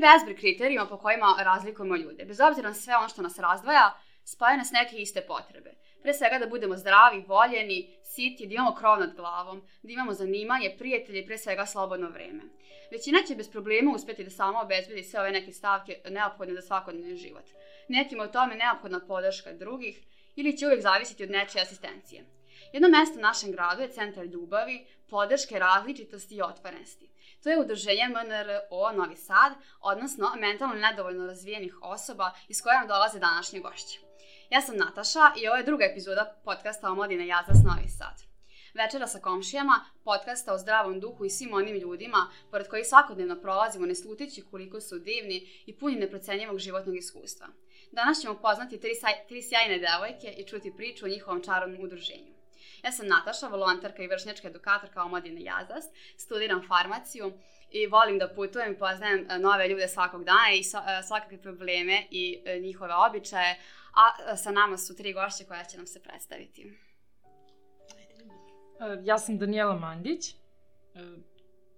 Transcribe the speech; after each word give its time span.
bezbroj 0.00 0.36
kriterijuma 0.36 0.86
po 0.86 0.98
kojima 0.98 1.36
razlikujemo 1.38 1.96
ljude. 1.96 2.24
Bez 2.24 2.40
obzira 2.40 2.68
na 2.68 2.74
sve 2.74 2.96
ono 2.96 3.08
što 3.08 3.22
nas 3.22 3.38
razdvaja, 3.38 3.94
spajaju 4.24 4.58
nas 4.58 4.70
neke 4.70 4.96
iste 4.96 5.20
potrebe. 5.20 5.74
Pre 6.02 6.14
svega 6.14 6.38
da 6.38 6.46
budemo 6.46 6.76
zdravi, 6.76 7.24
voljeni, 7.28 7.96
siti, 8.04 8.46
da 8.46 8.54
imamo 8.54 8.74
krov 8.74 9.00
nad 9.00 9.14
glavom, 9.16 9.62
da 9.82 9.92
imamo 9.92 10.12
zanimanje, 10.12 10.74
prijatelje 10.78 11.26
pre 11.26 11.38
svega 11.38 11.66
slobodno 11.66 12.08
vreme. 12.08 12.42
Većina 12.90 13.18
će 13.26 13.34
bez 13.34 13.50
problema 13.50 13.92
uspeti 13.94 14.24
da 14.24 14.30
sama 14.30 14.62
obezbedi 14.62 15.02
sve 15.02 15.20
ove 15.20 15.30
neke 15.30 15.52
stavke 15.52 16.00
neophodne 16.08 16.54
za 16.54 16.62
svakodnevni 16.62 17.16
život. 17.16 17.44
Nekima 17.88 18.24
u 18.24 18.32
tome 18.32 18.56
neophodna 18.56 19.00
podrška 19.06 19.52
drugih 19.52 20.00
ili 20.36 20.56
će 20.56 20.66
uvijek 20.66 20.82
zavisiti 20.82 21.24
od 21.24 21.30
nečije 21.30 21.62
asistencije. 21.62 22.24
Jedno 22.72 22.88
mesto 22.88 23.18
u 23.18 23.22
našem 23.22 23.52
gradu 23.52 23.82
je 23.82 23.90
centar 23.90 24.24
ljubavi, 24.24 24.86
podrške, 25.10 25.58
različitosti 25.58 26.34
i 26.34 26.42
otvorenosti. 26.42 27.08
To 27.42 27.50
je 27.50 27.60
udruženje 27.60 28.08
MNRO 28.08 28.92
Novi 28.92 29.16
Sad, 29.16 29.52
odnosno 29.80 30.26
mentalno 30.40 30.74
nedovoljno 30.74 31.26
razvijenih 31.26 31.78
osoba 31.82 32.32
iz 32.48 32.62
koje 32.62 32.78
nam 32.78 32.88
dolaze 32.88 33.18
današnje 33.18 33.60
gošće. 33.60 33.98
Ja 34.50 34.60
sam 34.60 34.76
Nataša 34.76 35.32
i 35.42 35.48
ovo 35.48 35.56
je 35.56 35.64
druga 35.64 35.84
epizoda 35.84 36.40
podcasta 36.44 36.90
Omladina 36.90 37.24
Jazas 37.24 37.64
Novi 37.64 37.88
Sad. 37.88 38.30
Večera 38.74 39.06
sa 39.06 39.18
komšijama, 39.18 39.84
podcasta 40.04 40.54
o 40.54 40.58
zdravom 40.58 41.00
duhu 41.00 41.24
i 41.24 41.30
svim 41.30 41.54
onim 41.54 41.76
ljudima 41.76 42.30
pored 42.50 42.68
kojih 42.68 42.86
svakodnevno 42.86 43.40
prolazimo 43.40 43.86
ne 43.86 43.94
slutići 43.94 44.44
koliko 44.50 44.80
su 44.80 44.98
divni 44.98 45.62
i 45.66 45.78
puni 45.78 45.96
neprocenjivog 45.96 46.58
životnog 46.58 46.96
iskustva. 46.96 47.46
Danas 47.92 48.20
ćemo 48.20 48.34
poznati 48.34 48.80
tri, 48.80 48.92
tri 49.28 49.42
sjajne 49.42 49.78
devojke 49.78 50.28
i 50.38 50.46
čuti 50.46 50.76
priču 50.76 51.04
o 51.04 51.08
njihovom 51.08 51.42
čarovnom 51.42 51.84
udruženju. 51.84 52.29
Ja 52.84 52.92
sam 52.92 53.06
Nataša, 53.06 53.48
volonterka 53.48 54.02
i 54.02 54.08
vršnjačka 54.08 54.48
edukatorka 54.48 55.02
Omladine 55.02 55.42
Jazas, 55.42 55.84
studiram 56.16 56.62
farmaciju 56.68 57.32
i 57.70 57.86
volim 57.86 58.18
da 58.18 58.28
putujem 58.34 58.76
poznajem 58.78 59.26
e, 59.30 59.38
nove 59.38 59.68
ljude 59.68 59.88
svakog 59.88 60.24
dana 60.24 60.52
i 60.54 60.60
e, 60.60 61.02
svakakve 61.02 61.42
probleme 61.42 62.06
i 62.10 62.42
e, 62.44 62.58
njihove 62.58 62.94
običaje, 63.08 63.58
a 63.94 64.36
sa 64.36 64.50
nama 64.50 64.76
su 64.76 64.96
tri 64.96 65.12
gošće 65.12 65.44
koja 65.44 65.64
će 65.64 65.76
nam 65.76 65.86
se 65.86 66.02
predstaviti. 66.02 66.78
Ja 69.02 69.18
sam 69.18 69.38
Danijela 69.38 69.74
Mandić, 69.74 70.34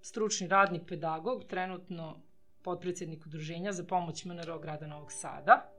stručni 0.02 0.48
radnik 0.48 0.82
pedagog, 0.88 1.44
trenutno 1.44 2.22
potpredsednik 2.62 3.26
udruženja 3.26 3.72
za 3.72 3.84
pomoć 3.84 4.24
MNRO 4.24 4.58
grada 4.58 4.86
Novog 4.86 5.12
Sada. 5.12 5.71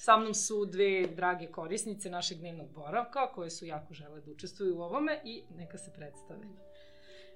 Sa 0.00 0.16
mnom 0.16 0.34
su 0.34 0.66
dve 0.66 1.06
drage 1.06 1.46
korisnice 1.46 2.10
našeg 2.10 2.38
dnevnog 2.38 2.72
boravka 2.72 3.32
koje 3.32 3.50
su 3.50 3.66
jako 3.66 3.94
žele 3.94 4.20
da 4.20 4.30
učestvuju 4.30 4.78
u 4.78 4.82
ovome 4.82 5.20
i 5.24 5.42
neka 5.56 5.78
se 5.78 5.92
predstave. 5.92 6.40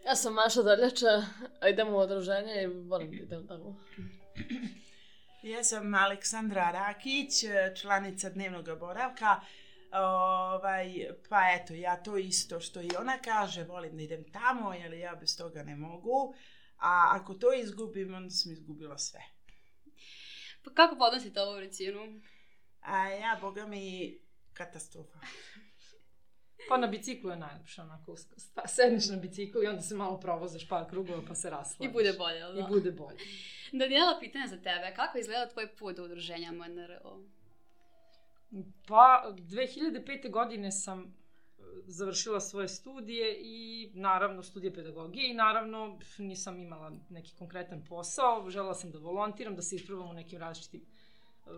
Ja 0.06 0.16
sam 0.16 0.34
Maša 0.34 0.62
Drljača, 0.62 1.22
idemo 1.70 1.96
u 1.96 2.00
odruženje 2.00 2.62
i 2.62 2.66
volim 2.66 3.10
da 3.10 3.16
idem 3.16 3.46
tamo. 3.46 3.76
Ja 5.42 5.64
sam 5.64 5.94
Aleksandra 5.94 6.70
Rakić, 6.70 7.44
članica 7.80 8.30
dnevnog 8.30 8.78
boravka. 8.78 9.40
Ovaj, 9.92 11.10
pa 11.28 11.40
eto, 11.60 11.74
ja 11.74 12.02
to 12.02 12.16
isto 12.16 12.60
što 12.60 12.80
i 12.80 12.90
ona 12.98 13.18
kaže, 13.18 13.64
volim 13.64 13.96
da 13.96 14.02
idem 14.02 14.24
tamo, 14.32 14.74
jer 14.74 14.92
ja 14.92 15.14
bez 15.14 15.36
toga 15.36 15.62
ne 15.62 15.76
mogu. 15.76 16.34
A 16.78 17.10
ako 17.12 17.34
to 17.34 17.52
izgubim, 17.52 18.14
onda 18.14 18.30
sam 18.30 18.52
izgubila 18.52 18.98
sve. 18.98 19.20
Pa 20.62 20.70
kako 20.74 20.96
podnosite 20.96 21.40
ovu 21.40 21.60
recinu? 21.60 22.00
A 22.84 23.08
ja, 23.08 23.38
boga 23.40 23.66
mi, 23.66 24.18
katastrofa. 24.52 25.18
Pa 26.68 26.76
na 26.76 26.86
biciklu 26.86 27.30
je 27.30 27.36
najlepše, 27.36 27.82
onako, 27.82 28.16
sedneš 28.66 29.08
na 29.08 29.16
biciklu 29.16 29.62
i 29.62 29.66
onda 29.66 29.82
se 29.82 29.94
malo 29.94 30.20
provozaš 30.20 30.68
par 30.68 30.90
krugova 30.90 31.22
pa 31.28 31.34
se 31.34 31.50
raslaviš. 31.50 31.90
I 31.90 31.92
bude 31.92 32.12
bolje, 32.12 32.40
da? 32.40 32.60
I 32.60 32.62
bude 32.68 32.92
bolje. 32.92 33.18
Daniela, 33.72 34.18
pitanje 34.20 34.48
za 34.48 34.56
tebe, 34.56 34.92
kako 34.96 35.18
izgleda 35.18 35.48
tvoj 35.48 35.76
put 35.76 35.96
do 35.96 36.04
udruženja 36.04 36.52
MNRO? 36.52 37.20
Pa, 38.86 39.34
2005. 39.38 40.30
godine 40.30 40.72
sam 40.72 41.00
e, 41.00 41.04
završila 41.86 42.40
svoje 42.40 42.68
studije 42.68 43.36
i 43.40 43.90
naravno 43.94 44.42
studije 44.42 44.74
pedagogije 44.74 45.30
i 45.30 45.34
naravno 45.34 45.98
nisam 46.18 46.58
imala 46.58 46.92
neki 47.10 47.34
konkretan 47.38 47.84
posao, 47.84 48.50
žela 48.50 48.74
sam 48.74 48.90
da 48.90 48.98
volontiram, 48.98 49.56
da 49.56 49.62
se 49.62 49.76
isprobam 49.76 50.10
u 50.10 50.12
nekim 50.12 50.38
različitim 50.38 50.80
e, 50.80 51.50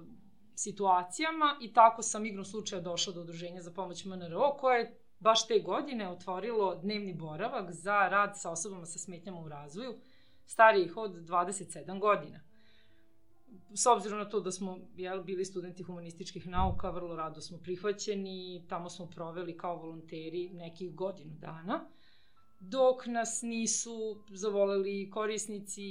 situacijama 0.56 1.56
i 1.60 1.72
tako 1.72 2.02
sam 2.02 2.26
igrom 2.26 2.44
slučaja 2.44 2.82
došla 2.82 3.12
do 3.12 3.20
udruženja 3.20 3.62
za 3.62 3.70
pomoć 3.70 4.04
MNRO 4.04 4.56
koje 4.60 4.78
je 4.78 4.98
baš 5.18 5.46
te 5.46 5.58
godine 5.58 6.08
otvorilo 6.08 6.74
dnevni 6.74 7.14
boravak 7.14 7.72
za 7.72 8.08
rad 8.08 8.30
sa 8.34 8.50
osobama 8.50 8.86
sa 8.86 8.98
smetnjama 8.98 9.40
u 9.40 9.48
razvoju 9.48 9.98
starijih 10.46 10.96
od 10.96 11.12
27 11.12 12.00
godina. 12.00 12.40
S 13.74 13.86
obzirom 13.86 14.18
na 14.18 14.28
to 14.28 14.40
da 14.40 14.52
smo 14.52 14.78
jel, 14.96 15.22
bili 15.22 15.44
studenti 15.44 15.82
humanističkih 15.82 16.46
nauka, 16.46 16.90
vrlo 16.90 17.16
rado 17.16 17.40
smo 17.40 17.58
prihvaćeni, 17.58 18.66
tamo 18.68 18.90
smo 18.90 19.06
proveli 19.06 19.56
kao 19.56 19.76
volonteri 19.76 20.50
nekih 20.52 20.94
godinu 20.94 21.34
dana 21.34 21.88
dok 22.60 23.06
nas 23.06 23.42
nisu 23.42 24.24
zavoleli 24.30 25.10
korisnici, 25.10 25.82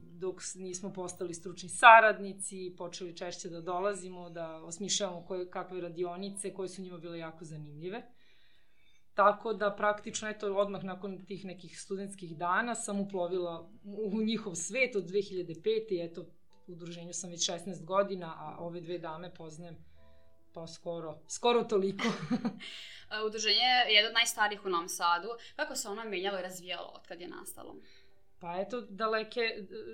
dok 0.00 0.40
nismo 0.54 0.92
postali 0.92 1.34
stručni 1.34 1.68
saradnici, 1.68 2.74
počeli 2.78 3.16
češće 3.16 3.48
da 3.48 3.60
dolazimo, 3.60 4.30
da 4.30 4.56
osmišljavamo 4.56 5.24
koje, 5.26 5.50
kakve 5.50 5.80
radionice 5.80 6.54
koje 6.54 6.68
su 6.68 6.82
njima 6.82 6.98
bile 6.98 7.18
jako 7.18 7.44
zanimljive. 7.44 8.02
Tako 9.14 9.52
da 9.52 9.74
praktično, 9.76 10.28
eto, 10.28 10.56
odmah 10.56 10.84
nakon 10.84 11.26
tih 11.26 11.44
nekih 11.44 11.80
studentskih 11.80 12.36
dana 12.36 12.74
sam 12.74 13.00
uplovila 13.00 13.70
u 13.84 14.22
njihov 14.22 14.54
svet 14.54 14.96
od 14.96 15.04
2005. 15.04 15.92
I 15.92 16.04
eto, 16.04 16.22
u 16.66 16.72
udruženju 16.72 17.12
sam 17.12 17.30
već 17.30 17.50
16 17.50 17.84
godina, 17.84 18.34
a 18.38 18.56
ove 18.58 18.80
dve 18.80 18.98
dame 18.98 19.34
poznajem 19.34 19.76
pa 20.56 20.66
skoro, 20.66 21.18
skoro 21.28 21.64
toliko. 21.64 22.04
Udruženje 23.26 23.68
je 23.88 23.94
jedno 23.94 24.08
od 24.08 24.14
najstarijih 24.14 24.64
u 24.64 24.68
Novom 24.68 24.88
Sadu. 24.88 25.28
Kako 25.56 25.76
se 25.76 25.88
ono 25.88 26.04
menjalo 26.04 26.38
i 26.38 26.42
razvijalo 26.42 26.92
od 26.94 27.06
kad 27.06 27.20
je 27.20 27.28
nastalo? 27.28 27.76
Pa 28.40 28.56
eto, 28.60 28.80
daleke 28.80 29.40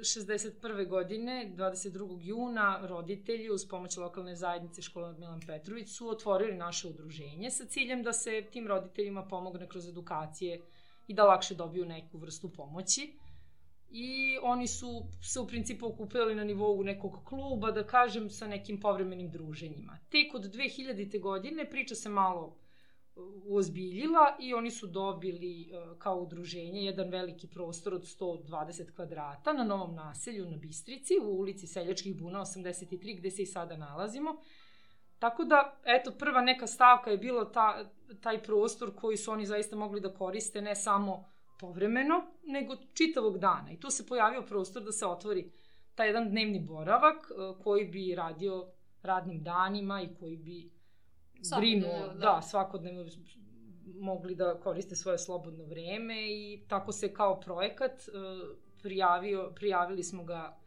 61. 0.01 0.89
godine, 0.89 1.53
22. 1.57 2.19
juna, 2.21 2.87
roditelji 2.87 3.51
uz 3.51 3.69
pomoć 3.69 3.97
lokalne 3.97 4.37
zajednice 4.37 4.83
škola 4.83 5.13
Milan 5.13 5.41
Petrović 5.47 5.97
su 5.97 6.09
otvorili 6.09 6.57
naše 6.57 6.89
udruženje 6.89 7.51
sa 7.51 7.65
ciljem 7.65 8.03
da 8.03 8.13
se 8.13 8.43
tim 8.53 8.69
roditeljima 8.69 9.23
pomogne 9.23 9.69
kroz 9.69 9.89
edukacije 9.89 10.61
i 11.07 11.15
da 11.15 11.25
lakše 11.25 11.55
dobiju 11.55 11.85
neku 11.85 12.19
vrstu 12.19 12.53
pomoći 12.53 13.13
i 13.95 14.39
oni 14.43 14.67
su 14.67 15.03
se 15.23 15.41
u 15.41 15.47
principu 15.47 15.87
okupili 15.87 16.35
na 16.35 16.45
nivou 16.45 16.83
nekog 16.83 17.25
kluba, 17.25 17.71
da 17.71 17.87
kažem, 17.87 18.31
sa 18.31 18.47
nekim 18.47 18.81
povremenim 18.81 19.31
druženjima. 19.31 19.99
Tek 20.09 20.35
od 20.35 20.43
2000. 20.43 21.21
godine 21.21 21.71
priča 21.71 21.95
se 21.95 22.09
malo 22.09 22.47
uh, 22.47 23.25
uozbiljila 23.45 24.37
i 24.41 24.55
oni 24.55 24.71
su 24.71 24.87
dobili 24.87 25.71
uh, 25.73 25.99
kao 25.99 26.21
udruženje 26.21 26.85
jedan 26.85 27.09
veliki 27.09 27.47
prostor 27.47 27.95
od 27.95 28.03
120 28.03 28.95
kvadrata 28.95 29.53
na 29.53 29.65
novom 29.65 29.95
naselju 29.95 30.51
na 30.51 30.57
Bistrici 30.57 31.15
u 31.23 31.39
ulici 31.39 31.67
Seljačkih 31.67 32.17
buna 32.17 32.41
83 32.41 33.19
gde 33.19 33.31
se 33.31 33.43
i 33.43 33.47
sada 33.47 33.77
nalazimo. 33.77 34.37
Tako 35.19 35.45
da, 35.45 35.81
eto, 35.85 36.11
prva 36.11 36.41
neka 36.41 36.67
stavka 36.67 37.11
je 37.11 37.19
bilo 37.19 37.45
ta, 37.45 37.91
taj 38.21 38.43
prostor 38.43 38.95
koji 38.97 39.17
su 39.17 39.31
oni 39.31 39.47
zaista 39.47 39.77
mogli 39.77 40.01
da 40.01 40.15
koriste 40.15 40.63
ne 40.63 40.75
samo 40.75 41.32
povremeno, 41.63 42.15
nego 42.47 42.77
čitavog 42.95 43.39
dana. 43.39 43.73
I 43.73 43.81
tu 43.81 43.91
se 43.91 44.07
pojavio 44.07 44.43
prostor 44.43 44.83
da 44.83 44.93
se 44.93 45.07
otvori 45.07 45.51
taj 45.95 46.09
jedan 46.09 46.31
dnevni 46.31 46.61
boravak 46.61 47.31
e, 47.31 47.63
koji 47.63 47.85
bi 47.85 48.15
radio 48.15 48.67
radnim 49.03 49.43
danima 49.43 50.03
i 50.03 50.15
koji 50.21 50.37
bi 50.37 50.71
brinuo, 51.59 52.09
da. 52.09 52.15
da, 52.15 52.43
svakodnevno 52.43 53.05
mogli 53.95 54.35
da 54.35 54.61
koriste 54.61 54.97
svoje 54.97 55.19
slobodno 55.19 55.65
vreme 55.65 56.15
i 56.33 56.65
tako 56.69 56.93
se 56.93 57.15
kao 57.15 57.41
projekat 57.41 57.93
e, 57.93 58.13
prijavio, 58.83 59.53
prijavili 59.55 60.03
smo 60.03 60.25
ga 60.25 60.59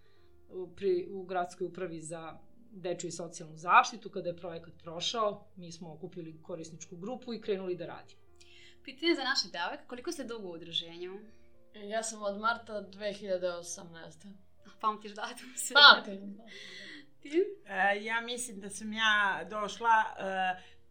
u, 0.49 0.67
pri, 0.75 1.07
u 1.11 1.23
gradskoj 1.23 1.67
upravi 1.67 2.01
za 2.01 2.37
dečju 2.71 3.07
i 3.07 3.11
socijalnu 3.11 3.57
zaštitu. 3.57 4.09
Kada 4.09 4.29
je 4.29 4.37
projekat 4.37 4.73
prošao, 4.83 5.47
mi 5.55 5.71
smo 5.71 5.93
okupili 5.93 6.41
korisničku 6.41 6.95
grupu 6.95 7.33
i 7.33 7.41
krenuli 7.41 7.75
da 7.75 7.85
radimo. 7.85 8.24
Pitanje 8.85 9.15
za 9.15 9.23
naše 9.23 9.47
devojke, 9.47 9.83
koliko 9.87 10.11
ste 10.11 10.23
dugo 10.23 10.47
u 10.47 10.51
udruženju? 10.51 11.19
Ja 11.73 12.03
sam 12.03 12.23
od 12.23 12.39
marta 12.39 12.73
2018. 12.73 14.33
Pamtiš 14.81 15.11
datum 15.11 15.53
sve? 15.55 15.75
Pamtim. 15.93 16.37
Ti? 17.21 17.43
E, 17.65 18.03
ja 18.03 18.21
mislim 18.21 18.59
da 18.59 18.69
sam 18.69 18.93
ja 18.93 19.47
došla 19.49 20.03
e, 20.17 20.23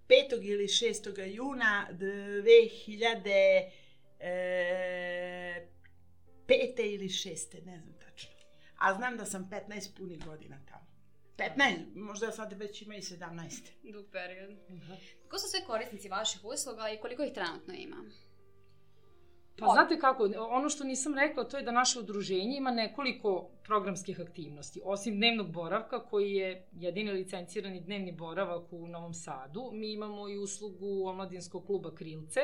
5. 0.08 0.43
ili 0.43 0.64
6. 0.64 1.35
juna 1.35 1.88
2005. 1.91 3.70
E, 4.20 5.67
ili 6.79 7.08
6. 7.08 7.64
ne 7.67 7.79
znam 7.79 7.94
tačno. 7.99 8.31
A 8.79 8.94
znam 8.94 9.17
da 9.17 9.25
sam 9.25 9.50
15 9.69 9.97
punih 9.97 10.25
godina 10.25 10.56
tamo. 10.69 10.94
15, 11.36 11.94
možda 11.94 12.32
sad 12.32 12.52
već 12.52 12.82
ima 12.82 12.94
i 12.96 13.00
17. 13.00 13.92
Dug 13.92 14.06
period. 14.12 14.50
Uh 14.50 14.75
-huh. 14.75 14.96
Ko 15.28 15.38
su 15.38 15.48
sve 15.48 15.60
korisnici 15.66 16.08
vaših 16.08 16.44
usluga 16.44 16.90
i 16.90 17.00
koliko 17.00 17.22
ih 17.22 17.32
trenutno 17.32 17.75
ima? 17.75 17.96
Pa 19.58 19.66
znate 19.72 19.98
kako, 19.98 20.28
ono 20.48 20.69
što 20.69 20.84
nisam 20.84 21.14
rekla 21.14 21.44
to 21.44 21.56
je 21.56 21.62
da 21.62 21.72
naše 21.72 21.98
udruženje 21.98 22.56
ima 22.56 22.70
nekoliko 22.70 23.50
programskih 23.64 24.20
aktivnosti. 24.20 24.81
Osim 24.84 25.16
dnevnog 25.16 25.52
boravka 25.52 26.04
koji 26.04 26.32
je 26.32 26.69
jedini 26.72 27.12
licencirani 27.12 27.80
dnevni 27.80 28.12
boravak 28.12 28.72
u 28.72 28.88
Novom 28.88 29.14
Sadu, 29.14 29.70
mi 29.72 29.92
imamo 29.92 30.28
i 30.28 30.38
uslugu 30.38 31.06
omladinskog 31.06 31.66
kluba 31.66 31.94
Krilce, 31.94 32.40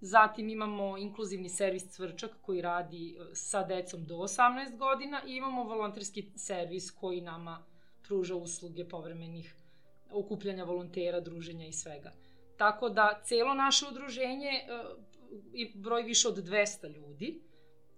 Zatim 0.00 0.48
imamo 0.48 0.98
inkluzivni 0.98 1.48
servis 1.48 1.88
Cvrčak 1.90 2.30
koji 2.42 2.60
radi 2.60 3.16
e, 3.18 3.34
sa 3.34 3.64
decom 3.64 4.04
do 4.04 4.14
18 4.14 4.76
godina 4.76 5.22
i 5.26 5.36
imamo 5.36 5.64
volonterski 5.64 6.32
servis 6.36 6.90
koji 6.90 7.20
nama 7.20 7.64
pruža 8.06 8.34
usluge 8.36 8.88
povremenih 8.88 9.54
okupljanja 10.10 10.64
volontera, 10.64 11.20
druženja 11.20 11.66
i 11.66 11.72
svega. 11.72 12.12
Tako 12.56 12.88
da 12.88 13.20
celo 13.24 13.54
naše 13.54 13.86
udruženje 13.90 14.50
i 15.52 15.72
broj 15.74 16.02
više 16.02 16.28
od 16.28 16.36
200 16.36 16.94
ljudi, 16.94 17.40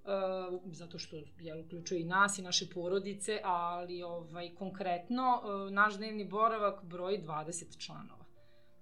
uh, 0.05 0.61
zato 0.73 0.99
što 0.99 1.17
je 1.17 1.61
uključuje 1.65 2.01
i 2.01 2.05
nas 2.05 2.39
i 2.39 2.43
naše 2.43 2.71
porodice, 2.75 3.41
ali 3.45 4.03
ovaj 4.03 4.55
konkretno 4.55 5.43
uh, 5.43 5.73
naš 5.73 5.97
dnevni 5.97 6.25
boravak 6.25 6.85
broj 6.85 7.23
20 7.23 7.79
članova. 7.79 8.25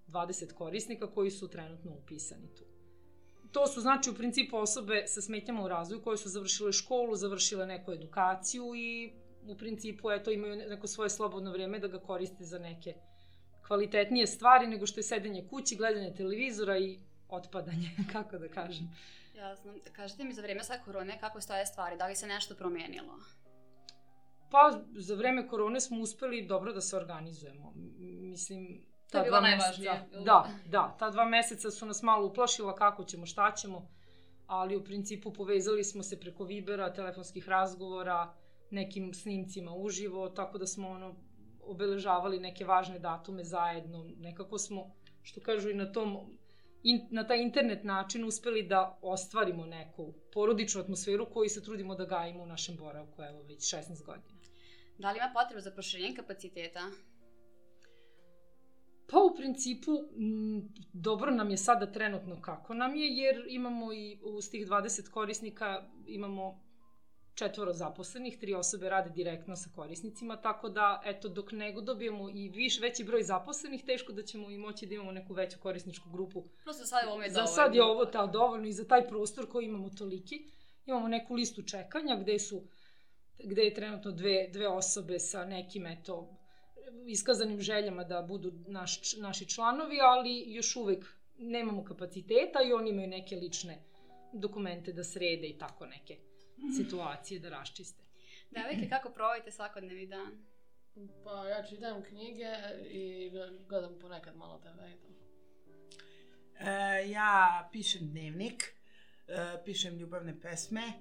20 0.09 0.53
korisnika 0.53 1.11
koji 1.15 1.31
su 1.31 1.49
trenutno 1.49 1.93
upisani 1.93 2.55
tu. 2.55 2.65
To 3.53 3.67
su 3.67 3.81
znači 3.81 4.11
u 4.11 4.15
principu 4.15 4.57
osobe 4.57 5.05
sa 5.07 5.21
smetnjama 5.21 5.65
u 5.65 5.69
razvoju 5.69 6.03
koje 6.03 6.17
su 6.17 6.29
završile 6.29 6.73
školu, 6.73 7.17
završile 7.17 7.67
neku 7.67 7.93
edukaciju 7.93 8.75
i 8.77 9.13
u 9.49 9.57
principu 9.57 10.11
eto 10.11 10.31
imaju 10.31 10.57
neko 10.57 10.87
svoje 10.87 11.11
slobodno 11.11 11.53
vreme 11.53 11.79
da 11.79 11.89
ga 11.89 12.01
koriste 12.01 12.45
za 12.45 12.59
neke 12.59 12.95
kvalitetnije 13.67 14.27
stvari 14.27 14.67
nego 14.67 14.87
što 14.87 15.01
je 15.01 15.05
sedenje 15.05 15.47
kući, 15.51 15.77
gledanje 15.77 16.15
televizora 16.15 16.79
i 16.79 16.99
otpadanje, 17.29 17.91
kako 18.13 18.39
da 18.39 18.49
kažem. 18.49 18.89
Jasno. 19.35 19.75
Kažete 19.93 20.25
mi 20.25 20.33
za 20.33 20.43
vreme 20.43 20.65
sa 20.65 20.79
korone 20.85 21.19
kako 21.21 21.41
stoje 21.41 21.67
stvari, 21.67 21.97
da 21.97 22.07
li 22.07 22.17
se 22.17 22.27
nešto 22.27 22.55
promenilo? 22.55 23.19
Pa, 24.51 24.81
za 24.97 25.15
vreme 25.15 25.49
korone 25.49 25.81
smo 25.81 26.01
uspeli 26.01 26.47
dobro 26.47 26.73
da 26.73 26.81
se 26.81 26.97
organizujemo. 26.97 27.73
Mislim, 28.21 28.87
to 29.11 29.19
je 29.19 29.25
bilo 29.25 29.41
najvažnije. 29.41 30.09
Da, 30.25 30.51
da, 30.67 30.97
ta 30.99 31.11
dva 31.11 31.25
meseca 31.25 31.71
su 31.71 31.87
nas 31.87 32.03
malo 32.03 32.27
uplašila 32.27 32.75
kako 32.75 33.05
ćemo, 33.05 33.27
šta 33.27 33.53
ćemo, 33.55 33.89
ali 34.47 34.77
u 34.77 34.85
principu 34.85 35.33
povezali 35.33 35.85
smo 35.85 36.03
se 36.03 36.21
preko 36.21 36.45
Vibera, 36.45 36.93
telefonskih 36.93 37.49
razgovora, 37.49 38.35
nekim 38.71 39.15
snimcima 39.15 39.75
uživo, 39.75 40.29
tako 40.29 40.59
da 40.59 40.67
smo 40.67 40.89
ono, 40.89 41.15
obeležavali 41.61 42.41
neke 42.41 42.65
važne 42.65 42.99
datume 42.99 43.45
zajedno. 43.45 44.05
Nekako 44.19 44.59
smo, 44.59 44.95
što 45.23 45.41
kažu 45.41 45.71
i 45.71 45.75
na 45.75 45.93
tom 45.93 46.39
in, 46.83 47.09
na 47.11 47.27
taj 47.27 47.43
internet 47.43 47.85
način 47.85 48.25
uspeli 48.25 48.63
da 48.63 48.99
ostvarimo 49.03 49.67
neku 49.67 50.13
porodičnu 50.33 50.81
atmosferu 50.81 51.27
koju 51.33 51.49
se 51.49 51.63
trudimo 51.63 51.95
da 51.95 52.05
gajimo 52.05 52.43
u 52.43 52.47
našem 52.47 52.77
boravku, 52.77 53.23
evo 53.23 53.43
već 53.43 53.75
16 53.75 54.05
godina. 54.05 54.37
Da 54.99 55.13
li 55.13 55.19
ima 55.19 55.33
potreba 55.35 55.61
za 55.61 55.71
proširenje 55.71 56.17
kapaciteta? 56.17 56.91
Pa 59.11 59.19
u 59.19 59.37
principu 59.37 59.91
m, 60.17 60.69
dobro 60.93 61.31
nam 61.31 61.51
je 61.51 61.57
sada 61.57 61.93
trenutno 61.93 62.41
kako 62.41 62.75
nam 62.75 62.97
je, 62.97 63.07
jer 63.07 63.45
imamo 63.49 63.93
i 63.93 64.19
uz 64.23 64.51
tih 64.51 64.67
20 64.67 65.11
korisnika 65.11 65.91
imamo 66.07 66.66
četvoro 67.37 67.73
zaposlenih, 67.73 68.39
tri 68.39 68.55
osobe 68.55 68.89
rade 68.89 69.11
direktno 69.11 69.57
sa 69.57 69.71
korisnicima, 69.75 70.37
tako 70.37 70.69
da, 70.69 71.03
eto, 71.05 71.29
dok 71.29 71.53
nego 71.53 71.81
dobijemo 71.81 72.31
i 72.31 72.49
viš, 72.49 72.81
veći 72.81 73.05
broj 73.05 73.23
zaposlenih, 73.23 73.85
teško 73.85 74.13
da 74.13 74.23
ćemo 74.23 74.51
i 74.51 74.59
moći 74.59 74.87
da 74.87 74.95
imamo 74.95 75.13
neku 75.13 75.35
veću 75.35 75.59
korisničku 75.59 76.11
grupu. 76.11 76.45
Prosto 76.65 76.87
sad 76.87 77.05
je 77.05 77.13
ovo 77.13 77.23
je 77.23 77.29
dovoljno. 77.29 77.47
Za 77.47 77.53
sad 77.53 77.75
je 77.75 77.85
ovo 77.85 78.05
ta, 78.05 78.27
dovoljno 78.27 78.69
i 78.69 78.73
za 78.73 78.85
taj 78.85 79.09
prostor 79.09 79.49
koji 79.49 79.65
imamo 79.65 79.91
toliki. 79.91 80.45
Imamo 80.87 81.09
neku 81.09 81.35
listu 81.35 81.63
čekanja 81.63 82.17
gde 82.17 82.39
su 82.39 82.63
gde 83.39 83.63
je 83.63 83.75
trenutno 83.75 84.11
dve, 84.11 84.49
dve 84.53 84.69
osobe 84.69 85.19
sa 85.19 85.45
nekim, 85.45 85.87
eto, 85.87 86.37
iskazanim 87.07 87.61
željama 87.61 88.05
da 88.05 88.23
budu 88.23 88.53
naš, 88.67 89.17
naši 89.17 89.49
članovi, 89.49 89.99
ali 90.01 90.45
još 90.47 90.77
uvek 90.77 91.07
nemamo 91.39 91.85
kapaciteta 91.85 92.63
i 92.63 92.73
oni 92.73 92.91
imaju 92.91 93.09
neke 93.09 93.37
lične 93.37 93.83
dokumente 94.33 94.93
da 94.93 95.05
srede 95.05 95.47
i 95.47 95.59
tako 95.59 95.87
neke 95.87 96.17
situacije 96.77 97.41
da 97.41 97.49
raščiste. 97.49 98.03
Devojke, 98.51 98.89
kako 98.89 99.11
provodite 99.11 99.51
svakodnevni 99.51 100.07
dan? 100.07 100.45
Pa 101.25 101.49
ja 101.49 101.65
čitam 101.67 102.03
knjige 102.03 102.53
i 102.91 103.31
gledam 103.69 103.99
ponekad 104.01 104.37
malo 104.37 104.59
TV 104.59 104.89
i 104.89 104.97
to. 104.97 105.09
E, 106.61 107.09
ja 107.09 107.69
pišem 107.73 108.09
dnevnik, 108.09 108.65
e, 109.29 109.65
pišem 109.65 109.99
ljubavne 109.99 110.41
pesme, 110.41 110.83
e, 110.83 110.93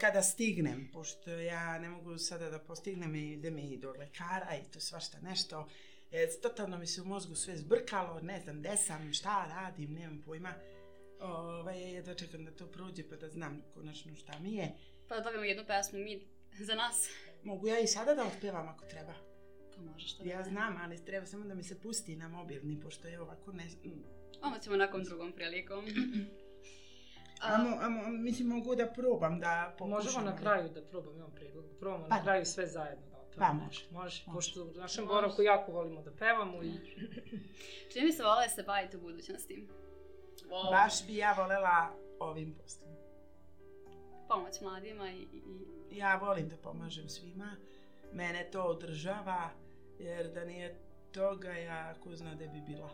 kada 0.00 0.22
stignem, 0.22 0.90
pošto 0.92 1.30
ja 1.30 1.78
ne 1.78 1.88
mogu 1.88 2.18
sada 2.18 2.50
da 2.50 2.58
postignem 2.58 3.14
i 3.14 3.32
idem 3.32 3.58
i 3.58 3.76
do 3.76 3.90
lekara 3.90 4.56
i 4.56 4.70
to 4.72 4.80
svašta 4.80 5.18
nešto, 5.20 5.68
e, 6.10 6.28
totalno 6.42 6.78
mi 6.78 6.86
se 6.86 7.02
u 7.02 7.04
mozgu 7.04 7.34
sve 7.34 7.56
zbrkalo, 7.56 8.20
ne 8.20 8.40
znam 8.40 8.60
gde 8.60 8.76
sam, 8.76 9.12
šta 9.12 9.46
radim, 9.50 9.92
nemam 9.92 10.22
pojma. 10.26 10.54
Ovaj, 11.20 11.94
jedva 11.94 12.14
čekam 12.14 12.44
da 12.44 12.50
to 12.50 12.66
prođe 12.66 13.08
pa 13.08 13.16
da 13.16 13.28
znam 13.28 13.62
konačno 13.74 14.14
šta 14.14 14.38
mi 14.38 14.54
je. 14.54 14.72
Pa 15.08 15.14
da 15.14 15.20
dobijemo 15.20 15.44
jednu 15.44 15.64
pesmu 15.66 15.98
mi 15.98 16.20
za 16.60 16.74
nas. 16.74 17.10
Mogu 17.42 17.66
ja 17.66 17.78
i 17.78 17.86
sada 17.86 18.14
da 18.14 18.26
otpevam 18.26 18.68
ako 18.68 18.84
treba. 18.84 19.14
Pa 19.76 19.82
možeš 19.82 20.16
to. 20.16 20.24
Ja 20.24 20.42
znam, 20.42 20.76
ali 20.82 21.04
treba 21.04 21.26
samo 21.26 21.44
da 21.44 21.54
mi 21.54 21.62
se 21.62 21.80
pusti 21.80 22.16
na 22.16 22.28
mobilni, 22.28 22.80
pošto 22.80 23.08
je 23.08 23.20
ovako 23.20 23.52
ne... 23.52 23.64
Ovo 24.42 24.58
ćemo 24.58 24.76
nakom 24.76 25.04
drugom 25.04 25.32
prilikom. 25.32 25.84
Amo, 27.40 27.76
amo, 27.80 28.08
mislim, 28.08 28.48
mogu 28.48 28.74
da 28.74 28.86
probam 28.86 29.40
da 29.40 29.74
pokušam. 29.78 30.04
Možemo 30.04 30.24
na 30.24 30.36
kraju 30.36 30.68
da 30.68 30.82
probam, 30.82 31.16
imam 31.16 31.34
predlog. 31.34 31.64
Probamo 31.80 32.06
pa. 32.08 32.16
na 32.16 32.22
kraju 32.22 32.46
sve 32.46 32.66
zajedno 32.66 33.06
da 33.10 33.18
otpevamo. 33.18 33.60
Pa 33.60 33.64
može. 33.64 33.84
Može, 33.90 34.24
pošto 34.32 34.64
u 34.64 34.72
našem 34.72 35.06
boravku 35.06 35.42
jako 35.42 35.72
volimo 35.72 36.02
da 36.02 36.10
pevamo 36.10 36.62
i... 36.62 36.72
Čini 37.92 38.04
mi 38.04 38.12
se 38.12 38.22
vole 38.22 38.44
da 38.44 38.48
se 38.48 38.62
bavite 38.62 38.96
u 38.96 39.00
budućnosti. 39.00 39.68
Wow. 40.44 40.70
Baš 40.70 41.06
bi 41.06 41.16
ja 41.16 41.32
volela 41.32 41.90
ovim 42.20 42.54
poslom. 42.54 42.90
Pomoć 44.28 44.60
mladima 44.60 45.10
i, 45.10 45.22
i... 45.22 45.98
Ja 45.98 46.16
volim 46.16 46.48
da 46.48 46.56
pomažem 46.56 47.08
svima. 47.08 47.56
Mene 48.12 48.50
to 48.52 48.62
održava, 48.62 49.50
jer 49.98 50.32
da 50.32 50.44
nije 50.44 50.78
toga, 51.12 51.52
ja 51.52 51.94
ko 52.04 52.16
zna 52.16 52.34
da 52.34 52.46
bi 52.46 52.60
bila. 52.60 52.90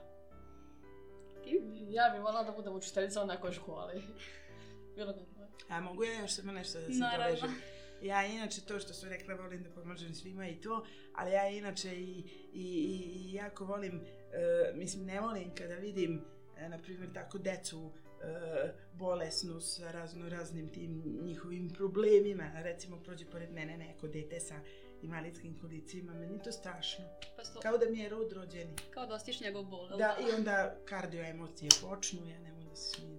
Ti? 1.45 1.61
Ja 1.89 2.11
bih 2.11 2.23
volila 2.23 2.45
da 2.45 2.53
budem 2.53 2.75
učiteljica 2.75 3.23
u 3.23 3.27
nekoj 3.27 3.53
školi. 3.53 4.03
Bilo 4.97 5.13
da 5.13 5.21
A 5.69 5.81
mogu 5.81 6.05
ja 6.05 6.21
još 6.21 6.33
samo 6.33 6.53
nešto 6.53 6.81
da 6.81 6.87
se 6.87 6.99
Naravno. 6.99 7.25
dovežem? 7.25 7.55
Ja 8.03 8.27
inače 8.27 8.61
to 8.61 8.79
što 8.79 8.95
su 8.95 9.09
rekla 9.09 9.35
volim 9.35 9.63
da 9.63 9.71
pomažem 9.71 10.15
svima 10.15 10.49
i 10.49 10.61
to, 10.61 10.85
ali 11.15 11.33
ja 11.33 11.49
inače 11.49 11.97
i, 11.97 12.19
i, 12.53 12.65
i, 12.65 13.13
i 13.15 13.33
jako 13.33 13.65
volim, 13.65 13.97
uh, 13.97 14.77
mislim 14.77 15.05
ne 15.05 15.21
volim 15.21 15.55
kada 15.55 15.75
vidim 15.75 16.25
e, 16.59 16.69
na 16.69 16.79
primjer, 16.79 17.13
tako 17.15 17.39
decu 17.39 17.93
e, 18.23 18.73
bolesnu 18.93 19.61
sa 19.61 19.91
razno 19.91 20.29
raznim 20.29 20.73
tim 20.73 21.03
njihovim 21.23 21.71
problemima. 21.71 22.51
Recimo, 22.55 23.01
prođe 23.01 23.27
pored 23.31 23.53
mene 23.53 23.77
neko 23.77 24.09
dete 24.09 24.41
sa 24.41 24.61
invalidskim 25.03 25.59
kolicima, 25.61 26.15
meni 26.15 26.43
to 26.43 26.53
strašno. 26.53 27.05
Pa 27.37 27.45
sto... 27.45 27.61
Kao 27.61 27.79
da 27.79 27.87
mi 27.91 27.99
je 27.99 28.09
rod 28.09 28.33
rođeni. 28.33 28.77
Kao 28.91 29.07
da 29.07 29.15
ostiš 29.15 29.41
njegov 29.41 29.65
bol. 29.65 29.89
Da, 29.89 29.97
da, 29.97 30.17
i 30.29 30.33
onda 30.39 30.77
kardio 30.85 31.25
emocije 31.25 31.71
počnu, 31.83 32.29
ja 32.29 32.39
ne 32.39 32.53
mogu 32.53 32.71
da 32.71 32.77
se 32.77 32.91
smijem. 32.91 33.19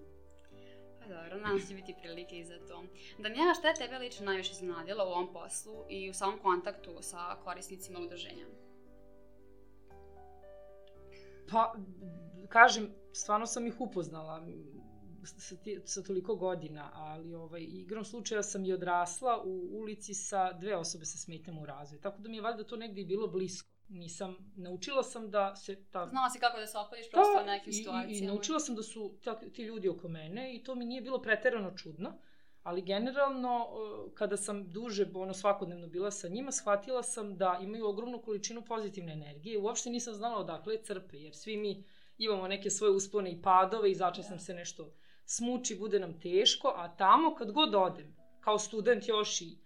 Pa 1.00 1.08
dobro, 1.08 1.38
nam 1.38 1.60
će 1.68 1.74
biti 1.74 1.96
prilike 2.02 2.40
i 2.40 2.46
za 2.46 2.60
to. 2.68 2.84
Danijela, 3.18 3.54
šta 3.54 3.68
je 3.68 3.76
tebe 3.76 3.98
lično 3.98 4.26
najviše 4.26 4.52
iznenadila 4.52 5.06
u 5.06 5.08
ovom 5.08 5.34
poslu 5.34 5.86
i 5.90 6.10
u 6.10 6.14
samom 6.14 6.40
kontaktu 6.40 6.98
sa 7.02 7.36
korisnicima 7.44 8.00
udruženja? 8.00 8.46
Pa, 11.52 11.76
kažem, 12.48 12.94
stvarno 13.14 13.46
sam 13.46 13.68
ih 13.68 13.82
upoznala 13.82 14.48
sa, 15.26 15.56
ti, 15.56 15.82
sa 15.86 16.04
toliko 16.04 16.36
godina, 16.36 16.92
ali 16.94 17.34
ovaj, 17.34 17.62
igrom 17.62 18.06
slučaja 18.06 18.44
sam 18.44 18.66
i 18.66 18.74
odrasla 18.74 19.42
u 19.46 19.80
ulici 19.80 20.14
sa 20.14 20.54
dve 20.54 20.76
osobe 20.76 21.06
sa 21.06 21.18
smetnjama 21.18 21.62
u 21.62 21.66
razvoju. 21.66 22.02
Tako 22.02 22.22
da 22.22 22.30
mi 22.30 22.38
je 22.38 22.42
valjda 22.42 22.64
to 22.64 22.76
negde 22.76 23.02
i 23.02 23.06
bilo 23.06 23.28
blisko. 23.28 23.70
Nisam, 23.90 24.36
naučila 24.56 25.04
sam 25.04 25.32
da 25.32 25.56
se 25.56 25.76
ta... 25.92 26.08
Znala 26.08 26.30
si 26.30 26.40
kako 26.40 26.60
da 26.60 26.68
se 26.68 26.78
opodiš 26.78 27.12
prosto 27.12 27.34
da, 27.34 27.44
u 27.44 27.46
nekim 27.46 27.74
situacijama. 27.74 28.14
I, 28.14 28.18
I 28.18 28.28
naučila 28.28 28.60
sam 28.60 28.76
da 28.76 28.84
su 28.84 29.18
ta, 29.24 29.40
ti 29.40 29.64
ljudi 29.64 29.90
oko 29.90 30.08
mene 30.08 30.56
i 30.56 30.64
to 30.64 30.76
mi 30.76 30.86
nije 30.86 31.02
bilo 31.02 31.22
preterano 31.22 31.78
čudno. 31.78 32.14
Ali 32.64 32.82
generalno, 32.82 33.68
kada 34.14 34.38
sam 34.38 34.72
duže, 34.72 35.06
ono, 35.14 35.34
svakodnevno 35.34 35.88
bila 35.88 36.12
sa 36.12 36.28
njima, 36.28 36.52
shvatila 36.52 37.04
sam 37.04 37.38
da 37.38 37.60
imaju 37.62 37.88
ogromnu 37.88 38.22
količinu 38.22 38.62
pozitivne 38.62 39.14
energije. 39.14 39.60
Uopšte 39.60 39.90
nisam 39.90 40.14
znala 40.14 40.38
odakle 40.38 40.78
crpe, 40.84 41.18
jer 41.18 41.36
svi 41.36 41.58
mi 41.58 41.84
imamo 42.18 42.48
neke 42.48 42.70
svoje 42.70 42.92
uspone 42.92 43.32
i 43.32 43.42
padove 43.42 43.92
i 43.92 43.96
začas 43.96 44.30
nam 44.30 44.40
se 44.40 44.54
nešto 44.54 44.94
smuči, 45.26 45.76
bude 45.76 46.00
nam 46.00 46.20
teško, 46.20 46.74
a 46.76 46.96
tamo 46.96 47.36
kad 47.36 47.52
god 47.52 47.76
odem, 47.76 48.16
kao 48.40 48.60
student 48.60 49.08
još 49.08 49.42
i 49.42 49.58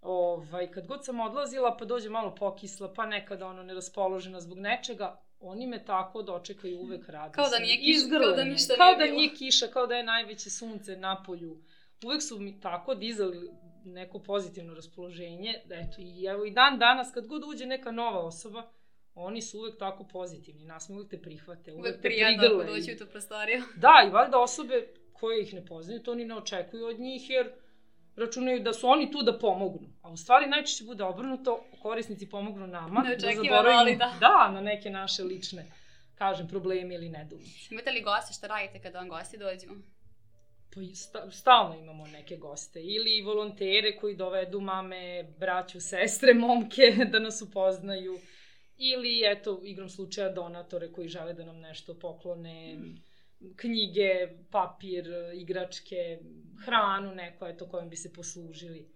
ovaj, 0.00 0.70
kad 0.70 0.86
god 0.86 1.04
sam 1.04 1.20
odlazila, 1.20 1.76
pa 1.76 1.84
dođe 1.84 2.08
malo 2.08 2.34
pokisla, 2.34 2.92
pa 2.94 3.06
nekada 3.06 3.46
ono 3.46 3.62
neraspoložena 3.62 4.40
zbog 4.40 4.58
nečega, 4.58 5.22
oni 5.40 5.66
me 5.66 5.84
tako 5.84 6.22
dočekaju 6.22 6.78
uvek 6.78 7.08
radosno. 7.14 7.42
Kao 7.42 7.50
da 7.50 7.58
nije 7.58 7.76
kiša, 7.76 7.98
Izgrlene, 7.98 8.26
kao 8.26 8.36
da 8.36 8.44
ništa 8.44 8.74
Kao 8.76 8.94
nije 8.94 9.08
da 9.08 9.16
nije 9.16 9.34
kiša, 9.34 9.66
kao 9.66 9.86
da 9.86 9.94
je 9.94 10.04
najveće 10.04 10.50
sunce 10.50 10.96
na 10.96 11.22
polju. 11.26 11.62
Uvek 12.04 12.22
su 12.22 12.38
mi 12.38 12.60
tako 12.60 12.94
dizali 12.94 13.50
neko 13.84 14.18
pozitivno 14.18 14.74
raspoloženje, 14.74 15.54
da 15.64 15.74
eto, 15.74 15.96
i 15.98 16.24
evo 16.24 16.44
i 16.44 16.50
dan 16.50 16.78
danas, 16.78 17.10
kad 17.14 17.26
god 17.26 17.42
uđe 17.44 17.66
neka 17.66 17.90
nova 17.90 18.20
osoba, 18.20 18.70
oni 19.14 19.42
su 19.42 19.58
uvek 19.58 19.78
tako 19.78 20.04
pozitivni, 20.04 20.64
nas 20.64 20.88
mi 20.88 20.94
uvek 20.96 21.10
te 21.10 21.22
prihvate, 21.22 21.72
uvek, 21.72 21.82
Uvek 21.84 21.96
te 21.96 22.08
prigrle. 22.08 22.64
ako 22.64 22.72
doći 22.72 22.92
u 22.94 22.98
tu 22.98 23.06
prostoriju. 23.10 23.62
Da, 23.76 24.04
i 24.08 24.10
valjda 24.10 24.38
osobe 24.38 24.86
koje 25.12 25.42
ih 25.42 25.54
ne 25.54 25.66
poznaju, 25.66 26.02
to 26.02 26.12
oni 26.12 26.24
ne 26.24 26.34
očekuju 26.36 26.86
od 26.86 27.00
njih, 27.00 27.30
jer 27.30 27.52
računaju 28.16 28.60
da 28.60 28.72
su 28.72 28.88
oni 28.88 29.10
tu 29.10 29.22
da 29.22 29.38
pomognu. 29.38 29.88
A 30.02 30.10
u 30.10 30.16
stvari 30.16 30.46
najčešće 30.46 30.84
bude 30.84 31.04
obrnuto, 31.04 31.64
korisnici 31.82 32.28
pomognu 32.28 32.66
nama. 32.66 33.02
Da 33.02 33.32
zaboravimo, 33.34 33.78
ali 33.78 33.96
da. 33.96 34.12
Da, 34.20 34.50
na 34.54 34.60
neke 34.60 34.90
naše 34.90 35.22
lične, 35.22 35.72
kažem, 36.14 36.48
probleme 36.48 36.94
ili 36.94 37.08
nedoumice. 37.08 37.68
Imate 37.70 37.90
li 37.90 38.02
goste 38.02 38.34
šta 38.34 38.46
radite 38.46 38.78
kada 38.78 38.98
vam 38.98 39.08
gosti 39.08 39.38
dođu? 39.38 39.66
Pa 40.74 40.80
sta, 40.94 41.30
stalno 41.30 41.76
imamo 41.78 42.06
neke 42.06 42.36
goste. 42.36 42.80
Ili 42.82 43.22
volontere 43.22 43.96
koji 43.96 44.16
dovedu 44.16 44.60
mame, 44.60 45.24
braću, 45.38 45.80
sestre, 45.80 46.34
momke 46.34 46.82
da 47.12 47.18
nas 47.18 47.42
upoznaju. 47.42 48.18
Ili, 48.84 49.22
eto, 49.24 49.60
igrom 49.64 49.88
slučaja 49.88 50.32
donatore 50.32 50.92
koji 50.92 51.08
žele 51.08 51.34
da 51.34 51.44
nam 51.44 51.60
nešto 51.60 51.94
poklone, 51.98 52.78
knjige, 53.56 54.28
papir, 54.50 55.06
igračke, 55.34 56.18
hranu 56.64 57.14
neko, 57.14 57.46
eto, 57.46 57.68
kojom 57.68 57.90
bi 57.90 57.96
se 57.96 58.12
poslužili. 58.12 58.88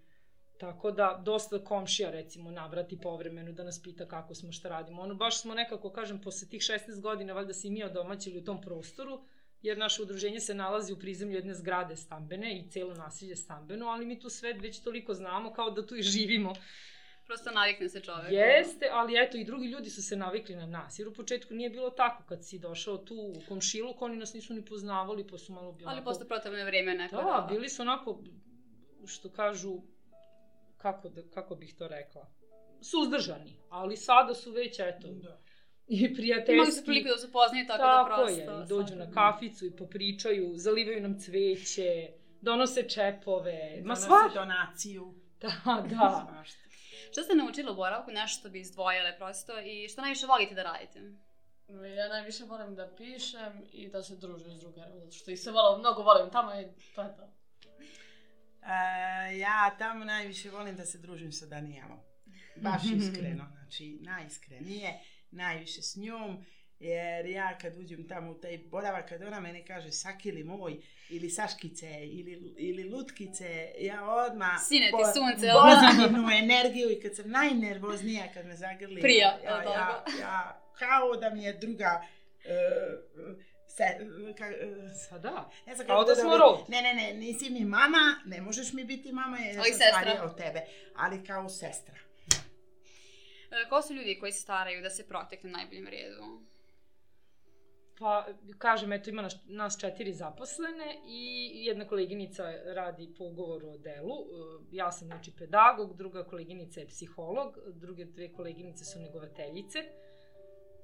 Tako 0.57 0.91
da, 0.91 1.21
dosta 1.25 1.63
komšija, 1.63 2.09
recimo, 2.11 2.51
navrati 2.51 2.99
povremeno 3.01 3.51
da 3.51 3.63
nas 3.63 3.81
pita 3.83 4.07
kako 4.07 4.35
smo, 4.35 4.51
šta 4.51 4.69
radimo. 4.69 5.01
Ono, 5.01 5.15
baš 5.15 5.41
smo 5.41 5.53
nekako, 5.53 5.91
kažem, 5.91 6.21
posle 6.21 6.47
tih 6.49 6.61
16 6.61 7.01
godina, 7.01 7.33
valjda 7.33 7.53
se 7.53 7.67
i 7.67 7.71
mi 7.71 7.83
odomaćili 7.83 8.39
u 8.39 8.43
tom 8.43 8.61
prostoru, 8.61 9.21
jer 9.61 9.77
naše 9.77 10.01
udruženje 10.01 10.39
se 10.39 10.55
nalazi 10.55 10.93
u 10.93 10.99
prizemlju 10.99 11.35
jedne 11.35 11.53
zgrade 11.53 11.95
stambene 11.95 12.57
i 12.59 12.69
celo 12.69 12.93
nasilje 12.93 13.35
stambeno, 13.35 13.87
ali 13.87 14.05
mi 14.05 14.19
tu 14.19 14.29
sve 14.29 14.53
već 14.53 14.79
toliko 14.83 15.13
znamo 15.13 15.53
kao 15.53 15.71
da 15.71 15.87
tu 15.87 15.95
i 15.95 16.01
živimo. 16.01 16.53
Prosto 17.27 17.51
navikne 17.51 17.89
se 17.89 17.99
čovek. 18.01 18.31
Jeste, 18.31 18.89
ali 18.91 19.23
eto 19.23 19.37
i 19.37 19.45
drugi 19.45 19.67
ljudi 19.67 19.89
su 19.89 20.03
se 20.03 20.15
navikli 20.15 20.55
na 20.55 20.65
nas, 20.65 20.99
jer 20.99 21.07
u 21.07 21.13
početku 21.13 21.53
nije 21.53 21.69
bilo 21.69 21.89
tako 21.89 22.23
kad 22.23 22.45
si 22.45 22.59
došao 22.59 22.97
tu 22.97 23.15
u 23.15 23.41
komšiluk, 23.47 24.01
oni 24.01 24.15
nas 24.15 24.33
nisu 24.33 24.53
ni 24.53 24.65
poznavali, 24.65 25.27
pa 25.27 25.37
su 25.37 25.53
malo 25.53 25.71
bili 25.71 25.89
Ali 25.91 26.03
posle 26.03 26.27
protivne 26.27 26.65
vreme 26.65 26.93
neko 26.93 27.15
Da, 27.15 27.47
bili 27.49 27.69
su 27.69 27.81
onako, 27.81 28.23
što 29.07 29.29
kažu, 29.29 29.81
kako, 30.77 31.09
da, 31.09 31.21
kako 31.33 31.55
bih 31.55 31.75
to 31.77 31.87
rekla, 31.87 32.31
suzdržani, 32.81 33.53
ali 33.69 33.97
sada 33.97 34.33
su 34.33 34.51
već, 34.51 34.79
eto, 34.79 35.07
Da. 35.07 35.41
i 35.87 36.13
prijateljski. 36.13 36.53
Imali 36.53 36.71
su 36.71 36.85
priliku 36.85 37.09
da 37.09 37.17
se 37.17 37.31
poznaju 37.31 37.67
tako, 37.67 37.83
Tako 37.83 38.09
da 38.09 38.15
prosto... 38.15 38.39
je, 38.39 38.63
i 38.63 38.67
dođu 38.67 38.95
na 38.95 39.11
kaficu 39.11 39.65
i 39.65 39.75
popričaju, 39.75 40.53
zalivaju 40.55 41.01
nam 41.01 41.19
cveće, 41.19 42.09
donose 42.41 42.89
čepove, 42.89 43.81
ma 43.83 43.93
Donose 43.93 44.01
sva... 44.01 44.31
donaciju. 44.33 45.13
Da, 45.41 45.51
da. 45.89 46.43
Šta 47.11 47.23
ste 47.23 47.35
naučili 47.35 47.71
u 47.71 47.75
boravku, 47.75 48.11
nešto 48.11 48.39
što 48.39 48.49
bi 48.49 48.59
izdvojile 48.59 49.17
prosto 49.17 49.59
i 49.59 49.89
što 49.89 50.01
najviše 50.01 50.25
volite 50.25 50.55
da 50.55 50.63
radite? 50.63 50.99
Ja 51.97 52.07
najviše 52.07 52.43
volim 52.43 52.75
da 52.75 52.89
pišem 52.97 53.63
i 53.71 53.89
da 53.89 54.03
se 54.03 54.15
družim 54.15 54.51
s 54.51 54.59
drugarima, 54.59 54.99
zato 54.99 55.11
što 55.11 55.31
ih 55.31 55.39
se 55.39 55.51
volim, 55.51 55.79
mnogo 55.79 56.03
volim 56.03 56.29
tamo 56.31 56.61
i 56.61 56.65
to 56.95 57.01
je 57.01 57.15
to. 57.15 57.33
E, 58.63 59.37
ja 59.37 59.75
tamo 59.79 60.05
najviše 60.05 60.49
volim 60.49 60.75
da 60.75 60.85
se 60.85 60.97
družim 60.97 61.31
sa 61.31 61.45
Danijelom. 61.45 61.99
Baš 62.55 62.81
iskreno, 62.83 63.45
znači 63.55 63.99
najiskrenije, 64.01 64.99
najviše 65.31 65.81
s 65.81 65.95
njom. 65.95 66.45
Jer 66.79 67.25
ja 67.25 67.57
kad 67.61 67.77
uđem 67.77 68.07
tamo 68.07 68.31
u 68.31 68.33
taj 68.33 68.57
boravak, 68.57 69.09
kad 69.09 69.21
ona 69.21 69.39
mene 69.39 69.65
kaže 69.65 69.91
sakili 69.91 70.43
moj, 70.43 70.77
ili 71.09 71.29
saškice, 71.29 71.87
ili, 72.03 72.53
ili 72.57 72.83
lutkice, 72.89 73.71
ja 73.79 74.09
odmah 74.09 74.59
Sine 74.67 74.85
ti 74.85 74.91
po- 74.91 75.13
sunce, 75.13 75.47
energiju 76.43 76.91
i 76.91 76.99
kad 77.01 77.15
sam 77.15 77.29
najnervoznija, 77.29 78.33
kad 78.33 78.45
me 78.45 78.55
zagrli, 78.55 79.01
Prija, 79.01 79.37
ja, 79.43 79.63
ja, 79.63 80.03
ja, 80.21 80.61
kao 80.79 81.15
da 81.15 81.29
mi 81.29 81.43
je 81.43 81.53
druga 81.53 82.01
uh, 82.45 83.37
se, 83.67 83.83
ka, 84.37 84.45
uh, 84.45 84.91
Pa 85.09 85.17
da. 85.17 85.49
ne 85.65 85.75
znam 85.75 85.87
Kao 85.87 85.97
kako 85.97 86.09
da 86.09 86.15
smo 86.15 86.37
rod. 86.37 86.59
Ne, 86.67 86.81
ne, 86.81 86.93
ne, 86.93 87.13
nisi 87.13 87.49
mi 87.49 87.65
mama, 87.65 88.21
ne 88.25 88.41
možeš 88.41 88.73
mi 88.73 88.83
biti 88.83 89.11
mama 89.11 89.37
jer 89.37 89.55
sam 89.55 89.73
starija 89.73 90.23
od 90.23 90.37
tebe, 90.37 90.61
ali 90.95 91.23
kao 91.23 91.49
sestra. 91.49 91.95
E, 93.51 93.69
Ko 93.69 93.81
su 93.81 93.93
ljudi 93.93 94.17
koji 94.19 94.31
se 94.31 94.41
staraju 94.41 94.81
da 94.81 94.89
se 94.89 95.07
protekne 95.07 95.49
u 95.49 95.53
najboljem 95.53 95.87
redu? 95.87 96.46
Pa, 97.99 98.27
kažem, 98.57 98.93
eto, 98.93 99.09
ima 99.09 99.21
nas, 99.21 99.35
nas 99.45 99.79
četiri 99.79 100.13
zaposlene 100.13 101.01
i 101.07 101.51
jedna 101.65 101.87
koleginica 101.87 102.43
radi 102.65 103.13
po 103.17 103.23
ugovoru 103.23 103.69
o 103.69 103.77
delu. 103.77 104.15
Ja 104.71 104.91
sam, 104.91 105.07
znači, 105.07 105.31
pedagog, 105.37 105.97
druga 105.97 106.23
koleginica 106.23 106.79
je 106.79 106.87
psiholog, 106.87 107.57
druge 107.67 108.05
dve 108.05 108.33
koleginice 108.33 108.85
su 108.85 108.99
negovateljice. 108.99 109.79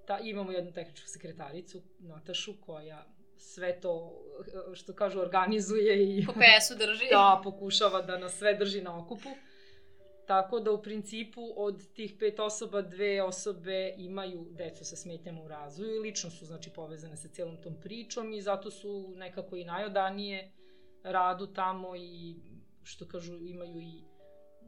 Ta, 0.08 0.20
imamo 0.20 0.52
jednu 0.52 0.72
tehničku 0.72 1.08
sekretaricu, 1.08 1.82
Natašu, 2.00 2.54
koja 2.62 3.06
sve 3.38 3.80
to, 3.80 4.22
što 4.74 4.94
kažu, 4.94 5.20
organizuje 5.20 6.18
i 6.18 6.26
Po 6.26 6.32
PS-u 6.32 6.76
drži? 6.78 7.06
da 7.12 7.42
pokušava 7.44 8.02
da 8.02 8.18
nas 8.18 8.34
sve 8.34 8.54
drži 8.54 8.82
na 8.82 9.00
okupu. 9.00 9.30
Tako 10.28 10.60
da 10.60 10.72
u 10.72 10.82
principu 10.82 11.42
od 11.56 11.94
tih 11.94 12.14
pet 12.20 12.40
osoba, 12.40 12.82
dve 12.82 13.24
osobe 13.24 13.94
imaju 13.98 14.48
decu 14.52 14.86
sa 14.86 14.96
smetnjama 14.96 15.42
u 15.42 15.48
razvoju 15.48 15.96
i 15.96 16.00
lično 16.00 16.30
su 16.30 16.46
znači 16.46 16.70
povezane 16.70 17.18
sa 17.18 17.28
celom 17.28 17.58
tom 17.62 17.76
pričom 17.82 18.34
i 18.34 18.42
zato 18.42 18.72
su 18.72 19.14
nekako 19.16 19.56
i 19.56 19.66
najodanije 19.66 20.52
radu 21.04 21.48
tamo 21.48 21.96
i 21.96 22.36
što 22.84 23.08
kažu 23.08 23.34
imaju 23.34 23.80
i 23.80 24.04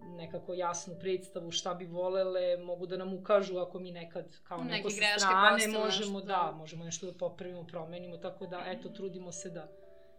nekako 0.02 0.54
jasnu 0.54 0.96
predstavu 1.00 1.52
šta 1.52 1.74
bi 1.74 1.86
volele, 1.86 2.58
mogu 2.58 2.86
da 2.86 2.98
nam 2.98 3.14
ukažu 3.14 3.58
ako 3.58 3.80
mi 3.80 3.92
nekad 3.92 4.38
kao 4.44 4.64
Neke 4.64 4.76
neko 4.76 4.90
sa 4.90 5.20
strane 5.20 5.68
možemo 5.68 6.20
nešto, 6.20 6.28
da, 6.28 6.50
da. 6.52 6.58
možemo 6.58 6.84
nešto 6.84 7.06
da 7.06 7.18
popravimo, 7.18 7.68
promenimo, 7.68 8.18
tako 8.18 8.46
da 8.46 8.64
eto 8.66 8.90
trudimo 8.90 9.32
se 9.32 9.50
da 9.50 9.72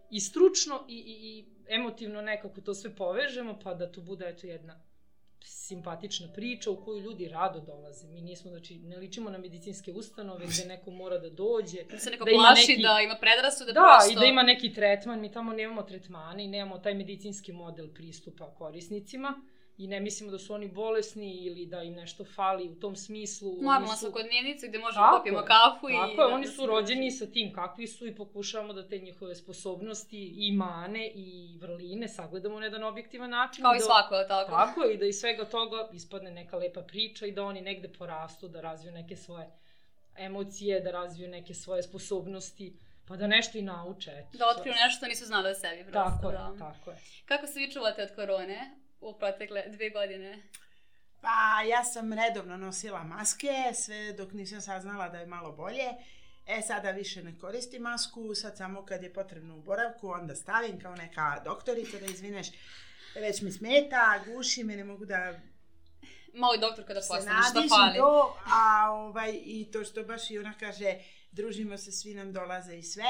i 0.09 0.19
stručno 0.19 0.85
i, 0.87 0.95
i, 0.95 1.29
i 1.29 1.45
emotivno 1.67 2.21
nekako 2.21 2.61
to 2.61 2.73
sve 2.73 2.95
povežemo, 2.95 3.59
pa 3.63 3.73
da 3.73 3.91
to 3.91 4.01
bude 4.01 4.29
eto 4.29 4.47
jedna 4.47 4.86
simpatična 5.41 6.27
priča 6.29 6.71
u 6.71 6.75
koju 6.75 6.99
ljudi 6.99 7.27
rado 7.27 7.59
dolaze. 7.61 8.07
Mi 8.07 8.21
nismo, 8.21 8.51
znači, 8.51 8.75
ne 8.75 8.97
ličimo 8.97 9.29
na 9.29 9.37
medicinske 9.37 9.91
ustanove 9.93 10.45
gde 10.47 10.65
neko 10.65 10.91
mora 10.91 11.17
da 11.17 11.29
dođe. 11.29 11.83
Da 11.83 11.99
se 11.99 12.09
neko 12.09 12.25
Da 12.25 12.31
plaši, 12.31 12.67
neki- 12.67 12.81
da 12.81 12.99
ima 13.01 13.15
predrasude 13.15 13.73
Da, 13.73 13.81
prosto. 13.81 14.11
i 14.11 14.15
da 14.15 14.25
ima 14.25 14.43
neki 14.43 14.73
tretman. 14.73 15.19
Mi 15.21 15.31
tamo 15.31 15.53
nemamo 15.53 15.83
tretmane 15.83 16.43
i 16.43 16.47
nemamo 16.47 16.77
taj 16.79 16.93
medicinski 16.93 17.51
model 17.53 17.87
pristupa 17.89 18.51
korisnicima. 18.51 19.41
I 19.77 19.87
ne 19.87 19.99
mislimo 19.99 20.31
da 20.31 20.39
su 20.39 20.53
oni 20.53 20.67
bolesni 20.69 21.35
ili 21.35 21.65
da 21.65 21.83
im 21.83 21.93
nešto 21.93 22.25
fali 22.25 22.69
u 22.69 22.75
tom 22.75 22.95
smislu. 22.95 23.51
Normalna 23.53 23.87
su- 23.87 23.99
svakodnevnica 23.99 24.67
gde 24.67 24.77
možemo 24.79 25.05
Tako 25.05 25.17
popijemo 25.17 25.39
je, 25.39 25.45
kafu 25.45 25.89
i... 25.89 25.93
Tako 25.93 26.11
je, 26.11 26.15
da- 26.17 26.27
oni 26.27 26.45
da 26.45 26.51
su 26.51 26.65
rođeni 26.65 27.11
sa 27.11 27.25
tim 27.25 27.53
kakvi 27.53 27.87
su 27.87 28.07
i 28.07 28.15
pokušavamo 28.15 28.73
da 28.73 28.87
te 28.87 28.97
njihove 28.99 29.35
sposobnosti 29.35 30.33
i 30.37 30.51
mane 30.51 31.07
i 31.07 31.27
vrline 31.59 32.07
sagledamo 32.07 32.59
na 32.59 32.65
jedan 32.65 32.83
objektivan 32.83 33.29
način. 33.29 33.61
Kao 33.61 33.75
i 33.75 33.79
da- 33.79 33.85
svako, 33.85 34.23
tako? 34.27 34.51
Tako 34.51 34.81
je, 34.81 34.93
i 34.93 34.97
da 34.97 35.05
iz 35.05 35.15
svega 35.15 35.45
toga 35.45 35.89
ispadne 35.93 36.31
neka 36.31 36.57
lepa 36.57 36.81
priča 36.81 37.25
i 37.25 37.31
da 37.31 37.43
oni 37.43 37.61
negde 37.61 37.89
porastu, 37.89 38.47
da 38.47 38.61
razviju 38.61 38.93
neke 38.93 39.15
svoje 39.15 39.49
emocije, 40.17 40.79
da 40.79 40.91
razviju 40.91 41.29
neke 41.29 41.53
svoje 41.53 41.83
sposobnosti, 41.83 42.73
pa 43.07 43.15
da 43.15 43.27
nešto 43.27 43.57
i 43.57 43.61
nauče. 43.61 44.11
Eto, 44.11 44.37
Da 44.37 44.45
otkriju 44.47 44.73
nešto 44.75 44.97
što 44.97 45.05
nisu 45.07 45.25
znali 45.25 45.49
o 45.49 45.55
sebi, 45.55 45.83
prosto, 45.83 45.99
Tako 46.11 46.29
je, 46.29 46.33
da. 46.33 46.55
tako 46.59 46.91
je. 46.91 46.97
Kako 47.25 47.47
se 47.47 47.59
vi 47.59 47.71
čuvate 47.71 48.03
od 48.03 48.15
korone 48.15 48.71
u 48.99 49.17
protekle 49.19 49.63
dve 49.67 49.89
godine? 49.89 50.43
Pa 51.21 51.61
ja 51.69 51.83
sam 51.83 52.13
redovno 52.13 52.57
nosila 52.57 53.03
maske, 53.03 53.73
sve 53.73 54.13
dok 54.13 54.33
nisam 54.33 54.61
saznala 54.61 55.09
da 55.09 55.17
je 55.17 55.25
malo 55.25 55.51
bolje. 55.51 55.87
E, 56.45 56.61
sada 56.61 56.91
više 56.91 57.23
ne 57.23 57.39
koristim 57.39 57.81
masku, 57.81 58.35
sad 58.35 58.57
samo 58.57 58.85
kad 58.85 59.03
je 59.03 59.13
potrebno 59.13 59.57
u 59.57 59.61
boravku, 59.61 60.09
onda 60.09 60.35
stavim 60.35 60.79
kao 60.79 60.95
neka 60.95 61.41
doktorica 61.45 61.99
da 61.99 62.05
izvineš, 62.05 62.47
već 63.15 63.41
mi 63.41 63.51
smeta, 63.51 64.19
guši 64.25 64.63
me, 64.63 64.75
ne 64.75 64.83
mogu 64.83 65.05
da 65.05 65.39
Malo 66.33 66.55
i 66.55 66.59
doktor 66.59 66.85
kada 66.87 67.01
se 67.01 67.07
postane, 67.07 67.41
šta 67.41 67.53
nadišem 67.53 67.69
fali? 67.69 67.97
to, 67.97 68.37
a 68.45 68.91
ovaj, 68.91 69.39
i 69.45 69.71
to 69.71 69.83
što 69.83 70.03
baš 70.03 70.31
i 70.31 70.39
ona 70.39 70.53
kaže, 70.59 70.95
družimo 71.37 71.77
se, 71.77 71.91
svi 71.91 72.13
nam 72.13 72.33
dolaze 72.33 72.75
i 72.75 72.83
sve, 72.83 73.03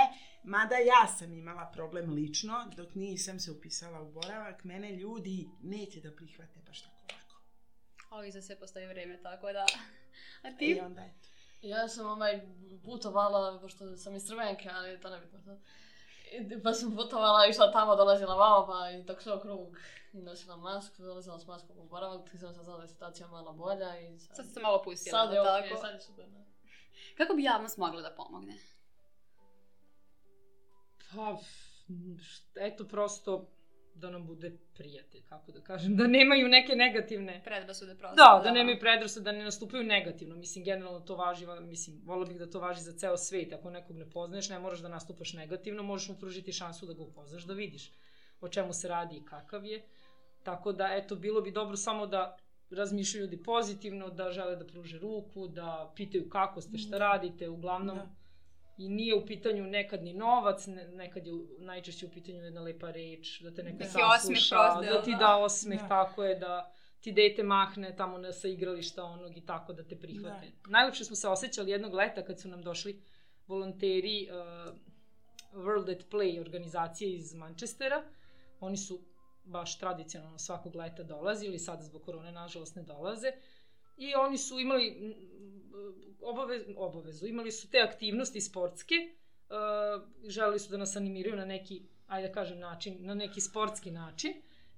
mada 0.43 0.75
ja 0.75 1.07
sam 1.09 1.33
imala 1.33 1.71
problem 1.73 2.13
lično, 2.13 2.71
dok 2.75 2.95
nisam 2.95 3.39
se 3.39 3.51
upisala 3.51 4.01
u 4.01 4.11
boravak, 4.11 4.63
mene 4.63 4.91
ljudi 4.93 5.49
neće 5.63 6.01
da 6.01 6.11
prihvate 6.11 6.59
baš 6.61 6.81
tako 6.81 7.03
lako. 7.03 7.41
Ali 8.09 8.31
za 8.31 8.41
sve 8.41 8.59
postoji 8.59 8.87
vreme, 8.87 9.19
tako 9.23 9.51
da... 9.51 9.65
A 10.43 10.49
I 10.49 10.57
ti? 10.57 10.79
onda 10.81 11.01
eto. 11.01 11.27
Ja 11.61 11.87
sam 11.87 12.05
ovaj 12.07 12.41
putovala, 12.85 13.59
pošto 13.59 13.97
sam 13.97 14.15
iz 14.15 14.23
Crvenke, 14.23 14.69
ali 14.69 15.01
to 15.01 15.09
ne 15.09 15.19
bitno 15.19 15.41
sad. 15.41 15.59
I- 16.31 16.63
Pa 16.63 16.73
sam 16.73 16.95
putovala, 16.95 17.47
išla 17.47 17.71
tamo, 17.71 17.95
dolazila 17.95 18.35
vamo, 18.35 18.67
pa 18.67 18.91
i 18.91 19.03
dok 19.03 19.21
sve 19.21 19.41
krug 19.41 19.77
i 20.13 20.17
nosila 20.17 20.55
masku, 20.57 21.01
dolazila 21.01 21.39
s 21.39 21.47
maskom 21.47 21.77
u 21.77 21.85
boravak, 21.85 22.29
ti 22.31 22.37
sam 22.37 22.53
saznala 22.53 22.77
da 22.77 22.83
je 22.83 22.89
situacija 22.89 23.27
malo 23.27 23.53
bolja 23.53 23.99
i 23.99 24.19
sad... 24.19 24.35
Sad 24.35 24.45
ste 24.45 24.59
malo 24.59 24.81
pustila, 24.83 25.19
Sad 25.19 25.33
je 25.33 25.39
tako? 25.43 25.81
sad 25.81 25.93
je 25.93 26.01
super. 26.01 26.25
da. 26.27 26.46
Kako 27.17 27.33
bi 27.33 27.43
javnost 27.43 27.77
mogla 27.77 28.01
da 28.01 28.15
pomogne? 28.15 28.57
Pa, 31.15 31.37
eto 32.55 32.87
prosto 32.87 33.49
da 33.95 34.09
nam 34.09 34.25
bude 34.27 34.57
prijatelj, 34.73 35.21
kako 35.29 35.51
da 35.51 35.61
kažem, 35.61 35.95
da 35.95 36.07
nemaju 36.07 36.47
neke 36.47 36.75
negativne 36.75 37.41
Predrasude 37.43 37.95
prosto. 37.97 38.15
Da, 38.15 38.41
da 38.43 38.51
nemaju 38.51 38.79
predrasude, 38.79 39.23
da 39.23 39.31
ne 39.31 39.43
nastupaju 39.43 39.83
negativno. 39.83 40.35
Mislim, 40.35 40.65
generalno 40.65 40.99
to 40.99 41.15
važi, 41.15 41.45
va- 41.45 41.59
mislim, 41.59 42.01
volila 42.05 42.25
bih 42.25 42.37
da 42.37 42.49
to 42.49 42.59
važi 42.59 42.81
za 42.81 42.91
ceo 42.97 43.17
svet. 43.17 43.53
Ako 43.53 43.69
nekog 43.69 43.95
ne 43.97 44.09
poznaješ, 44.09 44.49
ne 44.49 44.59
moraš 44.59 44.79
da 44.79 44.87
nastupaš 44.87 45.33
negativno, 45.33 45.83
možeš 45.83 46.09
mu 46.09 46.15
pružiti 46.19 46.53
šansu 46.53 46.85
da 46.85 46.93
ga 46.93 47.01
upoznaš, 47.01 47.43
da 47.43 47.53
vidiš 47.53 47.91
o 48.41 48.49
čemu 48.49 48.73
se 48.73 48.87
radi 48.87 49.17
i 49.17 49.25
kakav 49.25 49.65
je. 49.65 49.85
Tako 50.43 50.71
da, 50.71 50.89
eto, 50.93 51.15
bilo 51.15 51.41
bi 51.41 51.51
dobro 51.51 51.75
samo 51.75 52.07
da 52.07 52.37
razmišljaju 52.69 53.23
ljudi 53.23 53.43
pozitivno, 53.43 54.09
da 54.09 54.31
žele 54.31 54.55
da 54.55 54.65
pruže 54.65 54.99
ruku, 54.99 55.47
da 55.47 55.93
pitaju 55.95 56.29
kako 56.29 56.61
ste, 56.61 56.77
šta 56.77 56.97
radite, 56.97 57.49
uglavnom... 57.49 57.97
Da. 57.97 58.07
I 58.79 58.89
nije 58.89 59.15
u 59.15 59.25
pitanju 59.25 59.63
nekad 59.63 60.03
ni 60.03 60.13
novac, 60.13 60.67
ne, 60.67 60.87
nekad 60.87 61.25
je 61.27 61.33
u- 61.33 61.47
najčešće 61.59 62.05
u 62.05 62.09
pitanju 62.09 62.37
jedna 62.37 62.61
lepa 62.61 62.91
reč, 62.91 63.41
da 63.41 63.53
te 63.53 63.63
neko 63.63 63.77
Neki 63.77 63.89
sasluša, 63.91 64.55
prosto, 64.55 64.93
da 64.93 65.01
ti 65.01 65.11
da. 65.11 65.17
da 65.17 65.37
osmeh, 65.37 65.81
Da. 65.81 65.87
tako 65.87 66.23
je, 66.23 66.35
da 66.35 66.71
ti 67.01 67.11
dete 67.11 67.43
mahne 67.43 67.95
tamo 67.95 68.17
na 68.17 68.33
sa 68.33 68.47
igrališta 68.47 69.03
onog 69.03 69.37
i 69.37 69.45
tako 69.45 69.73
da 69.73 69.83
te 69.83 69.95
prihvate. 69.95 70.47
Da. 70.63 70.69
Najlepše 70.71 71.03
smo 71.03 71.15
se 71.15 71.27
osjećali 71.27 71.71
jednog 71.71 71.93
leta 71.93 72.23
kad 72.23 72.39
su 72.41 72.47
nam 72.47 72.61
došli 72.61 73.01
volonteri 73.47 74.27
uh, 74.29 74.73
World 75.53 75.91
at 75.91 76.05
Play 76.11 76.39
organizacije 76.39 77.15
iz 77.15 77.33
Manchestera. 77.33 78.03
Oni 78.59 78.77
su 78.77 78.99
baš 79.47 79.79
tradicionalno 79.79 80.39
svakog 80.39 80.75
leta 80.75 81.03
dolazili, 81.03 81.59
sada 81.59 81.83
zbog 81.83 82.03
korone 82.03 82.31
nažalost 82.31 82.75
ne 82.75 82.83
dolaze. 82.83 83.31
I 83.97 84.15
oni 84.15 84.37
su 84.37 84.59
imali 84.59 85.15
obavez, 86.21 86.61
obavezu, 86.75 87.27
imali 87.27 87.51
su 87.51 87.69
te 87.69 87.77
aktivnosti 87.79 88.41
sportske, 88.41 88.95
uh, 88.95 90.29
želeli 90.29 90.59
su 90.59 90.71
da 90.71 90.77
nas 90.77 90.95
animiraju 90.95 91.35
na 91.35 91.45
neki, 91.45 91.81
ajde 92.07 92.27
da 92.27 92.33
kažem, 92.33 92.59
način, 92.59 92.97
na 92.99 93.13
neki 93.13 93.41
sportski 93.41 93.91
način. 93.91 94.33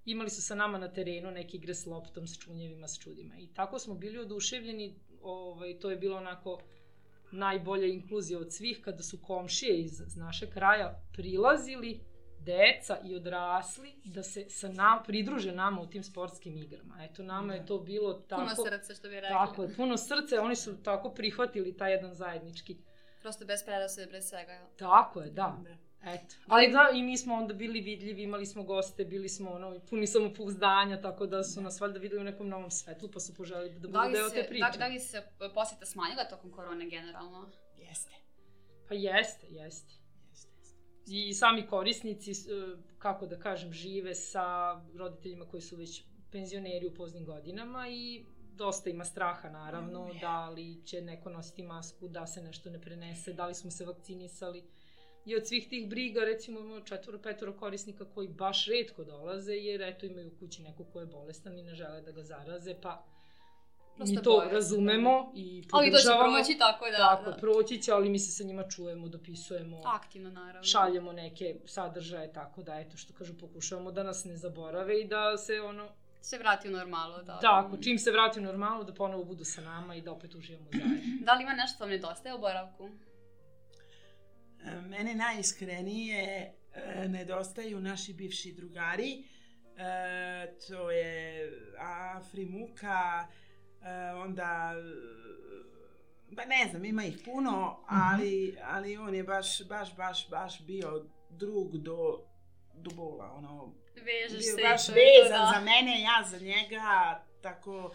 Imali 0.06 0.30
su 0.30 0.42
sa 0.42 0.56
nama 0.56 0.78
na 0.78 0.94
terenu 0.94 1.32
neke 1.32 1.58
igre 1.58 1.74
s 1.74 1.86
loptom, 1.86 2.28
s 2.28 2.38
čunjevima, 2.38 2.88
s 2.88 3.00
čudima. 3.00 3.38
I 3.38 3.48
tako 3.54 3.80
smo 3.80 3.96
bili 3.96 4.20
oduševljeni, 4.20 4.96
ovaj, 5.22 5.80
to 5.80 5.90
je 5.90 5.98
bilo 5.98 6.18
onako 6.18 6.62
najbolja 7.32 7.88
inkluzija 7.88 8.40
od 8.40 8.54
svih, 8.54 8.82
kada 8.82 9.04
su 9.04 9.22
komšije 9.22 9.82
iz, 9.82 10.02
iz 10.08 10.16
našeg 10.16 10.50
kraja 10.50 11.04
prilazili, 11.14 12.00
deca 12.50 12.98
i 13.04 13.16
odrasli, 13.16 13.94
da 14.04 14.24
se 14.24 14.46
sa 14.50 14.68
nam, 14.68 15.04
pridruže 15.04 15.52
nama 15.52 15.82
u 15.82 15.88
tim 15.88 16.04
sportskim 16.04 16.58
igrama. 16.58 16.98
Eto, 17.04 17.24
nama 17.24 17.54
je 17.54 17.66
to 17.66 17.78
bilo 17.80 18.14
tako... 18.14 18.42
Puno 18.56 18.70
srca, 18.70 18.96
što 18.96 19.10
bi 19.10 19.16
rekli. 19.16 19.30
Tako 19.30 19.64
je, 19.64 19.74
puno 19.76 19.98
srce, 19.98 20.40
oni 20.40 20.56
su 20.56 20.84
tako 20.84 21.10
prihvatili 21.10 21.78
taj 21.78 21.92
jedan 21.92 22.14
zajednički. 22.14 22.78
Prosto 23.22 23.46
bez 23.46 23.64
predrasude, 23.66 24.08
pre 24.08 24.22
svega. 24.22 24.52
jel? 24.52 24.66
Tako 24.78 25.22
je, 25.22 25.30
da. 25.32 25.58
Da. 25.64 25.76
Eto. 26.12 26.36
Ali 26.48 26.72
da, 26.72 26.90
i 26.94 27.04
mi 27.04 27.18
smo 27.18 27.36
onda 27.36 27.54
bili 27.54 27.82
vidljivi, 27.82 28.24
imali 28.24 28.46
smo 28.46 28.64
goste, 28.64 29.06
bili 29.06 29.30
smo 29.30 29.52
ono, 29.52 29.80
puni 29.90 30.08
samopouzdanja, 30.08 31.02
tako 31.02 31.26
da 31.26 31.44
su 31.44 31.62
nas 31.62 31.80
valjda 31.82 32.00
videli 32.00 32.22
u 32.22 32.24
nekom 32.24 32.48
novom 32.50 32.72
svetlu, 32.72 33.10
pa 33.14 33.20
su 33.20 33.36
poželili 33.36 33.70
da 33.70 33.88
Da 33.88 34.00
budu 34.00 34.14
deo 34.14 34.30
te 34.30 34.42
se, 34.44 34.48
priče. 34.50 34.66
da, 34.72 34.78
da 34.78 34.88
li 34.88 35.00
se 35.00 35.24
poseta 35.54 35.86
smanjila 35.86 36.24
tokom 36.26 36.52
korone 36.52 36.90
generalno? 36.90 37.50
Jeste. 37.78 38.12
Pa 38.88 38.96
jeste, 38.96 39.48
jeste. 39.50 39.94
I 41.10 41.34
sami 41.34 41.68
korisnici, 41.68 42.32
e, 42.32 42.36
kako 42.98 43.26
da 43.26 43.40
kažem, 43.40 43.74
žive 43.74 44.16
sa 44.16 44.82
roditeljima 44.96 45.46
koji 45.46 45.62
su 45.62 45.76
već 45.76 46.04
penzioneri 46.32 46.88
u 46.88 46.94
poznim 46.94 47.26
godinama 47.26 47.88
i 47.90 48.26
dosta 48.56 48.90
ima 48.90 49.06
straha 49.06 49.50
naravno, 49.50 50.08
Mm, 50.08 50.20
da 50.22 50.50
li 50.50 50.86
će 50.86 51.02
neko 51.02 51.30
nositi 51.30 51.64
masku, 51.64 52.08
da 52.08 52.28
se 52.28 52.42
nešto 52.42 52.70
ne 52.70 52.82
prenese, 52.82 53.34
da 53.34 53.46
li 53.46 53.56
smo 53.56 53.72
se 53.72 53.86
vakcinisali. 53.86 54.64
I 55.26 55.36
od 55.36 55.48
svih 55.48 55.70
tih 55.70 55.90
briga, 55.90 56.20
recimo 56.20 56.60
imamo 56.60 56.82
četvoro, 56.82 57.20
petoro 57.20 57.54
korisnika 57.54 58.06
koji 58.06 58.28
baš 58.28 58.68
redko 58.68 59.04
dolaze, 59.04 59.54
jer 59.54 59.82
eto 59.82 60.06
imaju 60.06 60.28
u 60.28 60.40
kući 60.40 60.64
neko 60.64 60.84
ko 60.84 61.00
je 61.00 61.06
bolestan 61.06 61.58
i 61.58 61.64
ne 61.64 61.76
žele 61.76 62.02
da 62.02 62.12
ga 62.12 62.24
zaraze, 62.24 62.76
pa 62.82 63.06
Prosto 64.00 64.16
mi 64.16 64.24
to 64.24 64.32
boje 64.32 64.50
se, 64.50 64.54
razumemo 64.54 65.32
i 65.36 65.64
Ali 65.72 65.92
to 65.92 65.98
će 65.98 66.04
podržavamo. 66.04 66.34
proći, 66.34 66.58
tako 66.58 66.86
da... 66.88 66.98
Tako, 66.98 67.32
da. 67.32 67.38
proći 67.38 67.82
će, 67.82 67.92
ali 67.92 68.10
mi 68.10 68.20
se 68.20 68.32
sa 68.34 68.44
njima 68.44 68.64
čujemo, 68.66 69.10
dopisujemo 69.10 69.82
Aktivno, 69.86 70.30
naravno. 70.32 70.64
šaljemo 70.64 71.12
neke 71.14 71.56
sadržaje, 71.66 72.34
tako 72.34 72.64
da, 72.64 72.80
eto, 72.80 72.98
što 72.98 73.14
kažu, 73.14 73.38
pokušavamo 73.38 73.92
da 73.92 74.04
nas 74.04 74.26
ne 74.26 74.38
zaborave 74.38 75.02
i 75.02 75.08
da 75.08 75.38
se, 75.38 75.62
ono, 75.62 75.90
Se 76.22 76.38
vrati 76.38 76.68
u 76.68 76.72
normalu, 76.72 77.24
da. 77.24 77.40
tako, 77.40 77.78
čim 77.78 78.00
se 78.00 78.12
vrati 78.12 78.40
u 78.40 78.44
normalu, 78.44 78.84
da 78.84 78.94
ponovo 78.94 79.24
budu 79.24 79.44
sa 79.46 79.62
nama 79.62 79.96
i 79.96 80.02
da 80.02 80.12
opet 80.12 80.36
uživamo 80.36 80.70
zajedno. 80.72 80.98
Da 81.26 81.34
li 81.34 81.44
ima 81.44 81.54
nešto 81.54 81.76
što 81.76 81.84
vam 81.84 81.92
nedostaje 81.92 82.36
u 82.36 82.40
boravku? 82.40 82.90
E, 84.62 84.82
Mene 84.82 85.16
najiskrenije 85.16 86.54
e, 86.74 87.08
nedostaju 87.08 87.80
naši 87.80 88.14
bivši 88.14 88.54
drugari. 88.54 89.24
E, 89.78 90.58
to 90.68 90.92
je 90.92 91.50
Afrimuka, 92.16 93.00
e, 93.24 93.49
onda 94.16 94.74
e, 96.32 96.36
pa 96.36 96.46
ne 96.46 96.68
znam, 96.70 96.86
ima 96.86 97.04
ih 97.04 97.18
puno, 97.26 97.80
ali, 97.88 98.58
ali 98.64 98.98
on 98.98 99.16
je 99.16 99.24
baš, 99.24 99.68
baš, 99.68 99.96
baš, 99.96 100.30
baš 100.30 100.66
bio 100.66 101.06
drug 101.30 101.78
do, 101.78 102.20
do 102.74 102.92
bola, 102.96 103.32
ono, 103.32 103.74
Vežeš 103.96 104.40
bio 104.40 104.56
se 104.56 104.62
baš 104.62 104.84
i 104.84 104.92
to, 104.92 104.94
vezan 104.94 105.40
da. 105.40 105.52
za 105.54 105.60
mene, 105.60 106.02
ja 106.02 106.24
za 106.30 106.38
njega, 106.38 107.24
tako 107.42 107.92